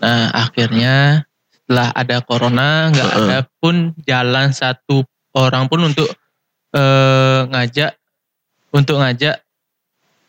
Nah 0.00 0.32
akhirnya 0.32 1.28
setelah 1.52 1.92
ada 1.92 2.16
corona 2.24 2.88
nggak 2.88 3.08
Heeh. 3.12 3.28
ada 3.28 3.38
pun 3.60 3.92
jalan 4.08 4.56
satu 4.56 5.04
orang 5.36 5.68
pun 5.68 5.84
untuk 5.84 6.08
eh, 6.72 7.40
ngajak 7.44 7.92
untuk 8.72 8.96
ngajak 8.96 9.42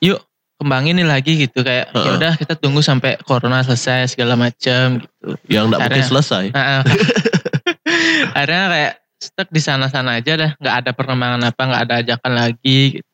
yuk 0.01 0.19
kembangin 0.61 0.93
nih 0.93 1.07
lagi 1.09 1.33
gitu 1.41 1.65
kayak 1.65 1.89
ya 1.89 1.97
Heeh. 1.97 2.15
udah 2.21 2.33
kita 2.37 2.53
tunggu 2.53 2.85
sampai 2.85 3.17
corona 3.25 3.65
selesai 3.65 4.13
segala 4.13 4.37
macam 4.37 5.01
gitu. 5.01 5.33
Yang 5.49 5.63
enggak 5.73 5.79
mungkin 5.89 6.05
selesai. 6.05 6.45
Nah, 6.53 6.85
akhirnya 8.37 8.65
kayak 8.69 8.93
stuck 9.17 9.49
di 9.49 9.61
sana-sana 9.61 10.21
aja 10.21 10.33
dah, 10.37 10.51
nggak 10.57 10.75
ada 10.85 10.91
perkembangan 10.93 11.41
apa, 11.49 11.61
nggak 11.65 11.81
ada 11.89 11.95
ajakan 12.05 12.33
lagi 12.37 13.01
gitu. 13.01 13.13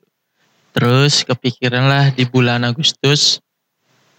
Terus 0.75 1.23
kepikiran 1.23 1.88
lah 1.88 2.05
di 2.11 2.27
bulan 2.27 2.67
Agustus, 2.67 3.39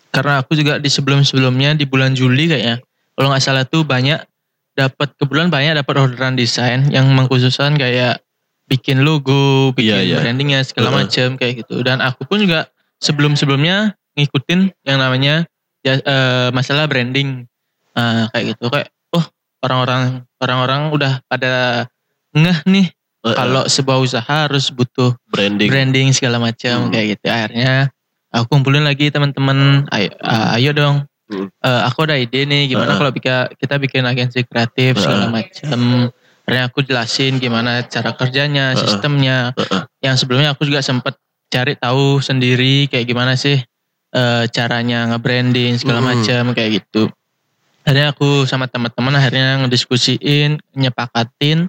karena 0.09 0.41
aku 0.41 0.57
juga 0.57 0.81
di 0.81 0.89
sebelum-sebelumnya 0.89 1.77
di 1.77 1.85
bulan 1.85 2.17
Juli 2.17 2.49
kayaknya, 2.49 2.81
kalau 3.13 3.29
nggak 3.29 3.45
salah 3.45 3.65
tuh 3.69 3.85
banyak 3.85 4.25
dapat 4.73 5.13
kebetulan 5.21 5.51
banyak 5.53 5.73
dapat 5.85 5.95
orderan 6.01 6.39
desain 6.39 6.87
yang 6.89 7.11
mengkhususkan 7.13 7.75
kayak 7.77 8.25
bikin 8.69 9.01
logo, 9.03 9.73
bikin 9.73 9.97
Iya, 9.97 9.99
iya. 10.05 10.17
brandingnya 10.21 10.61
segala 10.63 10.93
Heeh. 10.93 10.99
macam 11.09 11.29
kayak 11.41 11.55
gitu. 11.65 11.81
Dan 11.81 12.05
aku 12.05 12.29
pun 12.29 12.39
juga 12.39 12.69
sebelum-sebelumnya 13.01 13.97
ngikutin 14.15 14.61
yang 14.85 14.99
namanya 15.01 15.49
ya, 15.81 15.97
eh, 15.99 16.49
masalah 16.53 16.85
branding 16.87 17.49
Nah, 17.99 18.31
kayak 18.31 18.55
gitu 18.55 18.71
kayak 18.71 18.95
oh 19.11 19.27
orang-orang 19.59 20.23
orang-orang 20.39 20.81
udah 20.95 21.13
pada 21.27 21.83
ngeh 22.31 22.63
nih 22.63 22.87
Heeh. 23.27 23.35
kalau 23.35 23.67
sebuah 23.67 23.99
usaha 23.99 24.47
harus 24.47 24.71
butuh 24.71 25.19
branding. 25.27 25.67
branding 25.67 26.09
segala 26.15 26.39
macam 26.39 26.87
Hmm. 26.87 26.93
kayak 26.95 27.19
gitu 27.19 27.27
akhirnya 27.27 27.91
aku 28.31 28.55
kumpulin 28.55 28.87
lagi 28.87 29.11
teman-teman 29.11 29.83
ayo, 29.91 30.15
ah, 30.23 30.55
ayo 30.55 30.71
dong 30.71 30.97
Hmm. 31.29 31.45
Eh, 31.61 31.83
aku 31.85 32.09
ada 32.09 32.17
ide 32.17 32.49
nih 32.49 32.73
gimana 32.73 32.97
Heeh. 32.97 33.01
kalau 33.05 33.13
kita 33.53 33.75
bikin 33.77 34.07
agensi 34.09 34.47
kreatif 34.49 34.97
segala 34.97 35.29
macam 35.29 36.09
akhirnya 36.49 36.65
aku 36.65 36.81
jelasin 36.81 37.37
gimana 37.37 37.85
cara 37.85 38.17
kerjanya 38.17 38.73
Heeh. 38.73 38.81
sistemnya 38.81 39.53
Heeh. 39.53 39.83
yang 40.01 40.17
sebelumnya 40.17 40.57
aku 40.57 40.65
juga 40.65 40.81
sempat 40.81 41.21
cari 41.47 41.77
tahu 41.77 42.19
sendiri 42.19 42.89
kayak 42.89 43.05
gimana 43.05 43.37
sih 43.37 43.61
eh, 44.09 44.45
caranya 44.49 45.13
nge-branding 45.13 45.77
segala 45.77 46.01
Mm. 46.01 46.07
macam 46.09 46.43
kayak 46.53 46.71
gitu. 46.81 47.13
Akhirnya 47.85 48.09
aku 48.11 48.45
sama 48.45 48.65
teman-teman 48.65 49.13
akhirnya 49.13 49.61
ngediskusiin, 49.61 50.57
nyepakatin, 50.73 51.69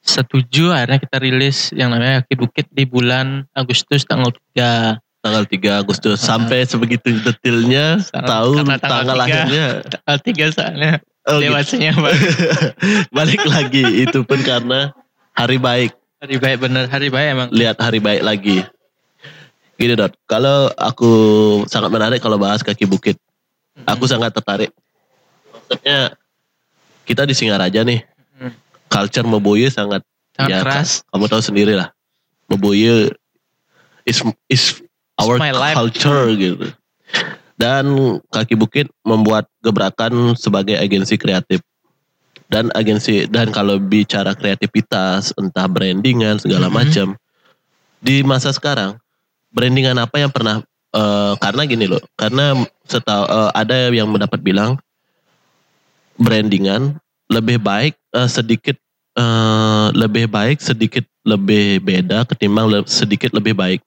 setuju 0.00 0.70
akhirnya 0.70 0.98
kita 0.98 1.18
rilis 1.18 1.70
yang 1.70 1.90
namanya 1.90 2.22
Kaki 2.22 2.34
Bukit 2.36 2.66
di 2.70 2.86
bulan 2.86 3.42
Agustus 3.52 4.02
tanggal 4.02 4.30
3. 4.54 4.98
Tanggal 5.20 5.44
3 5.44 5.82
Agustus 5.82 6.16
sampai 6.16 6.62
sebegitu 6.64 7.10
detailnya 7.20 7.98
tahu 8.08 8.62
karena 8.62 8.76
tanggal 8.78 9.02
tanggal 9.02 9.04
tiga. 9.04 9.20
lahirnya. 9.20 9.66
Tanggal 9.84 10.18
3 10.22 10.46
soalnya 10.54 10.92
Oh, 11.28 11.36
gitu. 11.36 11.52
dewasanya 11.52 11.92
Bang. 11.92 12.16
Balik 13.16 13.44
lagi 13.44 13.84
itu 14.08 14.24
pun 14.24 14.40
karena 14.40 14.96
hari 15.36 15.60
baik. 15.60 15.92
Hari 16.20 16.36
baik 16.36 16.58
bener, 16.60 16.84
hari 16.88 17.08
baik 17.08 17.28
emang. 17.32 17.48
Lihat 17.52 17.76
hari 17.76 18.00
baik 18.00 18.22
lagi. 18.24 18.64
Gini 19.76 19.96
Dot, 19.96 20.12
kalau 20.24 20.68
aku 20.76 21.12
sangat 21.64 21.88
menarik 21.88 22.20
kalau 22.20 22.36
bahas 22.36 22.60
kaki 22.60 22.84
bukit. 22.84 23.16
Aku 23.84 24.04
sangat 24.04 24.32
tertarik. 24.32 24.68
Maksudnya 25.52 26.12
kita 27.04 27.24
di 27.24 27.32
Singaraja 27.32 27.80
nih, 27.80 28.04
Hmm. 28.36 28.52
culture 28.88 29.24
Meboye 29.24 29.68
sangat 29.68 30.04
sangat 30.36 30.50
ya, 30.52 30.60
keras. 30.60 31.04
kamu 31.08 31.24
tahu 31.28 31.40
sendiri 31.40 31.72
lah. 31.76 31.92
Meboye 32.48 33.08
is 34.04 34.20
is 34.48 34.80
our 35.16 35.36
my 35.40 35.52
life. 35.52 35.76
culture 35.76 36.28
gitu. 36.32 36.68
Dan 37.60 38.16
kaki 38.32 38.56
bukit 38.56 38.88
membuat 39.04 39.44
gebrakan 39.60 40.32
sebagai 40.32 40.80
agensi 40.80 41.20
kreatif. 41.20 41.60
Dan 42.48 42.72
agensi 42.72 43.28
dan 43.28 43.52
kalau 43.52 43.76
bicara 43.76 44.32
kreativitas, 44.32 45.36
entah 45.36 45.68
brandingan 45.68 46.40
segala 46.40 46.66
Mhm. 46.66 46.74
macam 46.74 47.06
di 48.00 48.24
masa 48.24 48.50
sekarang, 48.50 48.96
brandingan 49.52 50.00
apa 50.00 50.24
yang 50.24 50.32
pernah 50.32 50.64
eh, 50.90 51.34
karena 51.38 51.62
gini 51.70 51.86
loh, 51.86 52.02
karena 52.18 52.56
setahu 52.88 53.22
eh, 53.28 53.50
ada 53.54 53.92
yang 53.94 54.10
mendapat 54.10 54.42
bilang 54.42 54.74
brandingan 56.18 56.98
lebih 57.30 57.62
baik 57.62 57.94
eh, 58.16 58.26
sedikit 58.26 58.74
eh, 59.14 59.86
lebih 59.94 60.26
baik 60.26 60.58
sedikit 60.58 61.06
lebih 61.22 61.78
beda 61.78 62.26
ketimbang 62.26 62.66
le- 62.66 62.90
sedikit 62.90 63.30
lebih 63.30 63.54
baik. 63.54 63.80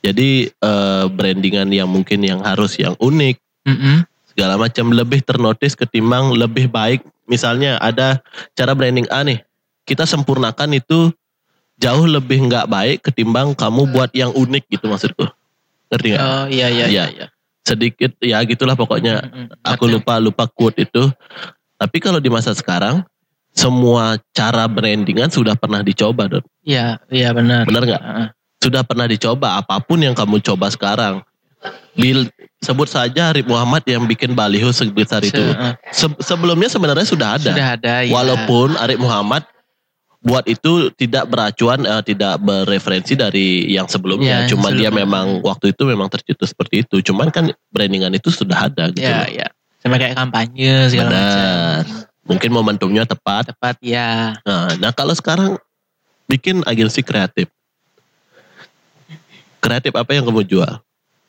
Jadi 0.00 0.48
eh, 0.48 1.04
brandingan 1.08 1.68
yang 1.70 1.88
mungkin 1.88 2.22
yang 2.22 2.40
harus 2.40 2.76
yang 2.76 2.94
unik 2.96 3.36
Mm-mm. 3.66 4.06
segala 4.30 4.54
macam 4.56 4.92
lebih 4.92 5.22
ternotis 5.22 5.74
ketimbang 5.74 6.30
lebih 6.32 6.68
baik. 6.68 7.02
Misalnya 7.26 7.80
ada 7.82 8.22
cara 8.54 8.70
branding 8.72 9.10
A 9.10 9.26
nih, 9.26 9.42
kita 9.82 10.06
sempurnakan 10.06 10.78
itu 10.78 11.10
jauh 11.76 12.06
lebih 12.06 12.46
nggak 12.46 12.70
baik 12.70 12.98
ketimbang 13.02 13.50
kamu 13.52 13.90
buat 13.90 14.14
yang 14.14 14.30
unik 14.30 14.64
gitu 14.70 14.86
maksudku. 14.86 15.26
Ngerti 15.90 16.06
nggak? 16.14 16.22
Oh 16.22 16.44
iya 16.46 16.66
iya 16.70 16.86
Iya. 16.86 17.04
iya. 17.10 17.26
Sedikit 17.66 18.14
ya 18.22 18.38
gitulah 18.46 18.78
pokoknya. 18.78 19.26
Mm-mm. 19.26 19.46
Aku 19.66 19.90
Ngerti. 19.90 19.94
lupa 19.98 20.14
lupa 20.22 20.44
quote 20.46 20.86
itu. 20.86 21.10
Tapi 21.76 21.98
kalau 21.98 22.22
di 22.22 22.30
masa 22.30 22.54
sekarang 22.54 23.02
semua 23.50 24.20
cara 24.30 24.70
brandingan 24.70 25.32
sudah 25.32 25.58
pernah 25.58 25.82
dicoba, 25.82 26.30
Dot. 26.30 26.46
Iya 26.62 27.02
iya 27.10 27.34
benar. 27.34 27.66
Benar 27.66 27.82
nggak? 27.82 28.02
Heeh. 28.06 28.28
Sudah 28.66 28.82
pernah 28.82 29.06
dicoba 29.06 29.62
apa 29.62 29.78
pun 29.78 30.02
yang 30.02 30.10
kamu 30.10 30.42
coba 30.42 30.66
sekarang. 30.66 31.22
Bil, 31.94 32.26
sebut 32.58 32.90
saja 32.90 33.30
Arif 33.30 33.46
Muhammad 33.46 33.86
yang 33.86 34.04
bikin 34.04 34.34
baliho 34.34 34.68
sebesar 34.74 35.22
itu. 35.22 35.38
Se- 35.94 36.10
Se- 36.10 36.20
sebelumnya 36.20 36.66
sebenarnya 36.66 37.06
sudah 37.06 37.38
ada. 37.38 37.50
Sudah 37.54 37.68
ada 37.78 37.94
ya. 38.02 38.10
Walaupun 38.10 38.74
Arif 38.76 38.98
Muhammad 38.98 39.46
buat 40.20 40.42
itu 40.50 40.90
tidak 40.98 41.30
beracuan, 41.30 41.86
eh, 41.86 42.02
tidak 42.02 42.42
bereferensi 42.42 43.14
dari 43.14 43.70
yang 43.70 43.86
sebelumnya. 43.86 44.26
Ya, 44.26 44.38
yang 44.44 44.50
Cuma 44.58 44.68
dia 44.74 44.90
sebelumnya. 44.90 45.06
memang 45.06 45.26
waktu 45.46 45.70
itu 45.70 45.82
memang 45.86 46.10
tercetus 46.10 46.50
seperti 46.50 46.82
itu. 46.82 46.98
Cuman 47.06 47.30
kan 47.30 47.54
brandingan 47.70 48.10
itu 48.12 48.34
sudah 48.34 48.66
ada 48.66 48.90
gitu. 48.90 49.06
ya 49.06 49.30
ya 49.30 49.46
sama 49.78 50.02
kayak 50.02 50.18
kampanye 50.18 50.90
segala 50.90 51.08
macam. 51.14 51.22
Benar. 51.22 51.82
mungkin 52.26 52.50
momentumnya 52.50 53.06
tepat. 53.06 53.54
tepat 53.54 53.78
ya. 53.78 54.34
Nah, 54.42 54.74
nah 54.82 54.90
kalau 54.90 55.14
sekarang 55.14 55.62
bikin 56.26 56.66
agensi 56.66 56.98
kreatif. 57.00 57.46
Kreatif 59.66 59.92
apa 59.98 60.10
yang 60.14 60.24
kamu 60.24 60.46
jual? 60.46 60.72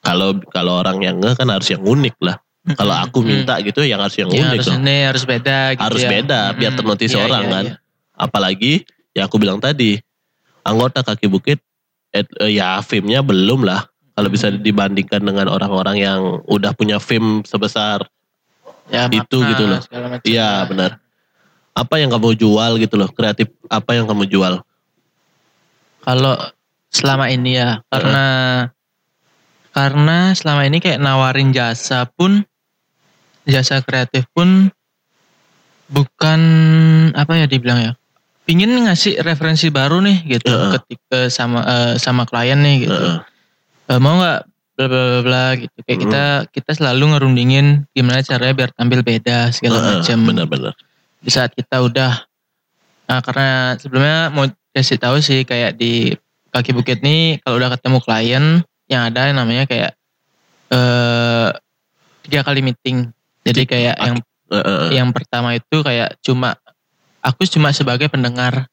Kalau 0.02 0.38
kalau 0.54 0.74
orang 0.80 1.02
yang 1.02 1.18
nge 1.18 1.34
kan 1.36 1.50
harus 1.50 1.68
yang 1.68 1.82
unik 1.82 2.16
lah. 2.22 2.38
Kalau 2.68 2.92
aku 2.94 3.24
minta 3.24 3.56
gitu 3.64 3.80
yang 3.82 4.04
harus 4.04 4.20
yang 4.20 4.28
Ya, 4.30 4.52
unik 4.52 4.60
harus 4.60 4.68
loh. 4.68 4.78
ini 4.84 4.98
harus 5.08 5.24
beda 5.24 5.58
gitu 5.74 5.84
Harus 5.88 6.04
ya. 6.04 6.10
beda 6.12 6.40
biar 6.52 6.72
Mm-mm. 6.76 6.80
ternotis 6.84 7.12
Iya, 7.16 7.20
orang 7.24 7.44
iya, 7.44 7.52
kan. 7.56 7.64
iya. 7.66 7.76
Apalagi 8.14 8.74
yang 9.16 9.26
aku 9.32 9.38
bilang 9.40 9.60
tadi, 9.64 9.98
anggota 10.62 11.00
kaki 11.00 11.32
bukit 11.32 11.64
eh, 12.12 12.28
eh, 12.44 12.60
ya 12.60 12.78
fame-nya 12.84 13.24
belum 13.24 13.64
lah. 13.64 13.88
Kalau 14.14 14.28
bisa 14.28 14.50
dibandingkan 14.50 15.22
dengan 15.24 15.48
orang-orang 15.48 15.96
yang 15.98 16.20
udah 16.46 16.74
punya 16.74 16.98
fame 17.00 17.42
sebesar 17.44 18.04
Ya, 18.88 19.04
Itu 19.12 19.44
makna, 19.44 19.52
gitu 19.52 19.64
loh. 19.68 19.82
Iya 20.24 20.64
benar. 20.64 21.04
Apa 21.76 22.00
yang 22.00 22.08
kamu 22.08 22.40
jual 22.40 22.80
gitu 22.80 22.96
loh, 22.96 23.12
kreatif 23.12 23.52
apa 23.68 23.92
yang 24.00 24.08
kamu 24.08 24.24
jual? 24.32 24.64
Kalau 26.02 26.34
selama 26.90 27.28
ini 27.30 27.60
ya 27.60 27.84
karena 27.88 28.26
karena 29.72 30.18
selama 30.34 30.66
ini 30.66 30.78
kayak 30.80 30.98
nawarin 30.98 31.54
jasa 31.54 32.08
pun 32.10 32.42
jasa 33.46 33.80
kreatif 33.80 34.26
pun 34.34 34.72
bukan 35.88 36.40
apa 37.16 37.34
ya 37.40 37.46
dibilang 37.48 37.80
ya 37.80 37.92
pingin 38.44 38.72
ngasih 38.88 39.20
referensi 39.24 39.72
baru 39.72 40.04
nih 40.04 40.40
gitu 40.40 40.52
Heeh. 40.52 40.72
ketika 40.80 41.20
sama 41.32 41.64
eh, 41.64 41.94
sama 42.00 42.24
klien 42.28 42.60
nih 42.60 42.88
gitu 42.88 42.96
Heeh. 42.96 43.20
Eh, 43.88 44.00
mau 44.04 44.20
nggak 44.20 44.40
bla 44.78 44.86
bla 44.86 45.02
bla 45.10 45.20
bla 45.24 45.46
gitu 45.56 45.78
kayak 45.84 45.96
Hmm. 45.98 46.04
kita 46.06 46.24
kita 46.52 46.72
selalu 46.76 47.04
ngerundingin 47.16 47.68
gimana 47.92 48.20
caranya 48.22 48.54
biar 48.54 48.72
tampil 48.76 49.00
beda 49.02 49.50
segala 49.52 49.80
Heeh, 49.80 49.88
macam 50.04 50.18
Benar-benar. 50.28 50.74
di 51.18 51.30
saat 51.32 51.52
kita 51.56 51.82
udah 51.82 52.14
nah 53.08 53.24
karena 53.24 53.80
sebelumnya 53.80 54.28
mau 54.30 54.44
kasih 54.76 55.00
tahu 55.00 55.24
sih 55.24 55.48
kayak 55.48 55.80
di 55.80 56.12
kaki 56.58 56.74
bukit 56.74 57.00
nih 57.06 57.38
kalau 57.46 57.62
udah 57.62 57.70
ketemu 57.78 57.98
klien 58.02 58.46
yang 58.90 59.02
ada 59.06 59.30
yang 59.30 59.38
namanya 59.38 59.70
kayak 59.70 59.94
eh 60.74 61.50
tiga 62.26 62.42
kali 62.44 62.60
meeting. 62.66 63.08
Jadi 63.46 63.64
kayak 63.64 63.96
Ak- 63.96 64.06
yang 64.08 64.18
Heeh. 64.48 64.88
yang 64.96 65.10
pertama 65.12 65.56
itu 65.56 65.84
kayak 65.84 66.18
cuma 66.24 66.56
aku 67.22 67.46
cuma 67.48 67.70
sebagai 67.72 68.10
pendengar. 68.10 68.66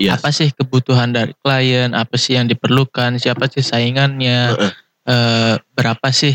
Yes. 0.00 0.18
apa 0.18 0.32
sih 0.32 0.48
kebutuhan 0.50 1.12
dari 1.12 1.36
klien? 1.44 1.92
Apa 1.92 2.16
sih 2.16 2.34
yang 2.34 2.48
diperlukan? 2.48 3.20
Siapa 3.20 3.46
sih 3.52 3.60
saingannya? 3.60 4.56
Heeh. 4.56 4.72
eh, 5.04 5.54
berapa 5.76 6.08
sih? 6.10 6.32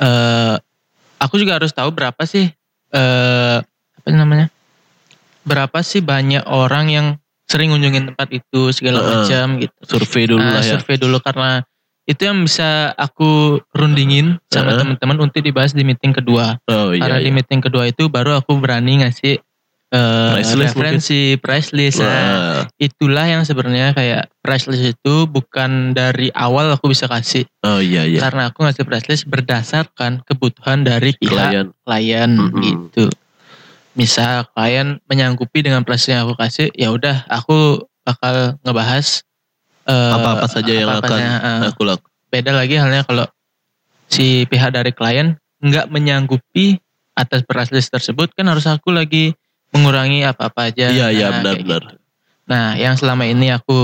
Eh 0.00 0.56
aku 1.20 1.34
juga 1.36 1.60
harus 1.60 1.70
tahu 1.74 1.92
berapa 1.92 2.22
sih 2.24 2.48
eh 2.94 3.58
apa 3.60 4.06
namanya? 4.08 4.48
Berapa 5.44 5.84
sih 5.84 6.00
banyak 6.00 6.48
orang 6.48 6.86
yang 6.88 7.06
sering 7.48 7.72
ngunjungin 7.72 8.12
tempat 8.12 8.28
itu 8.30 8.60
segala 8.70 9.00
Heeh. 9.00 9.08
macam 9.24 9.46
gitu 9.58 9.76
Survei 9.82 10.24
dulu 10.28 10.38
Nah, 10.38 10.60
lah 10.60 10.62
ya. 10.62 10.76
survei 10.76 10.96
dulu 11.00 11.16
karena 11.18 11.64
itu 12.04 12.20
yang 12.24 12.40
bisa 12.40 12.92
aku 12.92 13.56
rundingin 13.72 14.36
sama 14.48 14.72
Heeh. 14.72 14.80
teman-teman 14.80 15.16
untuk 15.24 15.40
dibahas 15.40 15.72
di 15.72 15.82
meeting 15.82 16.12
kedua 16.12 16.60
Oh 16.68 16.92
iya. 16.92 17.00
karena 17.02 17.18
di 17.18 17.28
iya. 17.28 17.34
meeting 17.34 17.60
kedua 17.60 17.84
itu 17.84 18.08
baru 18.08 18.36
aku 18.36 18.56
berani 18.56 19.00
ngasih 19.00 19.40
eh, 19.88 20.30
Price 20.36 20.52
list 20.52 20.72
referensi 20.72 21.20
price 21.36 21.70
list 21.72 22.00
Nah, 22.00 22.68
itulah 22.76 23.24
yang 23.24 23.44
sebenarnya 23.44 23.92
kayak 23.92 24.28
price 24.40 24.68
list 24.68 24.84
itu 24.96 25.14
bukan 25.24 25.92
dari 25.92 26.28
awal 26.32 26.68
aku 26.68 26.92
bisa 26.92 27.08
kasih 27.08 27.48
Oh 27.64 27.80
iya 27.80 28.04
iya. 28.04 28.20
karena 28.20 28.52
aku 28.52 28.60
ngasih 28.60 28.84
price 28.84 29.08
list 29.08 29.24
berdasarkan 29.24 30.20
kebutuhan 30.24 30.84
dari 30.84 31.16
klien, 31.16 31.72
Klien. 31.80 32.30
Mm-mm. 32.36 32.60
gitu. 32.60 33.08
Misal 33.98 34.46
klien 34.54 35.02
menyanggupi 35.04 35.58
dengan 35.58 35.82
list 35.82 36.14
yang 36.14 36.22
aku 36.22 36.38
kasih, 36.38 36.70
ya 36.72 36.94
udah 36.94 37.26
aku 37.26 37.82
bakal 38.06 38.54
ngebahas 38.62 39.26
eh, 39.84 40.12
Apa-apa 40.14 40.46
saja 40.46 40.70
yang 40.70 40.86
akan 40.88 41.18
eh. 41.18 41.66
aku 41.66 41.82
lakukan. 41.82 42.06
beda 42.28 42.52
lagi 42.54 42.76
halnya 42.76 43.02
kalau 43.02 43.26
si 44.06 44.46
pihak 44.46 44.70
dari 44.70 44.92
klien 44.92 45.34
nggak 45.58 45.90
menyanggupi 45.90 46.78
atas 47.12 47.42
list 47.68 47.90
tersebut 47.90 48.30
kan 48.32 48.46
harus 48.46 48.64
aku 48.64 48.94
lagi 48.94 49.34
mengurangi 49.74 50.22
apa-apa 50.22 50.70
aja. 50.70 50.88
Iya 50.88 51.06
iya 51.10 51.26
Nah, 51.28 51.42
benar-benar. 51.42 51.82
gitu. 51.90 51.96
Nah, 52.48 52.66
yang 52.78 52.94
selama 52.94 53.26
ini 53.26 53.50
aku 53.50 53.76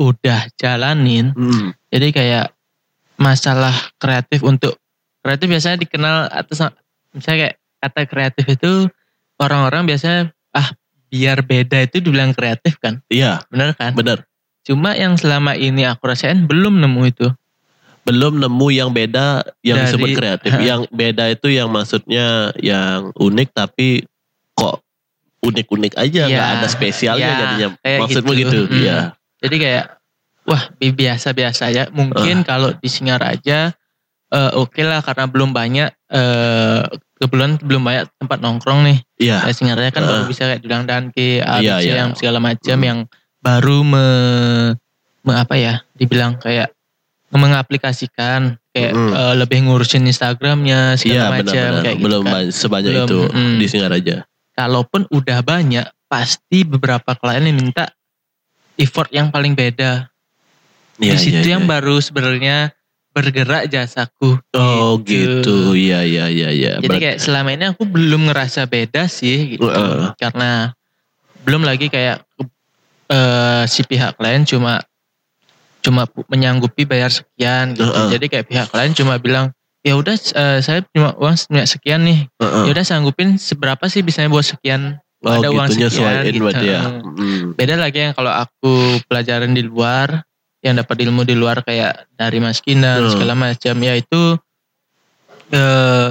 udah 0.00 0.48
jalanin 0.56 1.30
Mm. 1.30 1.70
jadi 1.92 2.08
kayak 2.10 2.46
masalah 3.14 3.70
kreatif 4.00 4.40
untuk 4.40 4.80
kreatif 5.20 5.46
biasanya 5.46 5.78
dikenal 5.78 6.16
atas 6.26 6.64
misalnya 7.12 7.38
kayak 7.46 7.56
kata 7.78 8.00
kreatif 8.08 8.44
itu 8.48 8.72
orang-orang 9.40 9.88
biasanya 9.88 10.20
ah 10.52 10.68
biar 11.08 11.42
beda 11.42 11.80
itu 11.80 11.98
dibilang 11.98 12.30
kreatif 12.30 12.76
kan, 12.76 13.02
Iya 13.08 13.42
bener 13.48 13.74
kan? 13.74 13.92
benar. 13.92 14.22
Cuma 14.62 14.92
yang 14.92 15.16
selama 15.16 15.56
ini 15.56 15.82
aku 15.82 16.06
rasain 16.06 16.44
belum 16.44 16.78
nemu 16.78 17.02
itu. 17.04 17.26
Belum 18.00 18.36
nemu 18.36 18.66
yang 18.70 18.90
beda 18.90 19.42
yang 19.60 19.80
Dari- 19.80 19.86
disebut 19.88 20.08
kreatif. 20.14 20.50
Ha. 20.50 20.60
Yang 20.60 20.80
beda 20.88 21.24
itu 21.28 21.48
yang 21.48 21.66
maksudnya 21.66 22.26
yang 22.56 23.10
unik 23.12 23.48
tapi 23.50 24.04
kok 24.52 24.84
unik-unik 25.40 25.96
aja 25.96 26.22
nggak 26.26 26.46
Iya, 26.46 26.56
ada 26.58 26.68
spesialnya 26.68 27.24
iya, 27.26 27.38
jadinya. 27.40 27.68
Maksudmu 27.80 28.32
gitu. 28.36 28.38
gitu? 28.38 28.58
Mm. 28.68 28.76
Iya. 28.78 28.98
Jadi 29.40 29.56
kayak 29.56 29.84
wah 30.44 30.62
bi- 30.76 30.92
biasa-biasa 30.94 31.62
aja. 31.66 31.82
Mungkin 31.90 32.44
kalau 32.44 32.70
di 32.72 32.86
Singaraja 32.86 33.72
eh, 34.30 34.50
oke 34.54 34.78
lah 34.80 35.00
karena 35.00 35.24
belum 35.26 35.50
banyak 35.50 35.90
eh 36.06 36.82
kebetulan 37.20 37.60
belum 37.60 37.82
banyak 37.84 38.04
tempat 38.16 38.38
nongkrong 38.40 38.80
nih. 38.82 38.98
Iya. 39.20 39.44
Ya 39.44 39.52
Singaraja 39.52 39.92
kan 39.92 40.02
Uh. 40.02 40.08
baru 40.08 40.22
bisa 40.24 40.48
kayak 40.48 40.58
dibilang 40.58 40.84
Danke, 40.84 41.38
ABC 41.38 41.62
Iya, 41.62 41.76
iya. 41.78 41.94
yang 42.00 42.10
segala 42.16 42.40
macam 42.40 42.76
Hmm. 42.76 42.88
yang 42.88 42.98
baru 43.38 43.78
me, 43.84 44.06
me- 45.20 45.36
apa 45.36 45.54
ya? 45.54 45.84
Dibilang 45.92 46.36
kayak 46.36 46.72
mengaplikasikan 47.30 48.58
kayak 48.70 48.92
Mm. 48.92 49.12
eh, 49.12 49.34
lebih 49.36 49.58
ngurusin 49.62 50.02
Instagramnya 50.02 50.96
segala 50.96 51.38
macam 51.38 51.46
benar-benar. 51.46 51.82
kayak 51.82 51.96
gitu 51.96 52.04
Belum 52.06 52.22
kan. 52.22 52.32
ba- 52.32 52.50
sebanyak 52.50 52.92
Belum, 52.92 53.06
itu 53.06 53.20
mm. 53.28 53.54
di 53.56 53.66
Singaraja. 53.66 54.16
Kalaupun 54.50 55.02
udah 55.08 55.38
banyak, 55.40 55.86
pasti 56.06 56.58
beberapa 56.62 57.14
klien 57.14 57.44
yang 57.44 57.56
minta 57.56 57.86
effort 58.74 59.08
yang 59.10 59.30
paling 59.30 59.54
beda. 59.54 60.10
Iya, 60.98 61.12
di 61.14 61.18
situ 61.18 61.46
iya, 61.46 61.54
yang 61.56 61.64
iya. 61.64 61.70
baru 61.70 61.96
sebenarnya 61.96 62.56
bergerak 63.10 63.66
jasaku. 63.66 64.38
Oh 64.54 64.98
gitu. 65.02 65.74
Iya 65.74 66.06
iya 66.06 66.26
iya 66.30 66.48
iya. 66.54 66.72
Jadi 66.78 66.96
kayak 66.98 67.18
selama 67.18 67.50
ini 67.54 67.64
aku 67.74 67.82
belum 67.86 68.30
ngerasa 68.30 68.70
beda 68.70 69.10
sih 69.10 69.58
gitu. 69.58 69.66
Heeh. 69.66 70.14
Karena 70.16 70.70
belum 71.42 71.66
lagi 71.66 71.90
kayak 71.90 72.22
eh, 73.10 73.62
si 73.66 73.82
pihak 73.82 74.14
klien 74.16 74.46
cuma 74.46 74.78
cuma 75.80 76.04
menyanggupi 76.30 76.86
bayar 76.86 77.10
sekian 77.10 77.74
gitu. 77.74 77.90
Heeh. 77.90 78.08
Jadi 78.14 78.26
kayak 78.30 78.46
pihak 78.46 78.66
klien 78.70 78.92
cuma 78.94 79.18
bilang 79.18 79.50
ya 79.82 79.98
udah 79.98 80.14
eh, 80.14 80.58
saya 80.62 80.86
cuma 80.94 81.16
uang 81.18 81.36
sekian 81.66 82.06
nih. 82.06 82.30
Heeh. 82.38 82.64
Ya 82.68 82.70
udah 82.70 82.86
sanggupin 82.86 83.36
seberapa 83.40 83.90
sih 83.90 84.06
bisanya 84.06 84.30
buat 84.30 84.46
sekian. 84.46 85.02
Oh 85.20 85.36
ada 85.36 85.52
gitu 85.52 85.56
uang 85.58 85.68
sekian 85.68 86.14
gitu. 86.32 86.48
ya. 86.64 86.80
Hmm. 87.02 87.52
Beda 87.52 87.76
lagi 87.76 88.08
yang 88.08 88.14
kalau 88.16 88.32
aku 88.32 89.04
pelajaran 89.04 89.52
di 89.52 89.60
luar, 89.68 90.24
yang 90.60 90.76
dapat 90.76 90.96
ilmu 91.00 91.24
di 91.24 91.32
luar 91.32 91.60
kayak 91.60 92.08
dari 92.14 92.36
Mas 92.36 92.60
Kinan 92.60 93.00
Hmm. 93.00 93.12
segala 93.12 93.32
macam, 93.34 93.74
ya 93.80 93.94
itu 93.96 94.36
eh, 95.50 96.10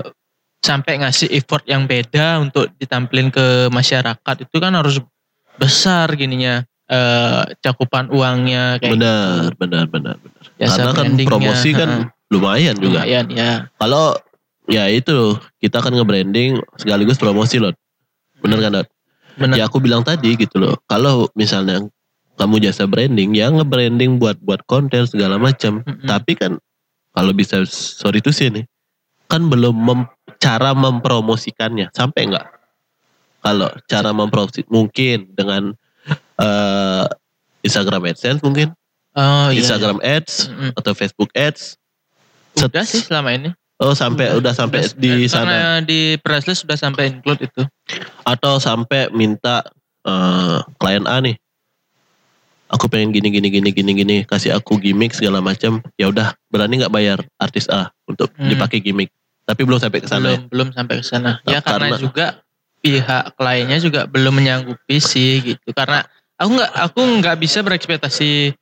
sampai 0.59 0.99
ngasih 0.99 1.31
effort 1.31 1.63
yang 1.65 1.87
beda 1.87 2.41
untuk 2.41 2.67
ditampilin 2.75 3.31
ke 3.31 3.45
masyarakat 3.71 4.35
itu 4.43 4.57
kan 4.57 4.75
harus 4.75 4.99
besar 5.55 6.11
gininya 6.13 6.63
eh, 6.85 7.43
cakupan 7.61 8.09
uangnya 8.09 8.81
kayak 8.81 8.97
Benar 8.97 9.49
benar 9.55 9.85
benar 9.87 10.15
benar. 10.17 10.45
Jasa 10.57 10.89
Karena 10.89 10.91
kan 10.91 11.05
promosi 11.21 11.69
kan 11.71 11.89
heeh. 11.89 12.05
lumayan 12.29 12.75
juga. 12.75 13.05
lumayan 13.05 13.25
ya. 13.29 13.51
Kalau 13.77 14.17
ya 14.65 14.89
itu 14.89 15.33
kita 15.57 15.79
kan 15.79 15.93
nge-branding 15.93 16.57
sekaligus 16.75 17.15
promosi 17.15 17.61
loh. 17.61 17.71
Bener 18.41 18.59
kan 18.59 18.71
Dot? 18.75 18.87
Benar. 19.39 19.55
Ya 19.55 19.63
aku 19.65 19.79
bilang 19.79 20.03
tadi 20.03 20.35
gitu 20.35 20.59
loh. 20.59 20.75
Kalau 20.83 21.29
misalnya 21.31 21.85
kamu 22.39 22.63
jasa 22.63 22.87
branding, 22.87 23.35
ya 23.35 23.51
nge-branding 23.51 24.15
buat 24.15 24.39
buat 24.39 24.63
konten 24.65 25.03
segala 25.03 25.35
macam. 25.35 25.83
Mm-mm. 25.83 26.07
Tapi 26.07 26.39
kan 26.39 26.55
kalau 27.11 27.35
bisa 27.35 27.67
sorry 27.67 28.23
itu 28.23 28.31
sih 28.31 28.47
nih, 28.47 28.63
kan 29.27 29.43
belum 29.45 29.75
mem- 29.75 30.07
cara 30.39 30.71
mempromosikannya 30.71 31.91
sampai 31.91 32.31
nggak? 32.31 32.47
Kalau 33.39 33.67
cara 33.85 34.15
mempromosi 34.15 34.63
mungkin 34.71 35.35
dengan 35.35 35.75
eh, 36.39 37.05
Instagram 37.61 38.07
AdSense 38.07 38.39
mungkin, 38.39 38.71
Oh 39.19 39.51
iya. 39.51 39.59
Instagram 39.59 39.99
Ads 39.99 40.47
Mm-mm. 40.47 40.71
atau 40.79 40.91
Facebook 40.95 41.27
Ads. 41.35 41.75
Set- 42.55 42.71
Udah 42.71 42.83
sih 42.87 43.03
selama 43.03 43.35
ini. 43.35 43.51
Oh 43.79 43.95
sampai 43.95 44.35
udah, 44.35 44.51
sampai 44.51 44.83
Udah- 44.83 44.95
di 44.95 45.11
sana 45.27 45.43
Karena 45.47 45.63
di 45.83 45.99
press 46.19 46.43
list 46.47 46.67
sudah 46.67 46.75
sampai 46.75 47.15
include 47.15 47.47
itu. 47.47 47.63
atau 48.23 48.59
sampai 48.59 49.07
minta 49.11 49.63
eh, 50.03 50.57
klien 50.77 51.03
A 51.03 51.19
nih 51.19 51.35
aku 52.69 52.85
pengen 52.87 53.09
gini 53.09 53.33
gini 53.33 53.49
gini 53.49 53.69
gini 53.73 53.91
gini 53.93 54.17
kasih 54.23 54.55
aku 54.55 54.77
gimmick 54.77 55.11
segala 55.11 55.41
macam. 55.41 55.81
Ya 55.97 56.07
udah 56.07 56.37
berani 56.47 56.79
nggak 56.79 56.93
bayar 56.93 57.19
artis 57.35 57.65
A 57.67 57.89
untuk 58.05 58.29
Hmm. 58.37 58.47
dipakai 58.47 58.79
gimmick? 58.79 59.09
Tapi 59.43 59.65
belum 59.65 59.81
sampai 59.81 59.99
ke 59.99 60.07
sana 60.07 60.29
ya. 60.29 60.37
belum 60.37 60.41
belum 60.47 60.67
sampai 60.71 60.95
ke 61.01 61.05
sana. 61.05 61.41
Ya 61.43 61.57
Nah, 61.57 61.61
karena, 61.65 61.85
karena- 61.89 61.99
juga 61.99 62.25
pihak 62.79 63.23
kliennya 63.35 63.77
juga 63.81 64.01
belum 64.05 64.33
menyanggupi 64.37 64.97
sih 65.01 65.41
gitu. 65.43 65.73
Karena 65.73 66.05
aku 66.37 66.49
nggak 66.55 66.71
aku 66.79 66.99
nggak 67.19 67.35
bisa 67.41 67.59
berekspektasi 67.65 68.53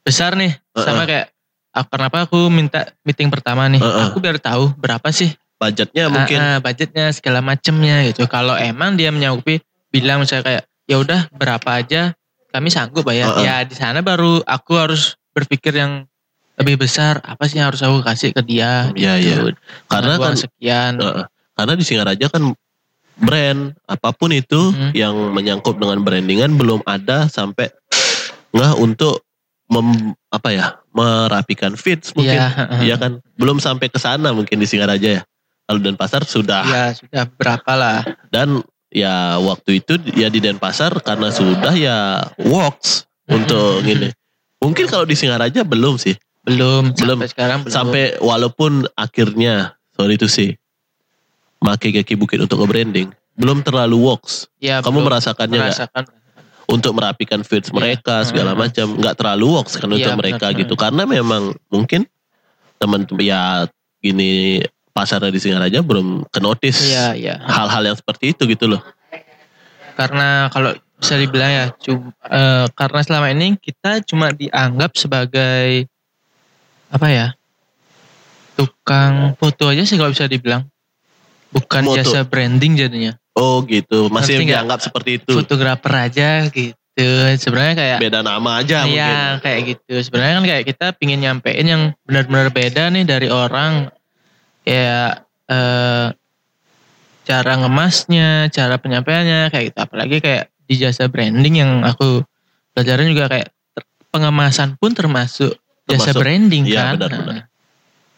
besar 0.00 0.38
nih. 0.38 0.54
Sama 0.72 1.02
kayak 1.04 1.34
ah, 1.74 1.84
kenapa 1.84 2.24
aku 2.24 2.46
minta 2.48 2.94
meeting 3.02 3.28
pertama 3.28 3.66
nih? 3.66 3.82
Uh-uh. 3.82 4.08
aku 4.08 4.22
biar 4.22 4.38
tahu 4.38 4.72
berapa 4.78 5.10
sih? 5.10 5.34
Budgetnya 5.56 6.06
mungkin. 6.08 6.38
Ah, 6.38 6.46
ah, 6.46 6.58
budgetnya 6.62 7.10
segala 7.10 7.42
macemnya 7.42 8.06
gitu. 8.06 8.24
Kalau 8.30 8.54
emang 8.54 8.94
dia 8.94 9.10
menyanggupi 9.10 9.60
bilang 9.90 10.22
misalnya 10.22 10.44
kayak 10.44 10.62
ya 10.86 10.96
udah 11.02 11.20
berapa 11.34 11.68
aja 11.74 12.14
kami 12.48 12.68
sanggup 12.68 13.02
bayar 13.02 13.30
Uh-uh. 13.30 13.42
ya 13.42 13.62
di 13.62 13.72
sana 13.72 14.00
baru 14.00 14.40
aku 14.42 14.72
harus 14.74 15.14
berpikir 15.30 15.74
yang 15.74 16.04
lebih 16.56 16.80
besar 16.80 17.20
apa 17.20 17.44
sih 17.44 17.60
yang 17.60 17.68
harus 17.68 17.80
aku 17.80 18.00
kasih 18.00 18.32
ke 18.32 18.40
dia 18.40 18.88
Iya, 18.92 19.20
gitu. 19.20 19.52
Karena 19.86 20.16
Dengan 20.16 20.20
uang 20.20 20.24
kan 20.24 20.34
sekian 20.38 20.92
Heeh. 20.96 21.24
karena 21.52 21.72
di 21.74 21.84
Singaraja 21.84 22.26
kan 22.26 22.42
brand 23.16 23.60
apa 23.84 24.08
pun 24.10 24.28
itu 24.30 24.72
Mhm. 24.72 24.90
yang 24.92 25.14
menyangkut 25.32 25.76
dengan 25.76 26.00
brandingan 26.00 26.52
belum 26.54 26.80
ada 26.82 27.28
sampai 27.28 27.68
nggak 28.50 28.74
untuk 28.76 29.20
mem, 29.66 30.12
apa 30.28 30.48
ya 30.48 30.66
merapikan 30.90 31.74
fits 31.74 32.12
mungkin 32.12 32.36
Iya, 32.36 32.48
heeh. 32.48 32.80
Iya 32.84 32.96
kan 32.96 33.12
belum 33.34 33.58
sampai 33.58 33.88
ke 33.88 33.96
sana 33.96 34.32
mungkin 34.32 34.56
di 34.56 34.64
Singaraja 34.64 35.08
ya 35.12 35.22
kalau 35.64 35.80
Denpasar 35.80 36.22
sudah 36.22 36.62
Ya 36.62 36.84
sudah 36.92 37.24
berapa 37.26 37.72
lah. 37.74 38.00
dan 38.30 38.64
ya 38.88 39.36
waktu 39.38 39.80
itu 39.80 39.98
ya 40.14 40.28
di 40.28 40.38
Denpasar 40.38 40.94
karena 41.00 41.28
sudah 41.28 41.74
ya 41.74 41.98
works 42.38 43.04
untuk 43.26 43.82
gini 43.82 44.10
mungkin 44.58 44.86
kalau 44.86 45.02
di 45.02 45.14
Singaraja 45.14 45.62
belum 45.62 45.98
sih 45.98 46.14
Belum, 46.46 46.94
Belum. 46.94 47.18
sampai 47.18 47.26
sekarang 47.26 47.58
belum. 47.66 47.74
sampai 47.74 48.02
walaupun 48.22 48.86
akhirnya 48.94 49.74
sorry 49.92 50.14
to 50.14 50.30
say 50.30 50.54
make 51.58 51.82
kaki 51.82 52.14
bukit 52.14 52.38
untuk 52.38 52.62
nge-branding 52.62 53.10
belum 53.34 53.66
terlalu 53.66 53.98
works 53.98 54.46
ya, 54.62 54.78
kamu 54.78 55.02
belum 55.02 55.06
merasakannya 55.10 55.58
nggak 55.58 55.74
merasakan. 55.74 56.04
untuk 56.70 56.92
merapikan 56.94 57.42
fits 57.42 57.68
Iya. 57.68 57.74
mereka 57.74 58.22
segala 58.22 58.54
Hmm. 58.54 58.62
macam 58.62 58.86
nggak 58.94 59.14
terlalu 59.18 59.46
works 59.50 59.74
kan 59.74 59.90
Iya, 59.90 59.94
untuk 60.06 60.14
mereka 60.22 60.46
benar. 60.50 60.60
gitu 60.62 60.74
karena 60.78 61.02
memang 61.02 61.42
mungkin 61.66 62.06
teman 62.78 63.02
ya 63.18 63.66
gini 63.98 64.62
pasarnya 64.96 65.28
di 65.28 65.36
Singaraja 65.36 65.84
belum 65.84 66.24
ke 66.32 66.40
notice 66.40 66.88
Iya, 66.88 67.12
iya. 67.12 67.34
hal-hal 67.44 67.84
yang 67.84 67.96
seperti 67.96 68.32
itu 68.32 68.48
gitu 68.48 68.64
loh 68.66 68.80
Karena 69.92 70.48
kalau 70.48 70.72
bisa 70.96 71.16
dibilang 71.16 71.48
ya, 71.48 71.64
cum- 71.76 72.12
eh, 72.24 72.64
karena 72.72 73.00
selama 73.00 73.28
ini 73.28 73.56
kita 73.56 74.00
cuma 74.04 74.28
dianggap 74.28 74.92
sebagai 74.92 75.88
apa 76.88 77.08
ya? 77.08 77.26
Tukang 78.56 79.36
foto 79.36 79.68
aja 79.68 79.84
sih 79.84 79.96
kalau 79.96 80.12
bisa 80.12 80.24
dibilang. 80.24 80.64
Bukan 81.48 81.84
Moto. 81.84 81.96
jasa 81.96 82.24
branding 82.24 82.76
jadinya. 82.76 83.12
oh 83.36 83.60
gitu 83.64 84.08
masih 84.08 84.40
nggak? 84.40 84.48
dianggap 84.64 84.80
seperti 84.80 85.20
itu 85.20 85.32
Fotografer 85.32 85.92
aja 85.92 86.48
gitu. 86.48 87.08
Sebenarnya 87.36 87.74
kayak 87.76 87.98
beda 88.00 88.20
nama 88.20 88.60
aja 88.60 88.84
mungkin 88.84 88.96
Iya 88.96 89.40
kayak 89.40 89.60
gitu. 89.64 89.92
Sebenarnya 90.00 90.34
kan 90.40 90.44
kayak 90.44 90.64
kita 90.64 90.86
pingin 90.96 91.20
nyampein 91.20 91.64
yang 91.64 91.82
benar-benar 92.04 92.48
beda 92.48 92.88
nih 92.88 93.04
dari 93.04 93.28
orang. 93.28 93.92
Kayak 94.66 95.24
eh, 95.46 96.06
cara 97.26 97.52
ngemasnya, 97.58 98.50
cara 98.50 98.74
penyampaiannya 98.82 99.50
kayak 99.54 99.64
gitu. 99.70 99.78
Apalagi 99.78 100.16
kayak 100.18 100.44
di 100.66 100.74
jasa 100.74 101.06
branding 101.06 101.62
yang 101.62 101.72
aku 101.86 102.26
pelajarin 102.74 103.14
juga 103.14 103.30
kayak 103.30 103.48
pengemasan 104.10 104.74
pun 104.78 104.90
termasuk, 104.94 105.54
jasa 105.86 106.10
Termasuk. 106.10 106.20
branding 106.22 106.64
Iya, 106.66 106.98
kan. 106.98 107.06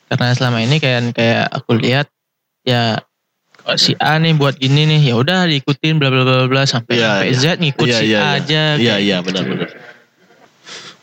Nah, 0.08 0.16
karena 0.16 0.32
selama 0.32 0.58
ini 0.64 0.80
kayak 0.80 1.12
kayak 1.12 1.44
aku 1.52 1.76
lihat 1.76 2.08
ya 2.64 2.96
si 3.76 3.92
A 4.00 4.16
nih 4.16 4.32
buat 4.32 4.56
gini 4.56 4.88
nih 4.88 5.12
ya 5.12 5.14
udah 5.20 5.44
diikutin 5.44 6.00
bla 6.00 6.08
bla 6.08 6.24
bla 6.24 6.48
bla 6.48 6.62
sampai 6.64 6.96
Iya, 6.96 7.04
sampai 7.20 7.28
iya. 7.28 7.36
Z 7.36 7.44
ngikut 7.60 7.86
Iya, 7.88 7.98
si 8.00 8.04
iya, 8.08 8.16
A 8.16 8.24
iya. 8.24 8.32
aja. 8.40 8.62
Iya 8.80 8.94
iya 8.96 9.16
gitu. 9.20 9.26
benar-benar. 9.28 9.68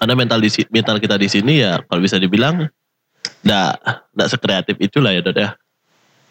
Karena 0.01 0.13
mental 0.17 0.39
di 0.41 0.49
mental 0.73 0.97
kita 0.97 1.15
di 1.21 1.27
sini 1.29 1.53
ya 1.61 1.77
kalau 1.85 2.01
bisa 2.01 2.17
dibilang 2.17 2.65
nggak 3.45 3.71
nggak 4.11 4.29
sekreatif 4.29 4.75
itulah 4.79 5.13
ya 5.13 5.21
Dot 5.21 5.37
ya. 5.37 5.53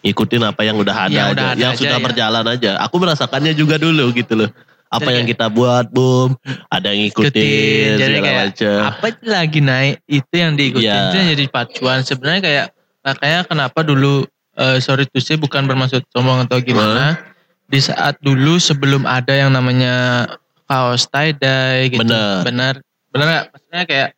Ikutin 0.03 0.45
apa 0.45 0.61
yang 0.61 0.77
udah 0.77 1.09
ada 1.09 1.09
Yang 1.09 1.25
aja, 1.25 1.33
udah 1.33 1.47
ada 1.49 1.57
yang 1.57 1.73
aja, 1.73 1.81
sudah 1.81 1.97
ya. 1.97 2.05
berjalan 2.05 2.45
aja. 2.45 2.71
Aku 2.83 3.01
merasakannya 3.01 3.53
juga 3.55 3.81
dulu 3.81 4.12
gitu 4.12 4.37
loh. 4.37 4.51
Apa 4.93 5.09
Jadi 5.09 5.17
yang 5.17 5.27
kita 5.27 5.47
buat, 5.49 5.91
boom, 5.91 6.37
ada 6.69 6.93
yang 6.93 7.09
ngikutin 7.09 7.33
Ikutin, 7.35 7.89
jadi 7.97 8.15
segala 8.15 8.23
kayak 8.23 8.39
macam. 8.47 8.79
apa 8.85 9.07
lagi 9.25 9.59
naik 9.59 9.95
itu 10.07 10.35
yang 10.35 10.53
diikutin 10.55 10.87
Iya. 10.87 11.01
itu 11.01 11.17
yang 11.17 11.29
jadi 11.35 11.45
pacuan 11.49 11.99
sebenarnya 12.01 12.43
kayak 12.43 12.67
makanya 13.01 13.41
kenapa 13.43 13.81
dulu 13.83 14.23
eh, 14.55 14.79
sorry 14.79 15.03
to 15.05 15.19
say 15.19 15.35
bukan 15.35 15.67
bermaksud 15.67 16.05
sombong 16.09 16.47
atau 16.47 16.62
gimana 16.62 17.19
di 17.67 17.83
saat 17.83 18.21
dulu 18.21 18.55
sebelum 18.55 19.03
ada 19.03 19.35
yang 19.35 19.51
namanya 19.51 20.29
kaos 20.65 21.09
tie 21.09 21.33
dye 21.33 21.91
gitu 21.91 22.05
Bener. 22.07 22.45
benar 22.45 22.75
benar 23.11 23.27
nggak? 23.27 23.45
maksudnya 23.51 23.83
kayak 23.85 24.09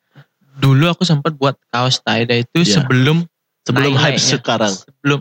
dulu 0.56 0.88
aku 0.88 1.02
sempat 1.02 1.32
buat 1.32 1.54
kaos 1.68 2.00
tie 2.00 2.24
dye 2.24 2.42
itu 2.42 2.60
Iya. 2.62 2.80
sebelum 2.80 3.24
Sebelum 3.62 3.92
hype 3.94 4.16
sekarang. 4.16 4.70
sebelum 4.70 5.20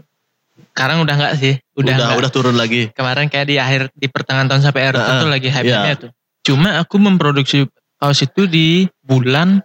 sekarang 0.69 1.01
udah 1.01 1.15
nggak 1.15 1.33
sih 1.35 1.53
udah 1.73 1.95
Udah 1.95 2.07
udah 2.15 2.31
turun 2.31 2.55
lagi. 2.55 2.91
kemarin 2.91 3.25
kayak 3.25 3.47
di 3.47 3.55
akhir 3.57 3.89
di 3.91 4.07
pertengahan 4.07 4.45
tahun 4.45 4.61
sampai 4.61 4.81
akhir 4.85 4.95
tahun 4.97 5.15
tuh 5.19 5.31
lagi 5.31 5.49
hype-nya 5.49 5.81
iya. 5.85 5.95
tuh. 5.97 6.11
Cuma 6.41 6.77
aku 6.77 6.95
memproduksi 6.95 7.65
kaos 7.95 8.21
itu 8.21 8.45
di 8.45 8.67
bulan 9.01 9.59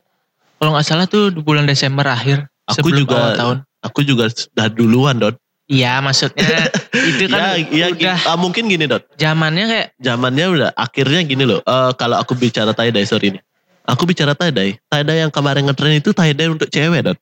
kalau 0.57 0.73
nggak 0.73 0.87
salah 0.87 1.05
tuh 1.05 1.29
di 1.29 1.41
bulan 1.41 1.65
Desember 1.65 2.05
akhir 2.05 2.49
Aku 2.67 2.87
sebelum 2.87 2.99
juga 3.01 3.15
awal 3.17 3.33
tahun. 3.35 3.57
Aku 3.81 4.01
juga 4.01 4.29
sudah 4.29 4.69
duluan, 4.69 5.17
Dot. 5.17 5.35
Iya, 5.67 5.99
maksudnya 6.01 6.69
itu 7.11 7.25
kan 7.27 7.57
ya, 7.59 7.67
ya, 7.71 7.87
udah 7.91 8.19
ah, 8.27 8.37
mungkin 8.37 8.67
gini, 8.67 8.85
Dot. 8.85 9.09
zamannya 9.17 9.65
kayak 9.67 9.89
zamannya 9.97 10.47
udah 10.49 10.69
akhirnya 10.75 11.21
gini 11.23 11.45
loh. 11.45 11.61
eh, 11.61 11.91
kalau 11.95 12.17
aku 12.17 12.35
bicara 12.35 12.71
tie 12.71 12.91
dye 12.91 13.03
sorry 13.03 13.35
nih. 13.35 13.43
Aku 13.91 14.07
bicara 14.07 14.39
tie 14.39 14.55
dye. 14.55 14.79
Tie 14.79 15.03
dye 15.03 15.27
yang 15.27 15.33
kemarin 15.35 15.67
ngetren 15.67 15.99
itu 15.99 16.15
tie 16.15 16.31
dye 16.31 16.47
untuk 16.47 16.71
cewek 16.71 17.03
dan 17.03 17.17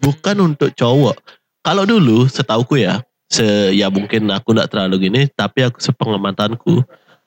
bukan 0.00 0.36
untuk 0.52 0.72
cowok. 0.72 1.16
Kalau 1.60 1.84
dulu 1.84 2.24
setauku 2.24 2.80
ya, 2.80 3.04
se 3.28 3.76
ya 3.76 3.92
mungkin 3.92 4.32
aku 4.32 4.56
nggak 4.56 4.72
terlalu 4.72 5.12
gini, 5.12 5.28
tapi 5.36 5.68
aku 5.68 5.76
sepengamatanku 5.76 6.80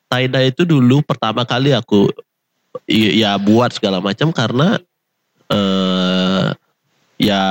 tie 0.10 0.26
dye 0.26 0.50
itu 0.50 0.66
dulu 0.66 1.06
pertama 1.06 1.46
kali 1.46 1.70
aku 1.78 2.10
ya 2.90 3.38
buat 3.38 3.78
segala 3.78 4.02
macam 4.02 4.34
karena 4.34 4.82
eh 5.54 6.50
ya 7.22 7.42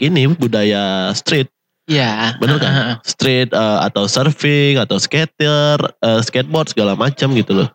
gini 0.00 0.24
budaya 0.32 1.12
street 1.12 1.52
ya 1.84 2.38
Bener 2.40 2.56
kan? 2.56 2.72
street 3.04 3.52
eh, 3.52 3.78
atau 3.84 4.08
surfing 4.08 4.80
atau 4.80 4.96
skater, 4.96 5.76
eh, 6.00 6.20
skateboard 6.24 6.72
segala 6.72 6.94
macam 6.96 7.34
gitu 7.36 7.52
loh. 7.52 7.68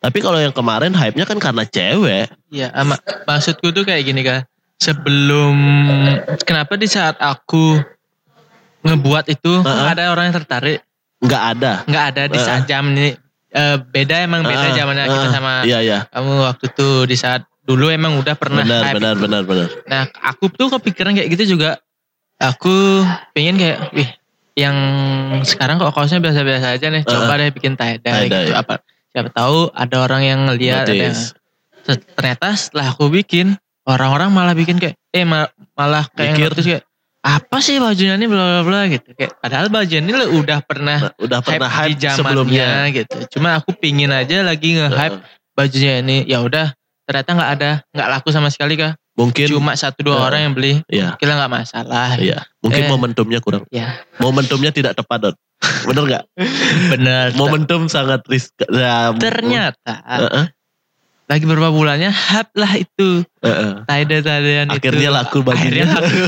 Tapi 0.00 0.18
kalau 0.18 0.40
yang 0.40 0.50
kemarin 0.50 0.96
hype-nya 0.96 1.28
kan 1.28 1.36
karena 1.36 1.68
cewek. 1.68 2.32
Iya, 2.48 2.72
ama 2.72 2.96
maksudku 3.28 3.68
tuh 3.68 3.84
kayak 3.84 4.02
gini 4.08 4.24
kan. 4.24 4.48
Sebelum 4.80 5.52
kenapa 6.40 6.80
di 6.80 6.88
saat 6.88 7.20
aku 7.20 7.76
ngebuat 8.80 9.28
itu 9.28 9.60
Heeh. 9.60 9.86
ada 9.92 10.08
orang 10.08 10.32
yang 10.32 10.36
tertarik? 10.40 10.80
nggak 11.20 11.42
ada. 11.52 11.72
Nggak 11.84 12.04
ada 12.16 12.22
di 12.32 12.38
saat 12.40 12.64
jam 12.64 12.88
ini. 12.96 13.12
Eh, 13.50 13.76
beda 13.76 14.24
emang 14.24 14.40
beda 14.40 14.72
Heeh, 14.72 14.78
zamannya 14.78 15.04
kita 15.04 15.20
heeh. 15.26 15.34
sama 15.36 15.52
Iya 15.68 15.78
iya. 15.84 15.98
kamu 16.08 16.32
waktu 16.48 16.64
itu 16.70 16.88
di 17.04 17.16
saat 17.18 17.44
dulu 17.60 17.92
emang 17.92 18.16
udah 18.16 18.38
pernah 18.40 18.64
Benar 18.64 18.88
hype 18.88 18.96
benar 18.96 19.14
itu. 19.18 19.22
benar 19.26 19.42
benar. 19.44 19.68
Nah 19.84 20.02
aku 20.24 20.48
tuh 20.48 20.72
kepikiran 20.72 21.12
kayak 21.12 21.28
gitu 21.36 21.58
juga. 21.58 21.76
Aku 22.40 23.04
pengen 23.36 23.60
kayak, 23.60 23.92
wih 23.92 24.08
yang 24.56 24.72
sekarang 25.44 25.76
kok 25.76 25.92
kaosnya 25.92 26.24
biasa-biasa 26.24 26.80
aja 26.80 26.88
nih. 26.88 27.04
Coba 27.04 27.36
deh 27.36 27.52
bikin 27.52 27.76
tie 27.76 28.00
dye 28.00 28.32
gitu. 28.32 28.56
Apa, 28.56 28.80
siapa 29.10 29.30
tahu 29.30 29.70
ada 29.74 29.96
orang 30.02 30.22
yang 30.22 30.38
ngeliat. 30.46 30.86
Ada 30.86 30.94
yang, 30.94 31.16
ternyata 32.14 32.46
setelah 32.54 32.94
aku 32.94 33.10
bikin, 33.10 33.58
orang-orang 33.86 34.30
malah 34.30 34.54
bikin 34.54 34.78
kayak, 34.78 34.94
eh 35.10 35.26
ma- 35.26 35.50
malah 35.74 36.06
kayak 36.14 36.38
notice 36.38 36.66
kayak, 36.66 36.84
apa 37.20 37.56
sih 37.60 37.76
bajunya 37.76 38.16
ini 38.16 38.26
bla 38.30 38.40
bla 38.40 38.62
bla 38.64 38.80
gitu. 38.88 39.12
Kayak, 39.12 39.36
padahal 39.42 39.66
baju 39.68 39.92
ini 39.92 40.10
udah 40.40 40.58
pernah 40.64 40.98
Nah, 41.10 41.12
udah 41.20 41.38
pernah 41.44 41.68
hype, 41.68 41.80
hype, 41.80 41.90
di 41.92 42.00
zamannya 42.00 42.16
sebelumnya. 42.16 42.68
gitu. 42.94 43.16
Cuma 43.36 43.48
aku 43.60 43.70
pingin 43.76 44.12
aja 44.12 44.40
lagi 44.40 44.76
nge-hype 44.78 45.18
bajunya 45.52 46.00
ini. 46.00 46.24
Ya 46.24 46.40
udah, 46.40 46.72
ternyata 47.04 47.30
nggak 47.36 47.50
ada, 47.58 47.70
nggak 47.92 48.08
laku 48.08 48.28
sama 48.32 48.48
sekali 48.48 48.78
kah? 48.78 48.96
Mungkin 49.14 49.46
Cuma 49.50 49.74
satu 49.74 50.00
dua 50.00 50.16
Heeh. 50.16 50.26
orang 50.26 50.40
yang 50.48 50.54
beli, 50.54 50.72
Iya. 50.86 51.18
kira 51.18 51.36
nggak 51.36 51.52
masalah. 51.52 52.16
Iya. 52.16 52.46
Mungkin 52.62 52.82
Eh. 52.84 52.88
momentumnya 52.88 53.40
kurang. 53.42 53.66
Ya, 53.68 54.00
Momentumnya 54.16 54.70
tidak 54.70 54.96
tepat, 54.96 55.18
Dot. 55.20 55.36
Bener 55.84 56.02
nggak? 56.08 56.24
bener. 56.96 57.26
Momentum 57.36 57.84
sangat 57.86 58.24
risk. 58.26 58.56
Ya, 58.70 59.12
Ternyata 59.12 59.94
Heeh, 60.00 60.46
lagi 61.26 61.44
beberapa 61.44 61.68
bulannya 61.68 62.08
hype 62.08 62.54
lah 62.54 62.72
itu 62.74 63.22
tide 63.84 64.16
tidean 64.18 64.66
itu. 64.66 64.78
Akhirnya 64.78 65.08
laku 65.12 65.38
Akhirnya 65.42 65.84
bajunya. 65.84 65.84
laku. 65.90 66.22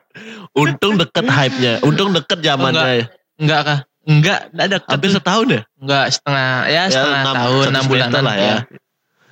Untung 0.62 0.94
deket 0.96 1.26
hype-nya. 1.26 1.72
Untung 1.82 2.10
deket 2.10 2.38
zamannya. 2.40 3.06
Enggak 3.36 3.60
kah? 3.62 3.78
Enggak, 4.02 4.50
enggak 4.50 4.66
ada. 4.66 4.78
Hampir 4.88 5.10
setahun 5.12 5.46
ya? 5.48 5.62
Enggak 5.76 6.04
setengah 6.10 6.48
ya 6.66 6.82
setengah 6.88 7.20
enam- 7.20 7.36
tahun, 7.36 7.62
satu 7.62 7.70
enam 7.70 7.84
bulanan 7.86 8.22
lah 8.24 8.36
ya. 8.36 8.56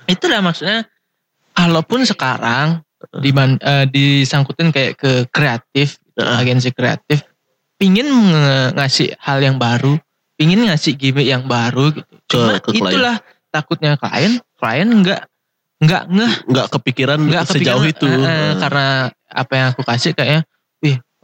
Itu 0.05 0.25
lah 0.27 0.39
maksudnya. 0.39 0.79
Kalaupun 1.51 2.05
sekarang 2.05 2.85
di 3.15 3.31
disangkutin 3.91 4.69
kayak 4.71 4.93
ke 4.99 5.11
kreatif, 5.31 5.99
Heeh. 6.17 6.35
agensi 6.41 6.69
kreatif, 6.73 7.23
pingin 7.77 8.07
ngasih 8.73 9.15
hal 9.21 9.39
yang 9.39 9.55
baru, 9.61 9.95
pingin 10.35 10.65
ngasih 10.67 10.97
gimmick 10.97 11.27
yang 11.29 11.45
baru 11.45 11.93
gitu. 11.93 12.13
Cuma 12.27 12.59
ke 12.59 12.73
klien. 12.73 12.83
itulah 12.91 13.15
takutnya 13.53 13.91
klien, 13.95 14.41
klien 14.59 14.89
nggak 14.89 15.21
nggak 15.77 16.03
ngeh, 16.09 16.33
nggak 16.49 16.67
kepikiran 16.73 17.19
nggak 17.21 17.45
sejauh 17.53 17.85
kepikiran, 17.85 17.93
itu. 17.93 18.07
eh, 18.09 18.17
eh, 18.17 18.25
Heeh. 18.25 18.51
karena 18.57 18.85
apa 19.29 19.53
yang 19.53 19.67
aku 19.77 19.81
kasih 19.85 20.11
kayaknya, 20.17 20.41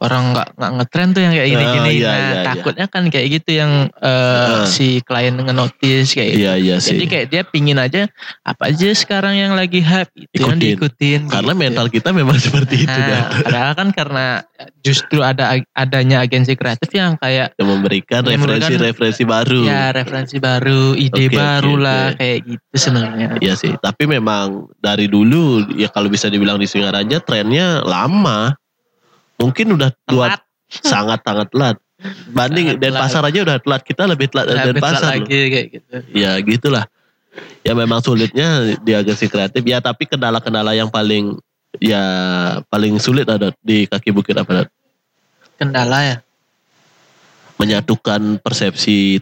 orang 0.03 0.35
nggak 0.35 0.47
nggak 0.59 0.71
ngetren 0.75 1.07
tuh 1.09 1.21
yang 1.23 1.31
kayak 1.31 1.47
gini-gini. 1.47 1.87
Ah, 1.87 1.95
iya, 1.95 2.07
nah 2.11 2.17
iya, 2.19 2.27
iya. 2.27 2.43
takutnya 2.43 2.85
kan 2.91 3.03
kayak 3.07 3.27
gitu 3.31 3.49
yang 3.55 3.71
eh, 3.87 4.11
Heeh. 4.11 4.67
si 4.67 4.87
klien 4.99 5.31
ngenotis 5.33 6.07
kayak 6.11 6.29
gitu. 6.35 6.43
Iya 6.43 6.53
iya 6.59 6.75
sih. 6.83 6.91
Jadi 6.93 7.05
kayak 7.07 7.25
dia 7.31 7.41
pingin 7.47 7.79
aja 7.79 8.11
apa 8.43 8.67
aja 8.67 8.91
sekarang 8.91 9.39
yang 9.39 9.55
lagi 9.55 9.79
hype 9.79 10.11
itu 10.13 10.43
yang 10.43 10.59
Ikutin. 10.59 10.61
diikutin. 10.61 11.19
Karena 11.31 11.53
gitu. 11.55 11.63
mental 11.63 11.87
kita 11.87 12.09
memang 12.11 12.35
seperti 12.45 12.83
itu 12.83 12.91
Nah, 12.93 13.07
kan. 13.07 13.23
padahal 13.47 13.73
kan 13.73 13.87
karena 13.95 14.25
justru 14.79 15.23
ada 15.23 15.55
adanya 15.71 16.19
agensi 16.19 16.53
kreatif 16.53 16.91
yang 16.91 17.15
kayak 17.15 17.55
Yang 17.55 17.69
memberikan 17.71 18.21
Yang 18.27 18.43
referensi-referensi 18.43 19.23
baru. 19.23 19.59
ya 19.63 19.89
referensi 19.89 20.35
baru, 20.37 20.93
ide 20.93 21.25
oke, 21.31 21.35
baru 21.35 21.73
lah 21.79 22.03
oke. 22.11 22.17
kayak 22.19 22.37
gitu 22.43 22.75
sebenarnya. 22.75 23.27
Iya 23.39 23.53
sih, 23.55 23.71
tapi 23.79 24.03
memang 24.03 24.67
dari 24.77 25.07
dulu 25.07 25.63
ya 25.73 25.87
kalau 25.87 26.11
bisa 26.11 26.27
dibilang 26.27 26.59
di 26.59 26.67
Singaraja 26.67 27.23
trennya 27.23 27.79
lama. 27.81 28.51
Mungkin 29.39 29.77
udah 29.77 29.89
dua 30.09 30.37
sangat 30.93 31.21
sangat 31.25 31.47
telat. 31.53 31.77
Banding 32.35 32.75
Sangat 32.75 32.81
dan 32.83 32.91
telat. 32.91 33.01
pasar 33.07 33.21
aja 33.23 33.39
udah 33.47 33.57
telat, 33.63 33.81
kita 33.87 34.03
lebih 34.09 34.27
telat 34.27 34.45
dari 34.51 34.73
pasar. 34.75 35.01
loh. 35.01 35.11
lagi 35.23 35.39
kayak 35.49 35.67
gitu. 35.71 35.95
Ya 36.11 36.31
gitulah. 36.43 36.85
Ya 37.65 37.73
memang 37.73 38.03
sulitnya 38.03 38.77
di 38.83 38.91
agensi 38.93 39.25
kreatif. 39.31 39.63
Ya 39.65 39.79
tapi 39.79 40.05
kendala-kendala 40.05 40.75
yang 40.77 40.91
paling 40.91 41.39
ya 41.81 42.03
paling 42.69 43.01
sulit 43.01 43.25
ada 43.25 43.49
di 43.63 43.89
kaki 43.89 44.13
bukit 44.13 44.37
apa? 44.37 44.67
Kendala 45.57 45.99
ya. 46.05 46.17
Menyatukan 47.57 48.37
persepsi 48.43 49.17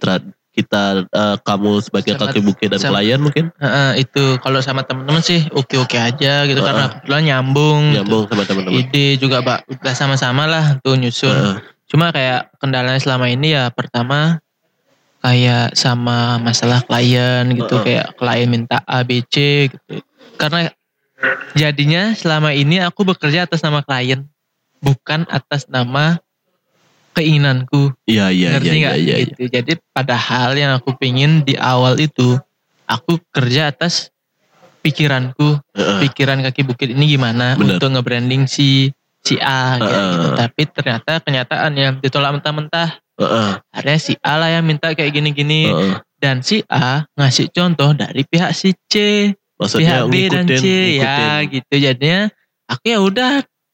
kita 0.51 1.07
eh, 1.07 1.35
kamu 1.47 1.79
sebagai 1.79 2.19
Sama- 2.19 2.27
kaki 2.27 2.39
bukit 2.43 2.67
dan 2.75 2.79
sama- 2.83 2.99
klien 2.99 3.19
mungkin 3.23 3.55
Heeh, 3.55 4.03
itu 4.03 4.35
kalau 4.43 4.59
sama 4.59 4.83
teman-teman 4.83 5.23
sih 5.23 5.47
oke-oke 5.49 5.95
aja 5.95 6.43
gitu 6.43 6.59
Heeh. 6.59 6.67
karena 6.67 6.85
kebetulan 6.91 7.23
nyambung. 7.23 7.81
gitu. 7.89 7.95
nyambung 8.03 8.23
sama 8.27 8.43
teman-teman. 8.43 8.79
Ide 8.83 9.05
juga 9.15 9.37
Pak 9.39 9.59
udah 9.71 9.93
sama-sama 9.95 10.43
lah 10.51 10.65
tuh 10.83 10.99
nyusun. 10.99 11.31
Heeh. 11.31 11.55
Cuma 11.87 12.11
kayak 12.11 12.51
kendalanya 12.59 12.99
selama 12.99 13.31
ini 13.31 13.55
ya 13.55 13.71
pertama 13.71 14.39
kayak 15.23 15.77
sama 15.77 16.35
masalah 16.41 16.83
klien 16.83 17.47
gitu 17.55 17.79
Heeh. 17.79 17.85
kayak 17.87 18.07
klien 18.19 18.47
minta 18.51 18.83
A 18.83 19.07
B 19.07 19.23
C 19.23 19.67
gitu. 19.71 20.03
Karena 20.35 20.67
jadinya 21.53 22.11
selama 22.17 22.51
ini 22.51 22.81
aku 22.81 23.07
bekerja 23.07 23.45
atas 23.45 23.61
nama 23.63 23.85
klien 23.85 24.27
bukan 24.81 25.29
atas 25.29 25.69
nama 25.69 26.17
keinginanku. 27.21 27.93
Iya 28.09 28.33
iya 28.33 28.57
Ngerti 28.57 28.67
iya 28.73 28.91
iya. 28.97 29.15
iya. 29.21 29.29
gitu. 29.29 29.45
Jadi 29.45 29.77
padahal 29.93 30.57
yang 30.57 30.73
aku 30.73 30.97
pingin 30.97 31.45
di 31.45 31.53
awal 31.53 32.01
itu 32.01 32.41
aku 32.89 33.21
kerja 33.29 33.69
atas 33.69 34.09
pikiranku, 34.81 35.61
Heeh. 35.77 35.99
pikiran 36.03 36.41
kaki 36.41 36.65
bukit 36.65 36.89
ini 36.89 37.13
gimana 37.13 37.53
Bener. 37.53 37.77
untuk 37.77 37.93
nge-branding 37.93 38.49
si 38.49 38.89
si 39.21 39.37
A 39.37 39.77
Heeh. 39.77 39.85
gitu. 39.85 40.27
Tapi 40.33 40.61
ternyata 40.73 41.11
kenyataannya 41.21 42.01
ditolak 42.01 42.41
mentah-mentah. 42.41 42.89
Heeh. 43.21 43.51
Akhirnya 43.69 43.99
si 44.01 44.13
A 44.25 44.41
lah 44.41 44.49
yang 44.49 44.65
minta 44.65 44.89
kayak 44.91 45.13
gini-gini 45.13 45.69
Heeh. 45.69 45.93
dan 46.17 46.41
si 46.41 46.65
A 46.65 47.05
ngasih 47.13 47.53
contoh 47.53 47.93
dari 47.93 48.25
pihak 48.25 48.51
si 48.57 48.73
C, 48.89 49.29
Maksudnya 49.61 50.01
pihak 50.01 50.05
B 50.09 50.15
dan 50.25 50.45
ngikutin, 50.49 50.57
C 50.57 50.65
ya 50.97 51.13
ngikutin. 51.13 51.53
gitu. 51.53 51.73
Jadinya 51.77 52.21
aku 52.65 52.83
ya 52.89 52.97
udah 52.97 53.31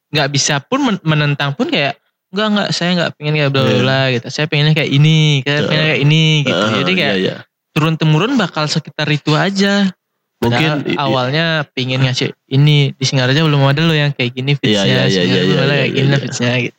nggak 0.07 0.29
bisa 0.31 0.59
pun 0.59 0.79
men- 0.83 1.03
menentang 1.07 1.55
pun 1.55 1.71
kayak 1.71 1.95
enggak 2.27 2.47
enggak 2.49 2.69
saya 2.71 2.89
nggak 2.93 3.11
pengen 3.15 3.33
kayak 3.35 3.51
bla 3.51 3.61
bla 3.61 3.71
Iya. 3.71 3.81
bla 3.81 3.99
gitu. 4.11 4.27
Saya 4.27 4.45
pengennya 4.45 4.73
kayak 4.73 4.91
ini, 4.91 5.17
saya 5.39 5.51
Heeh. 5.53 5.65
pengennya 5.65 5.87
kayak 5.87 6.01
ini 6.01 6.21
gitu. 6.41 6.55
Heeh, 6.59 6.77
Jadi 6.77 6.91
kayak 6.93 7.15
iya, 7.15 7.23
iya. 7.23 7.35
turun 7.71 7.93
temurun 7.95 8.33
bakal 8.35 8.65
sekitar 8.65 9.07
itu 9.07 9.31
aja. 9.33 9.91
mungkin 10.37 10.85
Padahal 10.85 11.01
awalnya 11.01 11.45
pingin 11.73 12.05
ngasih 12.05 12.29
ini 12.45 12.93
di 12.93 13.03
Singaraja 13.03 13.41
belum 13.41 13.57
ada 13.65 13.81
loh 13.81 13.91
yang 13.91 14.13
kayak 14.13 14.37
gini 14.37 14.53
fitsnya. 14.53 14.85
Iya, 14.85 15.03
iya, 15.09 15.21
iya, 15.25 15.41
iya, 15.41 15.41
iya, 15.41 15.63
kayak 15.65 15.73
iya, 15.81 15.87
gini 15.89 16.07
lah 16.07 16.13
iya. 16.13 16.23
fitsnya 16.23 16.51
gitu. 16.61 16.77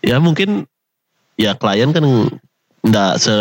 ya 0.00 0.16
mungkin 0.16 0.48
ya 1.34 1.52
klien 1.52 1.90
kan 1.90 2.04
nggak 2.80 3.12
se 3.18 3.36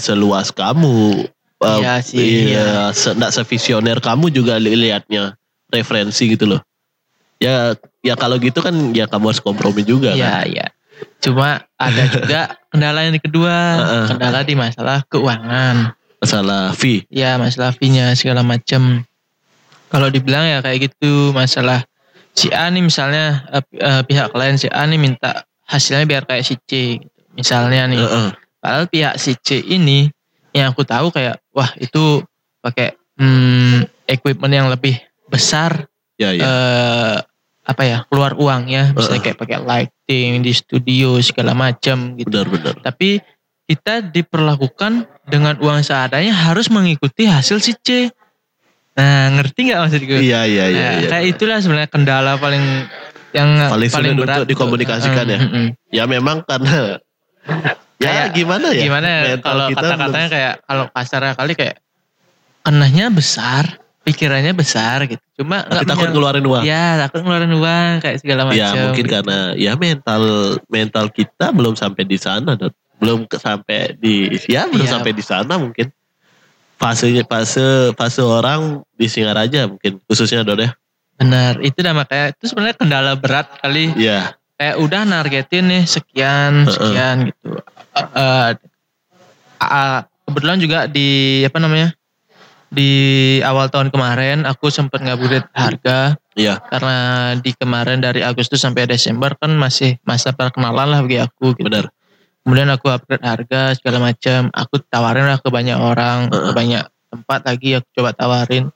seluas 0.00 0.48
kamu 0.48 1.28
Iya 1.60 2.00
sih, 2.00 2.52
iya, 2.52 2.88
se, 2.90 3.12
nggak 3.12 3.32
sevisioner 3.32 3.96
kamu 3.96 4.28
juga 4.28 4.56
li- 4.56 4.76
lihatnya 4.76 5.36
referensi 5.68 6.24
gitu 6.26 6.44
loh 6.44 6.60
ya 7.44 7.56
ya 8.00 8.14
kalau 8.16 8.40
gitu 8.40 8.64
kan 8.64 8.72
ya 8.96 9.04
kamu 9.04 9.30
harus 9.32 9.42
kompromi 9.44 9.84
juga 9.84 10.16
Iya 10.16 10.40
kan 10.40 10.48
iya. 10.48 10.66
Cuma 11.20 11.60
ada 11.76 12.02
juga 12.08 12.40
kendala 12.72 13.04
yang 13.04 13.18
kedua, 13.20 13.56
kendala 14.08 14.40
di 14.46 14.54
masalah 14.56 15.04
keuangan. 15.10 15.92
masalah 16.24 16.72
fee 16.72 17.04
Ya 17.12 17.36
masalah 17.36 17.76
fee-nya 17.76 18.16
segala 18.16 18.40
macam. 18.40 19.04
Kalau 19.92 20.08
dibilang 20.08 20.48
ya 20.48 20.64
kayak 20.64 20.88
gitu 20.88 21.36
masalah 21.36 21.84
si 22.32 22.48
A 22.48 22.72
nih 22.72 22.80
misalnya 22.80 23.44
eh, 23.52 23.64
eh, 23.76 24.02
pihak 24.08 24.32
klien 24.32 24.56
si 24.56 24.72
A 24.72 24.88
nih 24.88 24.96
minta 24.96 25.44
hasilnya 25.68 26.08
biar 26.08 26.24
kayak 26.24 26.44
si 26.48 26.56
C. 26.64 26.96
gitu. 26.96 27.20
Misalnya 27.36 27.92
nih. 27.92 28.00
Heeh. 28.00 28.28
Padahal 28.56 28.88
pihak 28.88 29.14
si 29.20 29.36
C 29.36 29.60
ini 29.60 30.08
yang 30.56 30.72
aku 30.72 30.86
tahu 30.86 31.12
kayak 31.12 31.42
wah 31.52 31.68
itu 31.76 32.24
pakai 32.64 32.96
hmm, 33.20 33.84
equipment 34.08 34.54
yang 34.54 34.68
lebih 34.72 34.96
besar 35.28 35.90
ya 36.16 36.30
ya 36.30 36.44
eh 36.46 37.16
apa 37.64 37.82
ya 37.82 37.98
keluar 38.12 38.36
uangnya 38.36 38.92
bisa 38.92 39.16
Heeh. 39.16 39.24
kayak 39.24 39.38
pakai 39.40 39.58
lighting 39.64 40.44
di 40.44 40.52
studio 40.52 41.16
segala 41.24 41.56
macam 41.56 42.12
gitu. 42.14 42.28
benar-benar 42.28 42.76
Tapi 42.84 43.24
kita 43.64 44.04
diperlakukan 44.04 45.08
dengan 45.24 45.56
uang 45.56 45.80
seadanya 45.80 46.36
harus 46.36 46.68
mengikuti 46.68 47.24
hasil 47.24 47.64
si 47.64 47.72
C. 47.80 48.12
Nah 48.94 49.32
ngerti 49.34 49.72
nggak 49.72 49.80
maksud 49.80 50.02
gue? 50.04 50.18
iya 50.20 50.44
iya 50.44 50.64
iya 50.68 50.84
Nah, 50.84 50.92
iya. 51.00 51.08
kayak 51.08 51.24
itulah 51.34 51.58
sebenarnya 51.58 51.90
kendala 51.90 52.36
paling 52.36 52.62
yang 53.34 53.48
Paling 53.66 53.90
sulit 53.90 54.14
berat 54.14 54.44
untuk 54.44 54.50
dikomunikasikan 54.54 55.24
ya. 55.26 55.38
Mm, 55.40 55.48
mm, 55.48 55.56
mm. 55.56 55.68
ya 55.90 56.04
memang 56.06 56.36
karena 56.46 57.00
ya 58.04 58.06
Kayak 58.06 58.28
gimana 58.36 58.66
ya 58.70 58.82
Gimana 58.84 59.08
ya, 59.08 59.34
kalau 59.40 59.66
kata-katanya 59.72 60.28
kayak 60.30 60.54
kalau 60.68 60.84
kasarnya 60.92 61.32
kali 61.34 61.52
kayak 61.56 61.76
kenahnya 62.64 63.12
besar, 63.12 63.64
pikirannya 64.04 64.52
besar 64.52 65.08
gitu. 65.08 65.20
Cuma 65.40 65.64
tapi 65.64 65.88
takut 65.88 66.12
ngeluarin 66.12 66.44
uang 66.44 66.62
Ya 66.62 67.00
takut 67.08 67.24
ngeluarin 67.24 67.56
uang 67.56 67.90
kayak 68.04 68.20
segala 68.20 68.44
macam. 68.44 68.60
Ya 68.60 68.70
mungkin 68.84 69.04
gitu. 69.08 69.12
karena 69.16 69.38
ya 69.56 69.72
mental 69.74 70.22
mental 70.68 71.08
kita 71.08 71.50
belum 71.50 71.74
sampai 71.74 72.04
di 72.04 72.20
sana 72.20 72.52
Dot. 72.54 72.76
belum 73.00 73.26
sampai 73.26 73.98
di 73.98 74.30
ya 74.46 74.70
belum 74.70 74.86
Iya. 74.86 74.92
sampai 74.96 75.12
di 75.12 75.24
sana 75.24 75.58
mungkin 75.58 75.90
fasenya 76.78 77.26
fase 77.26 77.90
fase 77.98 78.22
orang 78.22 78.84
di 78.94 79.10
Singaraja 79.10 79.66
mungkin 79.66 79.98
khususnya 80.06 80.44
Dot 80.44 80.60
ya 80.60 80.72
Benar, 81.14 81.62
itu 81.62 81.78
dah 81.78 81.94
makanya 81.94 82.34
itu 82.34 82.50
sebenarnya 82.50 82.74
kendala 82.74 83.12
berat 83.14 83.46
kali. 83.62 83.94
ya 83.94 84.34
Kayak 84.54 84.76
udah 84.82 85.00
nargetin 85.06 85.66
nih 85.66 85.82
sekian 85.86 86.66
sekian 86.66 87.30
gitu. 87.30 87.54
Eh, 87.94 88.08
eh, 88.18 88.48
ah, 89.58 90.02
kebetulan 90.26 90.58
juga 90.58 90.78
di 90.86 91.42
apa 91.42 91.58
namanya 91.58 91.94
di 92.74 92.92
awal 93.46 93.70
tahun 93.70 93.94
kemarin 93.94 94.42
aku 94.42 94.68
sempat 94.68 94.98
ngaburit 95.00 95.46
harga 95.54 96.18
ya 96.34 96.58
karena 96.58 97.32
di 97.38 97.54
kemarin 97.54 98.02
dari 98.02 98.26
Agustus 98.26 98.66
sampai 98.66 98.90
Desember 98.90 99.38
kan 99.38 99.54
masih 99.54 100.02
masa 100.02 100.34
perkenalan 100.34 100.90
lah 100.90 101.00
bagi 101.06 101.22
aku 101.22 101.54
gitu. 101.54 101.70
benar 101.70 101.94
Kemudian 102.44 102.68
aku 102.68 102.92
upgrade 102.92 103.24
harga 103.24 103.72
segala 103.72 104.12
macam. 104.12 104.52
Aku 104.52 104.76
tawarin 104.84 105.24
lah 105.24 105.40
ke 105.40 105.48
banyak 105.48 105.80
orang, 105.80 106.28
ke 106.28 106.36
Heeh. 106.36 106.52
banyak 106.52 106.84
tempat 107.08 107.40
lagi 107.48 107.80
aku 107.80 107.88
coba 107.96 108.12
tawarin. 108.12 108.68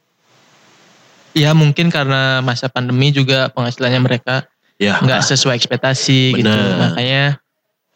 Ya 1.37 1.53
mungkin 1.53 1.93
karena 1.93 2.41
masa 2.41 2.73
pandemi 2.73 3.13
juga 3.13 3.53
penghasilannya 3.53 4.01
mereka 4.01 4.49
ya 4.81 4.97
nggak 5.05 5.21
sesuai 5.21 5.61
ekspektasi 5.61 6.41
gitu. 6.41 6.49
Makanya 6.81 7.37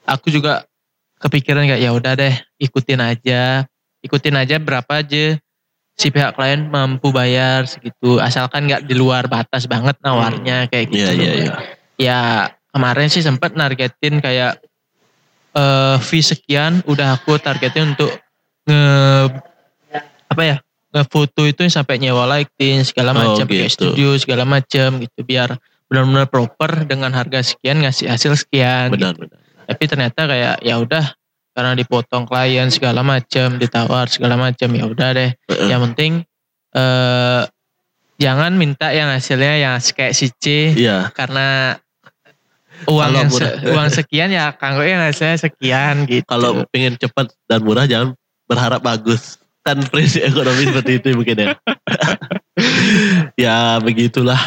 aku 0.04 0.28
juga 0.28 0.68
kepikiran 1.24 1.64
kayak 1.64 1.80
ya 1.80 1.90
udah 1.96 2.12
deh 2.20 2.36
ikutin 2.60 3.00
aja, 3.00 3.64
ikutin 4.04 4.36
aja 4.36 4.60
berapa 4.60 5.00
aja 5.00 5.40
si 5.96 6.08
pihak 6.08 6.34
klien 6.34 6.66
mampu 6.66 7.12
bayar 7.12 7.68
segitu. 7.68 8.18
Asalkan 8.18 8.66
nggak 8.66 8.84
di 8.88 8.94
luar 8.96 9.28
batas 9.28 9.68
banget 9.68 9.96
nawarnya 10.00 10.66
kayak 10.68 10.86
gitu. 10.90 11.04
Iya, 11.04 11.10
iya, 11.12 11.30
loh. 11.30 11.36
iya. 11.38 11.54
Ya 12.00 12.20
kemarin 12.72 13.08
sih 13.12 13.20
sempat 13.20 13.52
nargetin 13.54 14.18
kayak 14.18 14.58
eh 15.52 15.96
fee 16.00 16.24
sekian 16.24 16.80
udah 16.88 17.20
aku 17.20 17.36
targetin 17.36 17.92
untuk 17.92 18.08
nge 18.64 18.82
apa 20.32 20.42
ya 20.48 20.56
ngefoto 20.92 21.44
itu 21.44 21.68
sampai 21.68 22.00
nyewa 22.00 22.24
lighting 22.24 22.80
segala 22.88 23.12
Oh, 23.12 23.36
macam 23.36 23.44
pakai 23.44 23.68
gitu. 23.68 23.92
studio 23.92 24.08
segala 24.16 24.48
macam 24.48 24.96
gitu 24.96 25.20
biar 25.20 25.60
benar-benar 25.92 26.24
proper 26.32 26.88
dengan 26.88 27.12
harga 27.12 27.44
sekian 27.44 27.84
ngasih 27.84 28.08
hasil 28.08 28.32
sekian 28.40 28.88
benar 28.96 29.12
gitu. 29.12 29.28
benar 29.28 29.38
tapi 29.68 29.84
ternyata 29.84 30.20
kayak 30.24 30.54
ya 30.64 30.74
udah 30.80 31.04
karena 31.52 31.72
dipotong 31.76 32.24
klien 32.24 32.68
segala 32.72 33.04
macam 33.04 33.60
ditawar 33.60 34.08
segala 34.08 34.40
macam 34.40 34.68
ya 34.72 34.84
udah 34.88 35.08
deh 35.12 35.30
yang 35.68 35.80
penting 35.92 36.24
eh 36.72 37.42
jangan 38.16 38.56
minta 38.56 38.94
yang 38.94 39.12
hasilnya 39.12 39.60
yang 39.60 39.74
kayak 39.80 40.14
si 40.16 40.32
C 40.32 40.72
iya 40.72 41.12
karena 41.12 41.76
uang 42.88 42.98
Kalau 42.98 43.18
yang 43.18 43.30
murah. 43.30 43.50
se- 43.52 43.58
uang 43.70 43.88
sekian 43.92 44.28
ya 44.32 44.44
kanggo 44.54 44.82
yang 44.82 45.02
hasilnya 45.02 45.38
sekian 45.38 46.06
gitu. 46.10 46.26
Kalau 46.26 46.66
pengen 46.70 46.98
cepat 46.98 47.30
dan 47.46 47.62
murah 47.62 47.86
jangan 47.86 48.14
berharap 48.50 48.82
bagus. 48.82 49.38
Kan 49.62 49.78
prinsip 49.86 50.26
ekonomi 50.26 50.66
seperti 50.66 50.92
itu 50.98 51.08
mungkin 51.14 51.36
ya. 51.38 51.48
ya 53.46 53.56
begitulah 53.78 54.38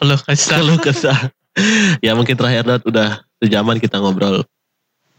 kalau 0.00 0.16
kesal 0.16 0.64
kalau 0.64 0.76
kesah. 0.80 1.18
ya 2.02 2.16
mungkin 2.18 2.34
terakhir 2.34 2.66
udah 2.82 3.22
sejaman 3.38 3.78
kita 3.78 4.00
ngobrol. 4.00 4.42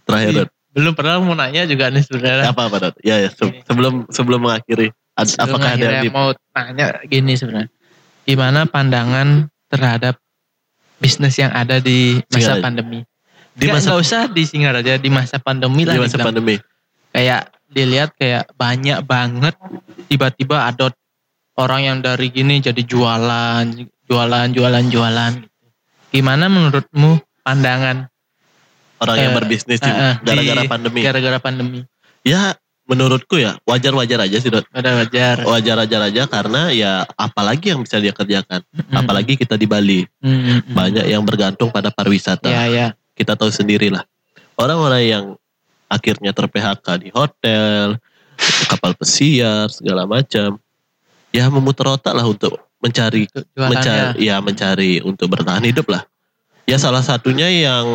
Terakhir 0.06 0.32
Dot. 0.36 0.50
belum 0.72 0.94
pernah 0.94 1.18
mau 1.18 1.34
nanya 1.34 1.66
juga 1.66 1.90
nih 1.90 2.04
sebenarnya. 2.04 2.52
Apa 2.52 2.68
apa 2.68 2.78
Dot? 2.80 2.96
Ya, 3.02 3.18
ya 3.18 3.30
se- 3.30 3.62
sebelum 3.64 4.06
sebelum 4.08 4.40
mengakhiri. 4.44 4.94
Ad- 5.16 5.28
Sebelum 5.28 5.56
apakah 5.58 5.70
ada 5.74 5.86
yang 5.90 6.04
di, 6.04 6.10
mau 6.10 6.30
tanya 6.52 6.86
gini 7.04 7.34
sebenarnya. 7.34 7.72
Gimana 8.24 8.66
pandangan 8.66 9.28
terhadap 9.68 10.20
bisnis 10.98 11.36
yang 11.36 11.52
ada 11.52 11.80
di 11.80 12.20
masa 12.28 12.56
Singaraja. 12.56 12.64
pandemi? 12.64 13.00
di 13.56 13.72
masa 13.72 13.96
nggak 13.96 14.04
usah 14.04 14.22
di 14.28 14.44
Singaraja 14.44 14.94
di 15.00 15.08
masa 15.08 15.40
pandemi 15.40 15.88
lah 15.88 15.96
di 15.96 16.04
masa 16.04 16.20
pandemi? 16.20 16.60
kayak 17.10 17.48
dilihat 17.72 18.12
kayak 18.14 18.52
banyak 18.52 19.00
banget 19.02 19.56
tiba-tiba 20.08 20.68
ada 20.68 20.92
orang 21.56 21.82
yang 21.82 21.98
dari 22.04 22.28
gini 22.28 22.60
jadi 22.60 22.84
jualan 22.84 23.64
jualan 24.06 24.48
jualan 24.52 24.86
jualan 24.92 25.34
gimana 26.12 26.52
menurutmu 26.52 27.16
pandangan 27.42 28.12
Orang 28.96 29.18
yang 29.18 29.32
Eh, 29.32 29.38
berbisnis 29.38 29.80
eh, 29.80 29.88
eh, 29.88 30.14
gara-gara 30.24 30.62
di- 30.64 30.72
pandemi. 30.72 31.02
gara-gara 31.04 31.40
pandemi 31.40 31.80
Ya 32.24 32.56
menurutku 32.86 33.36
ya 33.36 33.58
wajar-wajar 33.66 34.24
aja 34.24 34.38
sih 34.38 34.48
Dot. 34.48 34.66
udah 34.70 34.94
wajar 35.02 35.42
Wajar-wajar 35.42 36.02
aja 36.06 36.24
karena 36.26 36.70
ya 36.70 36.92
apalagi 37.14 37.74
yang 37.74 37.82
bisa 37.82 37.98
dia 37.98 38.12
kerjakan. 38.12 38.62
Apalagi 38.90 39.36
kita 39.36 39.56
di 39.56 39.66
Bali. 39.66 40.06
Banyak 40.70 41.06
yang 41.06 41.22
bergantung 41.22 41.70
pada 41.70 41.90
pariwisata. 41.90 42.46
ya 42.46 42.66
ya 42.66 42.88
Kita 43.14 43.34
tahu 43.34 43.50
sendiri 43.50 43.90
lah. 43.90 44.06
Orang-orang 44.56 45.04
yang 45.04 45.26
akhirnya 45.86 46.32
ter-PHK 46.32 46.88
di 46.98 47.10
hotel, 47.12 48.00
kapal 48.66 48.96
pesiar, 48.96 49.68
segala 49.68 50.04
macam. 50.04 50.58
Ya 51.30 51.52
memutar 51.52 51.92
otak 51.92 52.12
lah 52.12 52.24
untuk 52.24 52.56
mencari 52.80 53.28
jualannya 53.28 53.72
mencari 54.16 54.24
ya 54.24 54.36
mencari 54.40 54.92
untuk 55.02 55.28
bertahan 55.30 55.64
hidup 55.64 55.90
lah. 55.90 56.06
Ya 56.64 56.78
salah 56.78 57.02
satunya 57.02 57.50
yang 57.50 57.86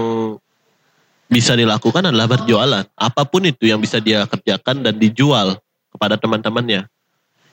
bisa 1.30 1.54
dilakukan 1.54 2.10
adalah 2.10 2.26
berjualan. 2.26 2.84
Apa 2.98 3.22
pun 3.22 3.46
itu 3.46 3.70
yang 3.70 3.78
bisa 3.78 4.02
dia 4.02 4.26
kerjakan 4.26 4.82
dan 4.82 4.98
dijual 4.98 5.56
kepada 5.94 6.18
teman-temannya. 6.18 6.90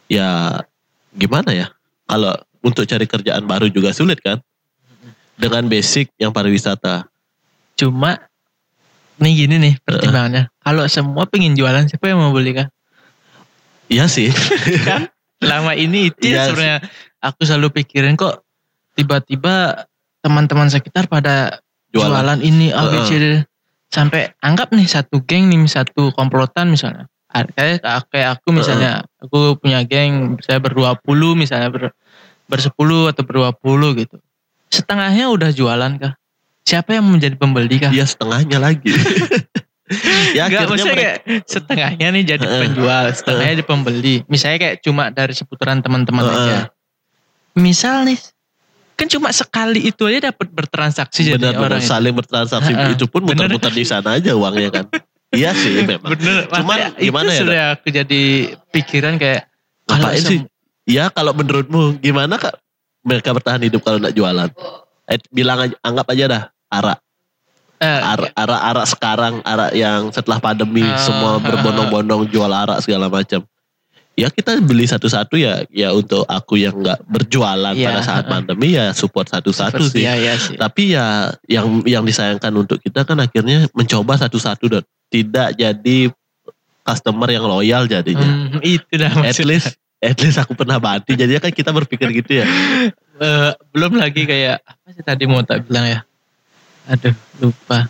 Ya 0.10 0.62
gimana 1.14 1.54
ya? 1.54 1.68
Kalau 2.10 2.34
untuk 2.66 2.90
cari 2.90 3.06
kerjaan 3.06 3.46
baru 3.46 3.70
juga 3.70 3.94
sulit 3.94 4.18
kan? 4.20 4.42
Dengan 5.38 5.70
basic 5.70 6.10
yang 6.18 6.34
pariwisata. 6.34 7.06
cuma 7.78 8.18
nih 9.22 9.46
gini 9.46 9.56
nih 9.62 9.74
pertimbangannya 9.86 10.50
kalau 10.66 10.82
semua 10.90 11.30
pengen 11.30 11.54
jualan 11.54 11.86
siapa 11.86 12.10
yang 12.10 12.18
mau 12.18 12.34
beli 12.34 12.58
kan 12.58 12.74
Iya 13.86 14.10
sih. 14.10 14.34
kan 14.90 15.08
lama 15.38 15.78
ini 15.78 16.10
itu 16.10 16.26
Iya 16.26 16.34
ya 16.34 16.44
sebenarnya 16.50 16.78
aku 17.22 17.46
selalu 17.46 17.68
pikirin 17.78 18.18
kok 18.18 18.42
tiba-tiba 18.98 19.86
teman-teman 20.26 20.74
sekitar 20.74 21.06
pada 21.06 21.62
Jualan. 21.94 22.10
jualan, 22.10 22.40
ini 22.42 22.74
A 22.74 22.82
B 22.90 22.94
C 23.06 23.12
D 23.22 23.26
sampai 23.88 24.36
anggap 24.44 24.72
nih 24.76 24.88
satu 24.88 25.24
geng 25.24 25.48
nih 25.48 25.64
satu 25.68 26.12
komplotan 26.12 26.72
misalnya 26.72 27.08
A- 27.32 27.48
kayak 27.48 27.84
kayak 28.12 28.40
aku 28.40 28.56
misalnya 28.56 29.04
aku 29.20 29.60
punya 29.60 29.84
geng 29.84 30.40
saya 30.44 30.60
berdua 30.60 30.96
puluh 31.00 31.36
misalnya 31.36 31.72
ber, 31.72 31.92
bersepuluh 32.48 33.12
atau 33.12 33.24
berdua 33.24 33.52
puluh 33.56 33.96
gitu 33.96 34.20
setengahnya 34.72 35.32
udah 35.32 35.50
jualan 35.52 35.92
kah 36.00 36.14
siapa 36.68 37.00
yang 37.00 37.08
menjadi 37.08 37.40
pembeli 37.40 37.80
kah 37.80 37.92
Iya 37.96 38.04
setengahnya 38.04 38.60
lagi. 38.60 38.92
ya 40.36 40.52
akhirnya 40.52 40.68
maksudnya 40.68 40.86
mereka, 40.92 41.00
kayak 41.00 41.18
setengahnya 41.48 42.08
nih 42.12 42.24
jadi 42.28 42.46
penjual, 42.60 43.06
setengahnya 43.16 43.52
jadi 43.56 43.64
pembeli. 43.64 44.16
Misalnya 44.28 44.58
kayak 44.60 44.76
cuma 44.84 45.08
dari 45.16 45.32
seputaran 45.32 45.80
teman-teman 45.80 46.28
Heeh. 46.28 46.36
aja. 46.36 46.58
Misal 47.56 48.04
nih, 48.04 48.20
kan 48.98 49.06
cuma 49.06 49.30
sekali 49.30 49.94
itu 49.94 50.10
aja 50.10 50.34
dapat 50.34 50.50
bertransaksi 50.50 51.22
jadi 51.22 51.38
benar-benar 51.38 51.78
orang 51.78 51.82
itu. 51.86 51.92
saling 51.94 52.14
bertransaksi 52.18 52.74
Heeh. 52.74 52.98
itu 52.98 53.06
pun 53.06 53.22
muter-muter 53.22 53.70
di 53.70 53.86
sana 53.86 54.18
aja 54.18 54.34
uangnya 54.34 54.70
kan. 54.74 54.86
iya 55.38 55.54
sih 55.54 55.86
memang. 55.86 56.18
Bener, 56.18 56.50
Cuman 56.50 56.66
makanya 56.66 56.88
gimana 56.98 57.30
itu 57.30 57.36
ya, 57.36 57.40
sudah 57.46 57.64
aku 57.78 57.88
jadi 57.94 58.22
pikiran 58.74 59.14
kayak 59.22 59.42
Ngapain 59.86 60.24
sih? 60.26 60.40
Ya 60.84 61.14
kalau 61.14 61.32
menurutmu 61.32 62.02
gimana 62.02 62.36
kak 62.36 62.58
mereka 63.06 63.32
bertahan 63.38 63.62
hidup 63.62 63.86
kalau 63.86 64.02
nggak 64.02 64.18
jualan? 64.18 64.50
Eh, 65.08 65.20
bilang 65.32 65.64
aja, 65.64 65.76
anggap 65.80 66.08
aja 66.12 66.24
dah 66.28 66.44
arak, 66.68 67.00
eh, 67.80 68.02
arak, 68.04 68.32
arak, 68.36 68.62
arak 68.74 68.86
sekarang, 68.90 69.34
arak 69.46 69.72
yang 69.72 70.12
setelah 70.12 70.42
pandemi 70.42 70.84
Ah. 70.84 71.00
semua 71.00 71.40
berbondong-bondong 71.40 72.28
jual 72.28 72.52
arak 72.52 72.84
segala 72.84 73.08
macam. 73.08 73.46
Ya 74.18 74.34
kita 74.34 74.58
beli 74.66 74.90
satu-satu 74.90 75.38
ya, 75.38 75.62
ya 75.70 75.94
untuk 75.94 76.26
aku 76.26 76.58
yang 76.58 76.74
nggak 76.82 77.06
berjualan 77.06 77.78
Iya, 77.78 77.86
pada 77.86 78.02
saat 78.02 78.24
pandemi 78.26 78.74
ya 78.74 78.90
support 78.90 79.30
satu-satu 79.30 79.86
sih. 79.86 80.02
ya, 80.02 80.18
ya 80.18 80.34
sih. 80.42 80.58
Tapi 80.58 80.98
ya 80.98 81.38
yang 81.46 81.86
yang 81.86 82.02
disayangkan 82.02 82.50
untuk 82.58 82.82
kita 82.82 83.06
kan 83.06 83.22
akhirnya 83.22 83.70
mencoba 83.78 84.18
satu-satu 84.18 84.66
dot, 84.74 84.86
tidak 85.14 85.54
jadi 85.54 86.10
customer 86.82 87.30
yang 87.30 87.46
loyal 87.46 87.86
jadinya. 87.86 88.26
Hmm, 88.26 88.58
itu 88.66 88.90
dah 88.98 89.22
At 89.22 89.38
least 89.46 89.78
at 90.02 90.18
least 90.18 90.42
aku 90.42 90.58
pernah 90.58 90.82
bantu 90.82 91.14
jadinya 91.14 91.38
kan 91.38 91.54
kita 91.54 91.70
berpikir 91.70 92.10
gitu 92.18 92.42
ya. 92.42 92.46
Eh, 93.18 93.50
belum 93.74 93.98
lagi 93.98 94.30
kayak 94.30 94.62
apa 94.62 94.94
sih 94.94 95.02
tadi 95.02 95.26
mau 95.26 95.42
tak 95.42 95.66
bilang 95.66 95.90
ya 95.90 96.06
aduh 96.86 97.18
lupa 97.42 97.90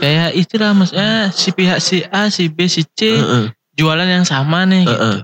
kayak 0.00 0.32
itulah 0.32 0.72
maksudnya 0.72 1.28
si 1.36 1.52
pihak 1.52 1.84
si 1.84 2.00
A 2.08 2.32
si 2.32 2.48
B 2.48 2.64
si 2.64 2.80
C 2.96 3.12
Heeh, 3.12 3.52
jualan 3.76 4.08
yang 4.08 4.24
sama 4.24 4.64
nih 4.64 4.88
gitu. 4.88 5.20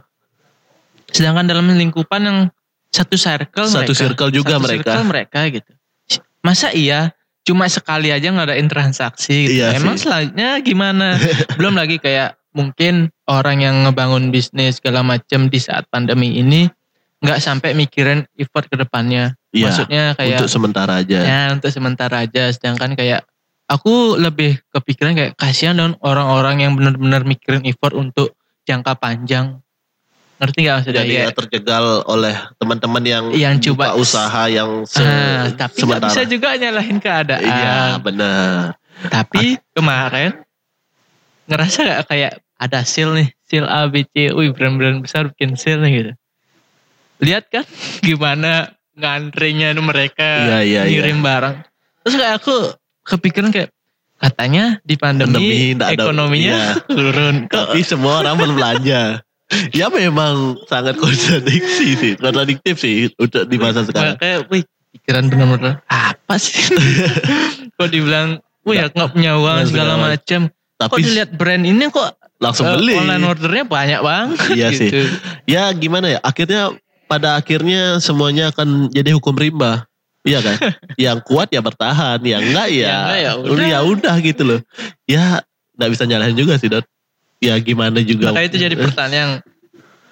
Sedangkan 1.10 1.46
dalam 1.46 1.66
lingkupan 1.68 2.22
yang 2.22 2.38
satu 2.88 3.14
circle 3.14 3.66
Satu 3.66 3.86
mereka 3.86 3.94
circle 3.96 4.30
juga 4.30 4.52
satu 4.52 4.64
mereka. 4.64 4.82
circle 4.84 5.06
mereka 5.06 5.40
gitu 5.48 5.72
masa 6.40 6.72
iya 6.72 7.12
cuma 7.40 7.66
sekali 7.66 8.08
aja 8.08 8.28
ngadain 8.28 8.66
transaksi 8.66 9.46
gitu 9.46 9.60
Iya 9.60 9.76
emang 9.76 9.96
sih. 9.96 10.06
selanjutnya 10.06 10.58
gimana 10.60 11.16
belum 11.58 11.74
lagi 11.74 11.96
kayak 11.96 12.36
mungkin 12.50 13.08
orang 13.24 13.60
yang 13.60 13.76
ngebangun 13.86 14.28
bisnis 14.28 14.76
segala 14.76 15.00
macam 15.00 15.46
di 15.46 15.58
saat 15.58 15.86
pandemi 15.86 16.34
ini 16.34 16.66
nggak 17.20 17.38
sampai 17.38 17.72
mikirin 17.72 18.24
effort 18.34 18.66
ke 18.66 18.76
depannya 18.76 19.36
Iya. 19.50 19.66
maksudnya 19.66 20.02
kayak 20.14 20.38
Untuk 20.38 20.52
sementara 20.52 20.92
aja. 20.98 21.18
ya 21.20 21.40
untuk 21.50 21.70
sementara 21.70 22.22
aja 22.22 22.48
sedangkan 22.48 22.94
kayak 22.94 23.26
aku 23.66 24.14
lebih 24.14 24.62
kepikiran 24.70 25.12
kayak 25.12 25.32
kasihan 25.34 25.74
dong 25.74 25.94
orang-orang 26.00 26.62
yang 26.62 26.72
benar-benar 26.74 27.22
mikirin 27.22 27.62
effort 27.64 27.90
untuk 27.92 28.38
jangka 28.62 28.94
panjang 28.96 29.58
ngerti 30.40 30.58
gak 30.62 30.74
maksudnya 30.74 31.02
Jadi 31.02 31.12
ya 31.14 31.28
terjegal 31.30 31.84
oleh 32.04 32.32
teman-teman 32.56 33.02
yang 33.02 33.24
Yang 33.30 33.54
coba- 33.68 33.92
usaha 33.94 34.42
yang 34.48 34.82
se 34.84 34.98
Ah, 34.98 35.52
tapi 35.52 35.78
sementara. 35.78 36.08
bisa 36.08 36.22
juga 36.24 36.56
nyalahin 36.56 36.96
keadaan 36.96 37.44
Iya 37.44 37.78
benar. 37.98 38.80
tapi 39.06 39.60
kemarin 39.70 40.32
ngerasa 41.44 41.78
gak 41.82 42.02
kayak 42.06 42.32
ada 42.56 42.80
sale 42.82 43.12
nih 43.14 43.28
sale 43.42 43.66
A 43.66 43.84
B 43.86 44.04
C 44.06 44.30
wih 44.30 44.50
brand-brand 44.50 45.00
besar 45.00 45.28
bikin 45.28 45.54
sale 45.54 45.80
nih 45.80 45.92
gitu 45.94 46.12
lihat 47.20 47.44
kan 47.46 47.64
gimana 48.06 48.72
ngantrinya 48.92 49.72
mereka 49.76 50.24
Iya, 50.42 50.58
iya, 50.62 50.80
iya. 50.82 50.92
ngirim 50.94 51.20
barang 51.20 51.56
terus 52.00 52.14
kayak 52.16 52.34
aku 52.38 52.54
kepikiran 53.02 53.50
kayak 53.50 53.70
katanya 54.16 54.76
di 54.82 54.94
pandemi, 54.94 55.28
Pandemi 55.30 55.56
nggak 55.74 55.88
ada- 55.90 55.96
ekonominya 55.98 56.56
iya. 56.78 56.84
turun 56.96 57.34
Tapi 57.44 57.80
semua 57.82 58.20
orang 58.20 58.36
berbelanja. 58.36 59.24
Ya 59.70 59.86
memang 59.88 60.58
sangat 60.64 60.94
kontradiksi 60.96 61.94
sih, 61.94 62.12
kontradiktif 62.14 62.78
sih 62.78 63.10
untuk 63.16 63.44
di 63.44 63.56
masa 63.56 63.82
sekarang. 63.82 64.14
makanya 64.14 64.38
wih 64.46 64.62
pikiran 64.90 65.24
bener-bener 65.26 65.74
apa 65.86 66.34
sih 66.36 66.74
kok 67.76 67.88
dibilang 67.88 68.38
wih 68.62 68.76
ya 68.76 68.86
nggak 68.88 69.10
punya 69.10 69.34
uang 69.36 69.66
segala 69.66 69.94
macam 69.96 70.46
kok 70.46 70.86
Tapi 70.88 71.02
dilihat 71.02 71.30
brand 71.34 71.62
ini 71.62 71.86
kok 71.88 72.14
langsung 72.38 72.64
eh, 72.64 72.74
beli. 72.74 72.94
online 72.94 73.24
ordernya 73.24 73.64
banyak 73.64 74.00
banget 74.00 74.38
Iya 74.58 74.68
sih. 74.72 74.88
gitu. 74.88 75.02
Ya 75.44 75.68
gimana 75.70 76.08
ya? 76.08 76.18
Akhirnya 76.20 76.72
pada 77.04 77.36
akhirnya 77.36 77.98
semuanya 77.98 78.48
akan 78.48 78.88
jadi 78.88 79.12
hukum 79.12 79.34
rimba. 79.34 79.84
Iya 80.22 80.40
kan? 80.40 80.56
yang 81.00 81.18
kuat 81.20 81.48
ya 81.48 81.58
bertahan, 81.58 82.16
yang 82.22 82.40
enggak 82.40 82.68
ya, 82.70 82.92
enggak 82.94 83.18
ya 83.18 83.32
udah. 83.36 83.66
ya 83.66 83.78
udah 83.82 84.14
gitu 84.20 84.42
loh. 84.46 84.60
Ya 85.04 85.44
nggak 85.74 85.90
bisa 85.90 86.04
nyalahin 86.04 86.32
juga 86.34 86.56
sih, 86.56 86.68
Dot. 86.68 86.84
Ya 87.40 87.56
gimana 87.56 87.98
juga. 88.00 88.30
Maka 88.30 88.44
itu 88.44 88.56
jadi 88.56 88.76
pertanyaan 88.76 89.16
yang 89.16 89.32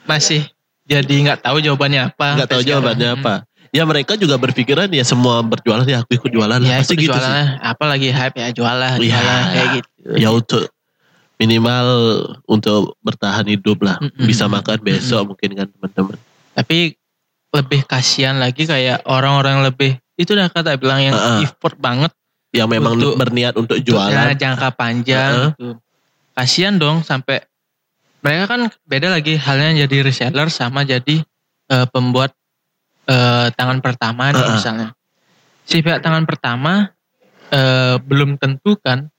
masih 0.05 0.49
jadi 0.85 1.05
nggak 1.22 1.45
tahu 1.45 1.61
jawabannya 1.61 2.09
apa. 2.09 2.29
nggak 2.35 2.49
tahu 2.49 2.61
sampai 2.61 2.70
jawabannya 2.72 3.09
sekarang. 3.12 3.24
apa. 3.45 3.68
Ya 3.68 3.83
mereka 3.85 4.16
juga 4.16 4.35
berpikiran 4.35 4.89
ya 4.89 5.05
semua 5.05 5.45
berjualan 5.45 5.85
ya 5.85 6.01
aku 6.01 6.16
ikut 6.16 6.31
jualan 6.33 6.57
Hmm. 6.57 6.64
Ya 6.66 6.81
Pasti 6.81 6.97
itu 6.97 7.05
gitu 7.05 7.12
sih. 7.12 7.20
jualan 7.20 7.47
apa 7.61 7.85
lagi 7.85 8.09
hype 8.09 8.33
ya 8.35 8.49
jualan, 8.51 8.97
Iya. 8.97 9.12
jualan 9.12 9.43
kayak 9.47 9.68
gitu. 9.74 9.89
Ya 10.16 10.29
untuk 10.31 10.62
minimal 11.37 11.87
untuk 12.45 12.97
bertahan 12.99 13.45
hidup 13.45 13.79
lah. 13.79 14.01
Mm-mm. 14.01 14.24
Bisa 14.24 14.49
makan 14.49 14.81
besok 14.81 15.29
mungkin 15.29 15.53
kan 15.55 15.66
teman-teman. 15.68 16.16
Tapi 16.55 16.97
lebih 17.51 17.81
kasihan 17.85 18.37
lagi 18.37 18.64
kayak 18.64 19.05
orang-orang 19.05 19.62
lebih 19.62 20.01
itu 20.16 20.33
udah 20.33 20.49
kata 20.49 20.74
bilang 20.76 21.01
yang 21.03 21.14
Heeh. 21.14 21.45
effort 21.45 21.76
banget 21.76 22.11
yang 22.51 22.66
memang 22.66 22.97
Untuk- 22.97 23.14
berniat 23.14 23.53
untuk 23.55 23.76
jualan. 23.79 24.33
jangka 24.35 24.72
panjang 24.72 25.31
Heeh. 25.31 25.51
gitu. 25.53 25.68
Kasihan 26.39 26.78
dong 26.78 27.03
sampai 27.03 27.43
mereka 28.22 28.47
kan 28.47 28.70
beda 28.86 29.11
lagi 29.11 29.34
halnya 29.34 29.91
jadi 29.91 30.07
reseller 30.07 30.47
sama 30.55 30.86
jadi 30.86 31.26
eh, 31.66 31.86
pembuat 31.91 32.30
eh, 33.11 33.51
tangan 33.51 33.82
pertama 33.82 34.30
Heeh. 34.30 34.55
misalnya. 34.55 34.95
Si 35.66 35.82
pihak 35.82 35.99
tangan 35.99 36.30
pertama 36.30 36.95
eh, 37.51 37.99
belum 37.99 38.39
tentu 38.39 38.78
kan 38.78 39.11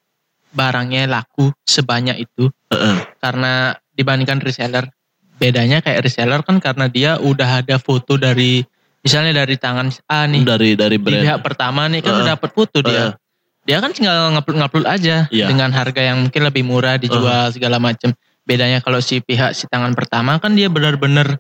barangnya 0.55 1.11
laku 1.11 1.51
sebanyak 1.67 2.23
itu 2.23 2.47
Heeh. 2.71 3.19
karena 3.19 3.75
dibandingkan 3.91 4.39
reseller. 4.39 4.87
Bedanya 5.35 5.83
kayak 5.83 6.07
reseller 6.07 6.39
kan 6.47 6.63
karena 6.63 6.87
dia 6.87 7.19
udah 7.19 7.63
ada 7.63 7.79
foto 7.83 8.15
dari 8.15 8.63
misalnya 9.03 9.43
dari 9.43 9.55
tangan 9.59 9.87
A 10.07 10.23
nih 10.27 10.43
dari 10.43 10.75
dari 10.75 10.95
di 10.95 11.03
brand. 11.03 11.23
pihak 11.23 11.39
pertama 11.43 11.87
nih 11.91 11.99
kan 11.99 12.11
udah 12.15 12.27
dapat 12.35 12.49
foto 12.55 12.79
dia. 12.79 13.11
Dia 13.69 13.77
kan 13.77 13.93
tinggal 13.93 14.33
ngupload-ngupload 14.33 14.89
aja 14.89 15.29
Iya. 15.29 15.45
dengan 15.45 15.69
harga 15.69 16.01
yang 16.01 16.25
mungkin 16.25 16.41
lebih 16.41 16.65
murah 16.65 16.97
dijual 16.97 17.53
segala 17.53 17.77
macam. 17.77 18.17
Bedanya 18.41 18.81
kalau 18.81 18.97
si 18.97 19.21
pihak 19.21 19.53
si 19.53 19.69
tangan 19.69 19.93
pertama 19.93 20.41
kan 20.41 20.57
dia 20.57 20.73
benar-benar 20.73 21.37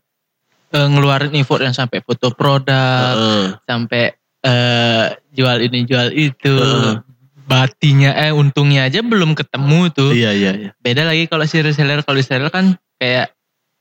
eh, 0.69 0.87
ngeluarin 0.87 1.33
effort 1.33 1.65
yang 1.65 1.73
sampai 1.73 2.05
foto 2.05 2.29
produk, 2.29 3.17
Heeh. 3.17 3.45
sampai 3.65 4.13
eh, 4.45 5.05
jual 5.33 5.57
ini 5.65 5.89
jual 5.89 6.13
itu. 6.13 6.53
Heeh. 6.53 7.01
Batinya 7.49 8.13
eh 8.13 8.29
untungnya 8.29 8.85
aja 8.85 9.01
belum 9.01 9.33
ketemu 9.33 9.89
tuh. 9.89 10.13
Iya 10.13 10.29
iya 10.37 10.51
iya. 10.53 10.69
Beda 10.77 11.01
lagi 11.01 11.25
kalau 11.25 11.49
si 11.49 11.57
reseller 11.65 12.05
kalau 12.05 12.21
reseller 12.21 12.53
kan 12.53 12.77
kayak 13.01 13.33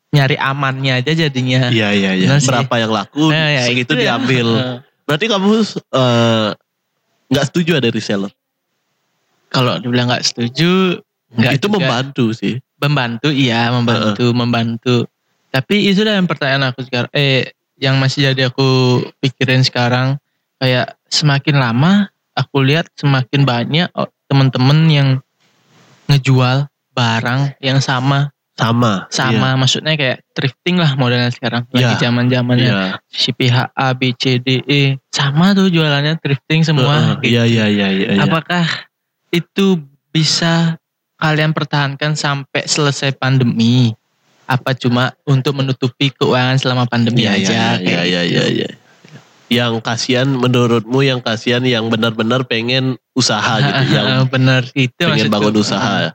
nyari 0.09 0.41
amannya 0.41 1.05
aja 1.05 1.13
jadinya. 1.13 1.69
Iya 1.69 1.93
iya 1.93 2.17
iya. 2.17 2.41
Sih. 2.41 2.49
Berapa 2.49 2.81
yang 2.81 2.97
laku 2.97 3.29
Nah, 3.29 3.53
ya, 3.53 3.69
segitu 3.69 3.93
itu 3.93 4.01
ya. 4.01 4.17
diambil. 4.17 4.47
Eh, 4.57 4.77
Berarti 5.07 5.25
kamu 5.29 5.49
eh, 5.69 6.49
nggak 7.29 7.45
setuju 7.45 7.77
ada 7.77 7.93
reseller? 7.93 8.33
Kalau 9.49 9.77
dibilang 9.79 10.09
nggak 10.09 10.25
setuju, 10.25 11.01
nggak 11.33 11.61
itu 11.61 11.67
juga. 11.67 11.77
membantu 11.77 12.25
sih. 12.33 12.55
membantu 12.79 13.29
iya 13.35 13.75
membantu 13.75 14.31
membantu 14.31 14.97
tapi 15.51 15.91
itu 15.91 16.07
yang 16.07 16.31
pertanyaan 16.31 16.71
aku 16.71 16.87
sekarang 16.87 17.11
eh 17.11 17.51
yang 17.75 17.99
masih 17.99 18.31
jadi 18.31 18.55
aku 18.55 19.03
pikirin 19.19 19.67
sekarang 19.67 20.15
kayak 20.63 20.95
semakin 21.11 21.59
lama 21.59 22.07
aku 22.39 22.63
lihat 22.63 22.87
semakin 22.95 23.43
banyak 23.43 23.91
oh, 23.99 24.07
temen-temen 24.31 24.79
yang 24.87 25.09
ngejual 26.07 26.71
barang 26.95 27.59
yang 27.59 27.83
sama 27.83 28.31
Sama. 28.55 29.07
sama 29.11 29.55
maksudnya 29.55 29.95
kayak 29.95 30.23
thrifting 30.35 30.79
lah 30.79 30.95
modelnya 30.95 31.31
sekarang 31.31 31.67
lagi 31.71 31.95
Iya. 31.95 31.99
zaman 31.99 32.27
Iya. 32.27 32.33
zamannya 32.39 32.71
Iya. 32.71 32.87
si 33.07 33.31
pihak 33.31 33.71
A 33.71 33.95
B 33.95 34.15
C 34.15 34.39
D 34.39 34.63
E 34.67 34.83
sama 35.11 35.51
tuh 35.51 35.67
jualannya 35.67 36.15
thrifting 36.19 36.63
semua 36.63 37.19
kayak 37.19 37.27
Iya 37.27 37.43
iya 37.43 37.65
iya 37.67 37.89
iya. 37.91 38.09
iya. 38.19 38.23
Apakah 38.23 38.67
itu 39.31 39.83
bisa 40.09 40.77
kalian 41.17 41.53
pertahankan 41.53 42.15
sampai 42.15 42.65
selesai 42.65 43.15
pandemi? 43.15 43.93
Apa 44.49 44.73
cuma 44.73 45.13
untuk 45.29 45.61
menutupi 45.61 46.09
keuangan 46.09 46.57
selama 46.57 46.89
pandemi 46.89 47.29
Iya, 47.29 47.37
aja? 47.37 47.53
iya, 47.53 47.69
iya, 47.77 48.01
iya, 48.01 48.23
gitu? 48.25 48.33
iya, 48.33 48.45
iya. 48.49 48.71
Yang 49.49 49.81
kasihan 49.85 50.29
menurutmu 50.29 51.01
yang 51.05 51.21
kasihan 51.21 51.61
yang 51.65 51.89
benar-benar 51.89 52.45
pengen 52.45 52.97
usaha 53.13 53.61
gitu, 53.61 53.83
yang 53.97 54.25
bener 54.29 54.65
itu 54.73 54.93
pengen 54.97 55.29
maksudku. 55.29 55.35
bangun 55.37 55.55
usaha. 55.57 56.13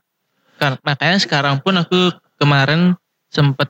Makanya 0.82 1.18
sekarang 1.22 1.62
pun 1.62 1.78
aku 1.78 2.14
kemarin 2.38 2.98
sempet 3.30 3.70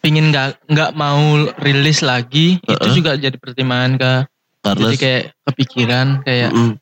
pingin 0.00 0.28
nggak 0.32 0.60
nggak 0.68 0.90
mau 0.92 1.20
rilis 1.60 2.00
lagi 2.00 2.60
itu 2.62 2.72
Heeh. 2.84 2.94
juga 2.94 3.16
jadi 3.16 3.36
pertimbangan 3.36 3.92
kak 3.98 4.20
Karena 4.62 4.80
jadi 4.86 4.96
kayak 4.96 5.22
kepikiran 5.44 6.06
kayak 6.22 6.50
Mm, 6.52 6.72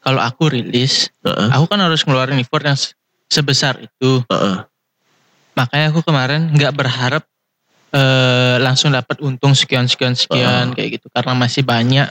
kalau 0.00 0.18
aku 0.18 0.48
rilis 0.50 1.08
heeh, 1.20 1.48
aku 1.50 1.64
kan 1.66 1.78
harus 1.78 2.00
ngeluarin 2.02 2.38
effort 2.38 2.62
yang 2.62 2.74
se- 2.74 2.96
sebesar 3.26 3.78
itu 3.78 4.24
heeh. 4.26 4.56
makanya 5.52 5.86
aku 5.88 6.00
kemarin 6.00 6.48
nggak 6.48 6.72
berharap 6.72 7.22
eh, 7.90 8.56
langsung 8.58 8.90
dapat 8.90 9.18
untung 9.18 9.52
sekian 9.52 9.84
sekian 9.84 10.14
sekian 10.14 10.70
Ah. 10.70 10.72
kayak 10.72 10.96
gitu 10.96 11.06
karena 11.08 11.34
masih 11.34 11.62
banyak 11.62 12.08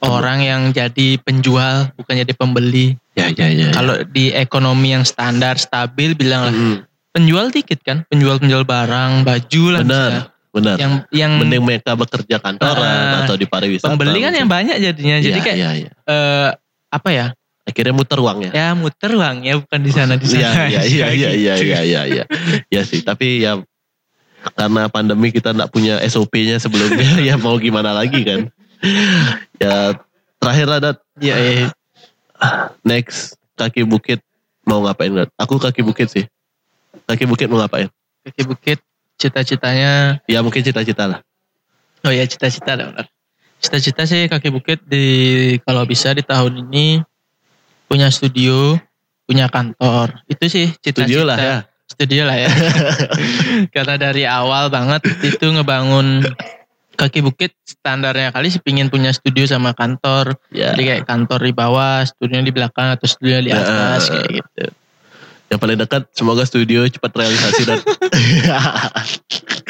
orang 0.00 0.40
yang 0.40 0.60
jadi 0.70 1.14
penjual 1.16 1.92
bukan 1.94 2.18
jadi 2.18 2.32
pembeli 2.32 2.98
Ya 3.12 3.28
ya 3.28 3.44
ya. 3.46 3.70
kalau 3.70 4.00
di 4.02 4.32
ekonomi 4.32 4.90
yang 4.90 5.04
standar 5.04 5.54
stabil 5.56 6.12
bilang 6.12 6.42
lah 6.42 6.54
Mm, 6.54 6.76
penjual 7.12 7.46
dikit 7.48 7.78
kan 7.80 8.02
penjual 8.08 8.36
penjual 8.36 8.64
barang 8.64 9.20
baju 9.22 9.64
lah 9.68 9.80
benar, 9.80 10.10
benar. 10.48 10.76
yang 10.76 10.92
yang 11.12 11.32
Mending 11.36 11.60
mereka 11.62 11.92
bekerja 11.92 12.40
kantoran 12.40 12.80
Ah, 12.80 13.22
atau 13.22 13.36
di 13.36 13.44
pariwisata. 13.44 13.92
pembeli 13.92 14.18
kan 14.18 14.32
yang 14.32 14.48
banyak 14.48 14.80
jadinya 14.80 15.20
jadi 15.20 15.36
Iya, 15.36 15.44
kayak 15.44 15.56
iya, 15.56 15.70
iya. 15.76 15.90
eh, 16.02 16.50
apa 16.92 17.08
ya 17.10 17.26
akhirnya 17.62 17.94
muter 17.94 18.18
uangnya. 18.18 18.50
ya 18.52 18.74
muter 18.74 19.10
uangnya 19.14 19.56
bukan 19.62 19.80
di 19.80 19.92
sana 19.94 20.18
di 20.18 20.26
sana 20.26 20.66
Iya 20.66 20.82
iya 20.82 21.06
aja 21.08 21.08
iya 21.08 21.08
iya 21.08 21.30
iya 21.38 21.54
gitu. 21.54 21.64
iya 21.64 21.80
iya 21.86 22.00
iya. 22.10 22.24
Ya 22.68 22.82
sih, 22.82 23.00
tapi 23.06 23.46
ya 23.46 23.62
karena 24.58 24.90
pandemi 24.90 25.30
kita 25.30 25.54
nggak 25.54 25.70
punya 25.70 26.02
SOP-nya 26.02 26.58
sebelumnya 26.58 27.22
ya 27.28 27.38
mau 27.38 27.54
gimana 27.62 27.94
lagi 27.94 28.26
kan. 28.26 28.50
Ya 29.62 29.94
terakhir 30.42 30.66
lah 30.66 30.78
Dat. 30.82 30.96
Iya, 31.22 31.34
iya. 31.38 31.66
next 32.82 33.38
kaki 33.54 33.86
bukit 33.86 34.18
mau 34.66 34.82
ngapain 34.82 35.14
Dat? 35.14 35.30
Aku 35.38 35.62
kaki 35.62 35.86
bukit 35.86 36.10
sih. 36.10 36.26
Kaki 37.06 37.30
bukit 37.30 37.46
mau 37.46 37.62
ngapain? 37.62 37.86
kaki 38.22 38.42
bukit 38.46 38.78
cita-citanya 39.18 40.22
Ya 40.30 40.42
mungkin 40.42 40.62
cita-cita 40.66 41.06
lah. 41.06 41.20
Oh 42.02 42.10
ya 42.10 42.26
cita-cita 42.26 42.74
ada 42.74 42.90
benar. 42.90 43.06
Cita-cita 43.62 44.02
sih 44.04 44.26
kaki 44.26 44.50
bukit 44.50 44.82
di 44.82 45.06
kalau 45.62 45.86
bisa 45.86 46.10
di 46.10 46.26
tahun 46.26 46.66
ini 46.66 46.98
punya 47.86 48.10
studio, 48.10 48.74
punya 49.22 49.46
kantor. 49.46 50.26
Itu 50.26 50.50
sih 50.50 50.74
cita-cita. 50.82 51.06
Studio 51.06 51.22
lah 51.22 51.38
ya. 51.38 51.58
Studio 51.86 52.22
lah 52.26 52.36
ya. 52.42 52.50
Karena 53.74 53.94
dari 54.00 54.26
awal 54.26 54.66
banget 54.66 55.06
itu 55.22 55.46
ngebangun 55.46 56.26
kaki 56.92 57.24
bukit 57.24 57.54
standarnya 57.64 58.34
kali 58.34 58.50
sih 58.52 58.60
pingin 58.60 58.90
punya 58.90 59.14
studio 59.14 59.46
sama 59.46 59.72
kantor. 59.78 60.34
Ya. 60.50 60.74
Jadi 60.74 60.82
kayak 60.82 61.04
kantor 61.06 61.40
di 61.46 61.52
bawah, 61.54 62.02
studionya 62.02 62.44
di 62.50 62.54
belakang 62.54 62.90
atau 62.92 63.06
studio 63.06 63.38
di 63.40 63.52
atas 63.54 64.10
Ya. 64.10 64.12
kayak 64.18 64.30
gitu. 64.42 64.64
Yang 65.52 65.58
paling 65.60 65.78
dekat 65.84 66.02
semoga 66.16 66.42
studio 66.48 66.80
cepat 66.88 67.12
realisasi 67.12 67.62
dan 67.68 67.78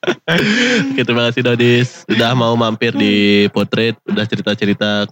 Oke 0.00 1.02
terima 1.04 1.28
kasih 1.28 1.44
Dodis 1.44 2.08
Udah 2.08 2.32
mau 2.32 2.56
mampir 2.56 2.92
di 2.92 3.44
potret 3.52 4.00
Udah 4.04 4.24
cerita-cerita 4.24 5.04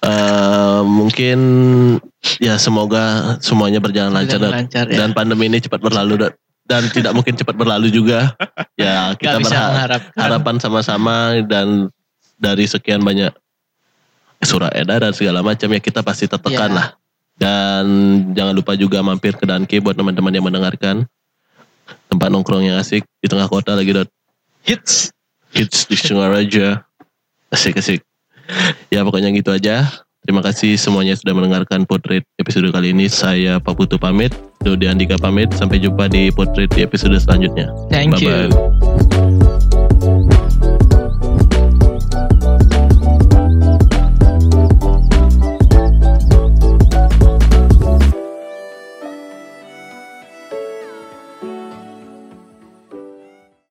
Eh, 0.00 0.80
Mungkin 0.82 1.38
Ya 2.40 2.56
semoga 2.56 3.36
semuanya 3.40 3.80
berjalan 3.80 4.12
lancar 4.12 4.36
Berjalan 4.40 4.56
lancar 4.64 4.84
ya. 4.88 4.96
Dan 4.96 5.12
pandemi 5.12 5.48
ini 5.48 5.60
cepat 5.60 5.80
berlalu 5.80 6.20
Dot. 6.20 6.34
Dan 6.64 6.88
tidak 6.88 7.12
mungkin 7.12 7.36
cepat 7.36 7.56
berlalu 7.56 7.88
juga 7.88 8.32
Ya 8.76 9.12
kita 9.20 9.40
berharap 9.40 10.02
harapan 10.14 10.56
sama-sama 10.56 11.40
Dan 11.40 11.88
dari 12.36 12.64
sekian 12.64 13.00
banyak 13.00 13.32
Surat 14.40 14.72
edaran 14.72 15.12
segala 15.12 15.44
macam 15.44 15.68
ya 15.68 15.80
kita 15.80 16.00
pasti 16.00 16.24
tertekan 16.24 16.72
Ya. 16.72 16.76
lah 16.76 16.88
dan 17.40 17.84
jangan 18.36 18.52
lupa 18.52 18.76
juga 18.76 19.00
mampir 19.00 19.32
ke 19.32 19.48
Danke 19.48 19.80
buat 19.80 19.96
teman-teman 19.96 20.28
yang 20.28 20.44
mendengarkan. 20.44 21.08
Tempat 22.10 22.28
nongkrong 22.30 22.66
yang 22.66 22.76
asik 22.78 23.06
di 23.20 23.26
tengah 23.26 23.46
kota 23.46 23.74
lagi 23.74 23.94
dot. 23.94 24.08
Hits. 24.66 25.14
Hits 25.54 25.86
di 25.88 25.96
Singaraja. 25.96 26.84
Asik-asik. 27.50 28.02
Ya 28.90 29.02
pokoknya 29.06 29.30
gitu 29.34 29.50
aja. 29.54 29.86
Terima 30.20 30.44
kasih 30.44 30.76
semuanya 30.76 31.16
sudah 31.16 31.32
mendengarkan 31.32 31.88
potret 31.88 32.22
episode 32.36 32.68
kali 32.70 32.92
ini. 32.92 33.08
Saya 33.08 33.56
Pak 33.58 33.74
Putu 33.74 33.96
pamit. 33.96 34.36
Dodi 34.60 34.84
Andika 34.84 35.16
pamit. 35.16 35.48
Sampai 35.56 35.80
jumpa 35.80 36.12
di 36.12 36.28
potret 36.28 36.68
di 36.76 36.84
episode 36.84 37.16
selanjutnya. 37.16 37.72
Thank 37.88 38.20
Bye-bye. 38.20 38.52
you. 38.52 39.19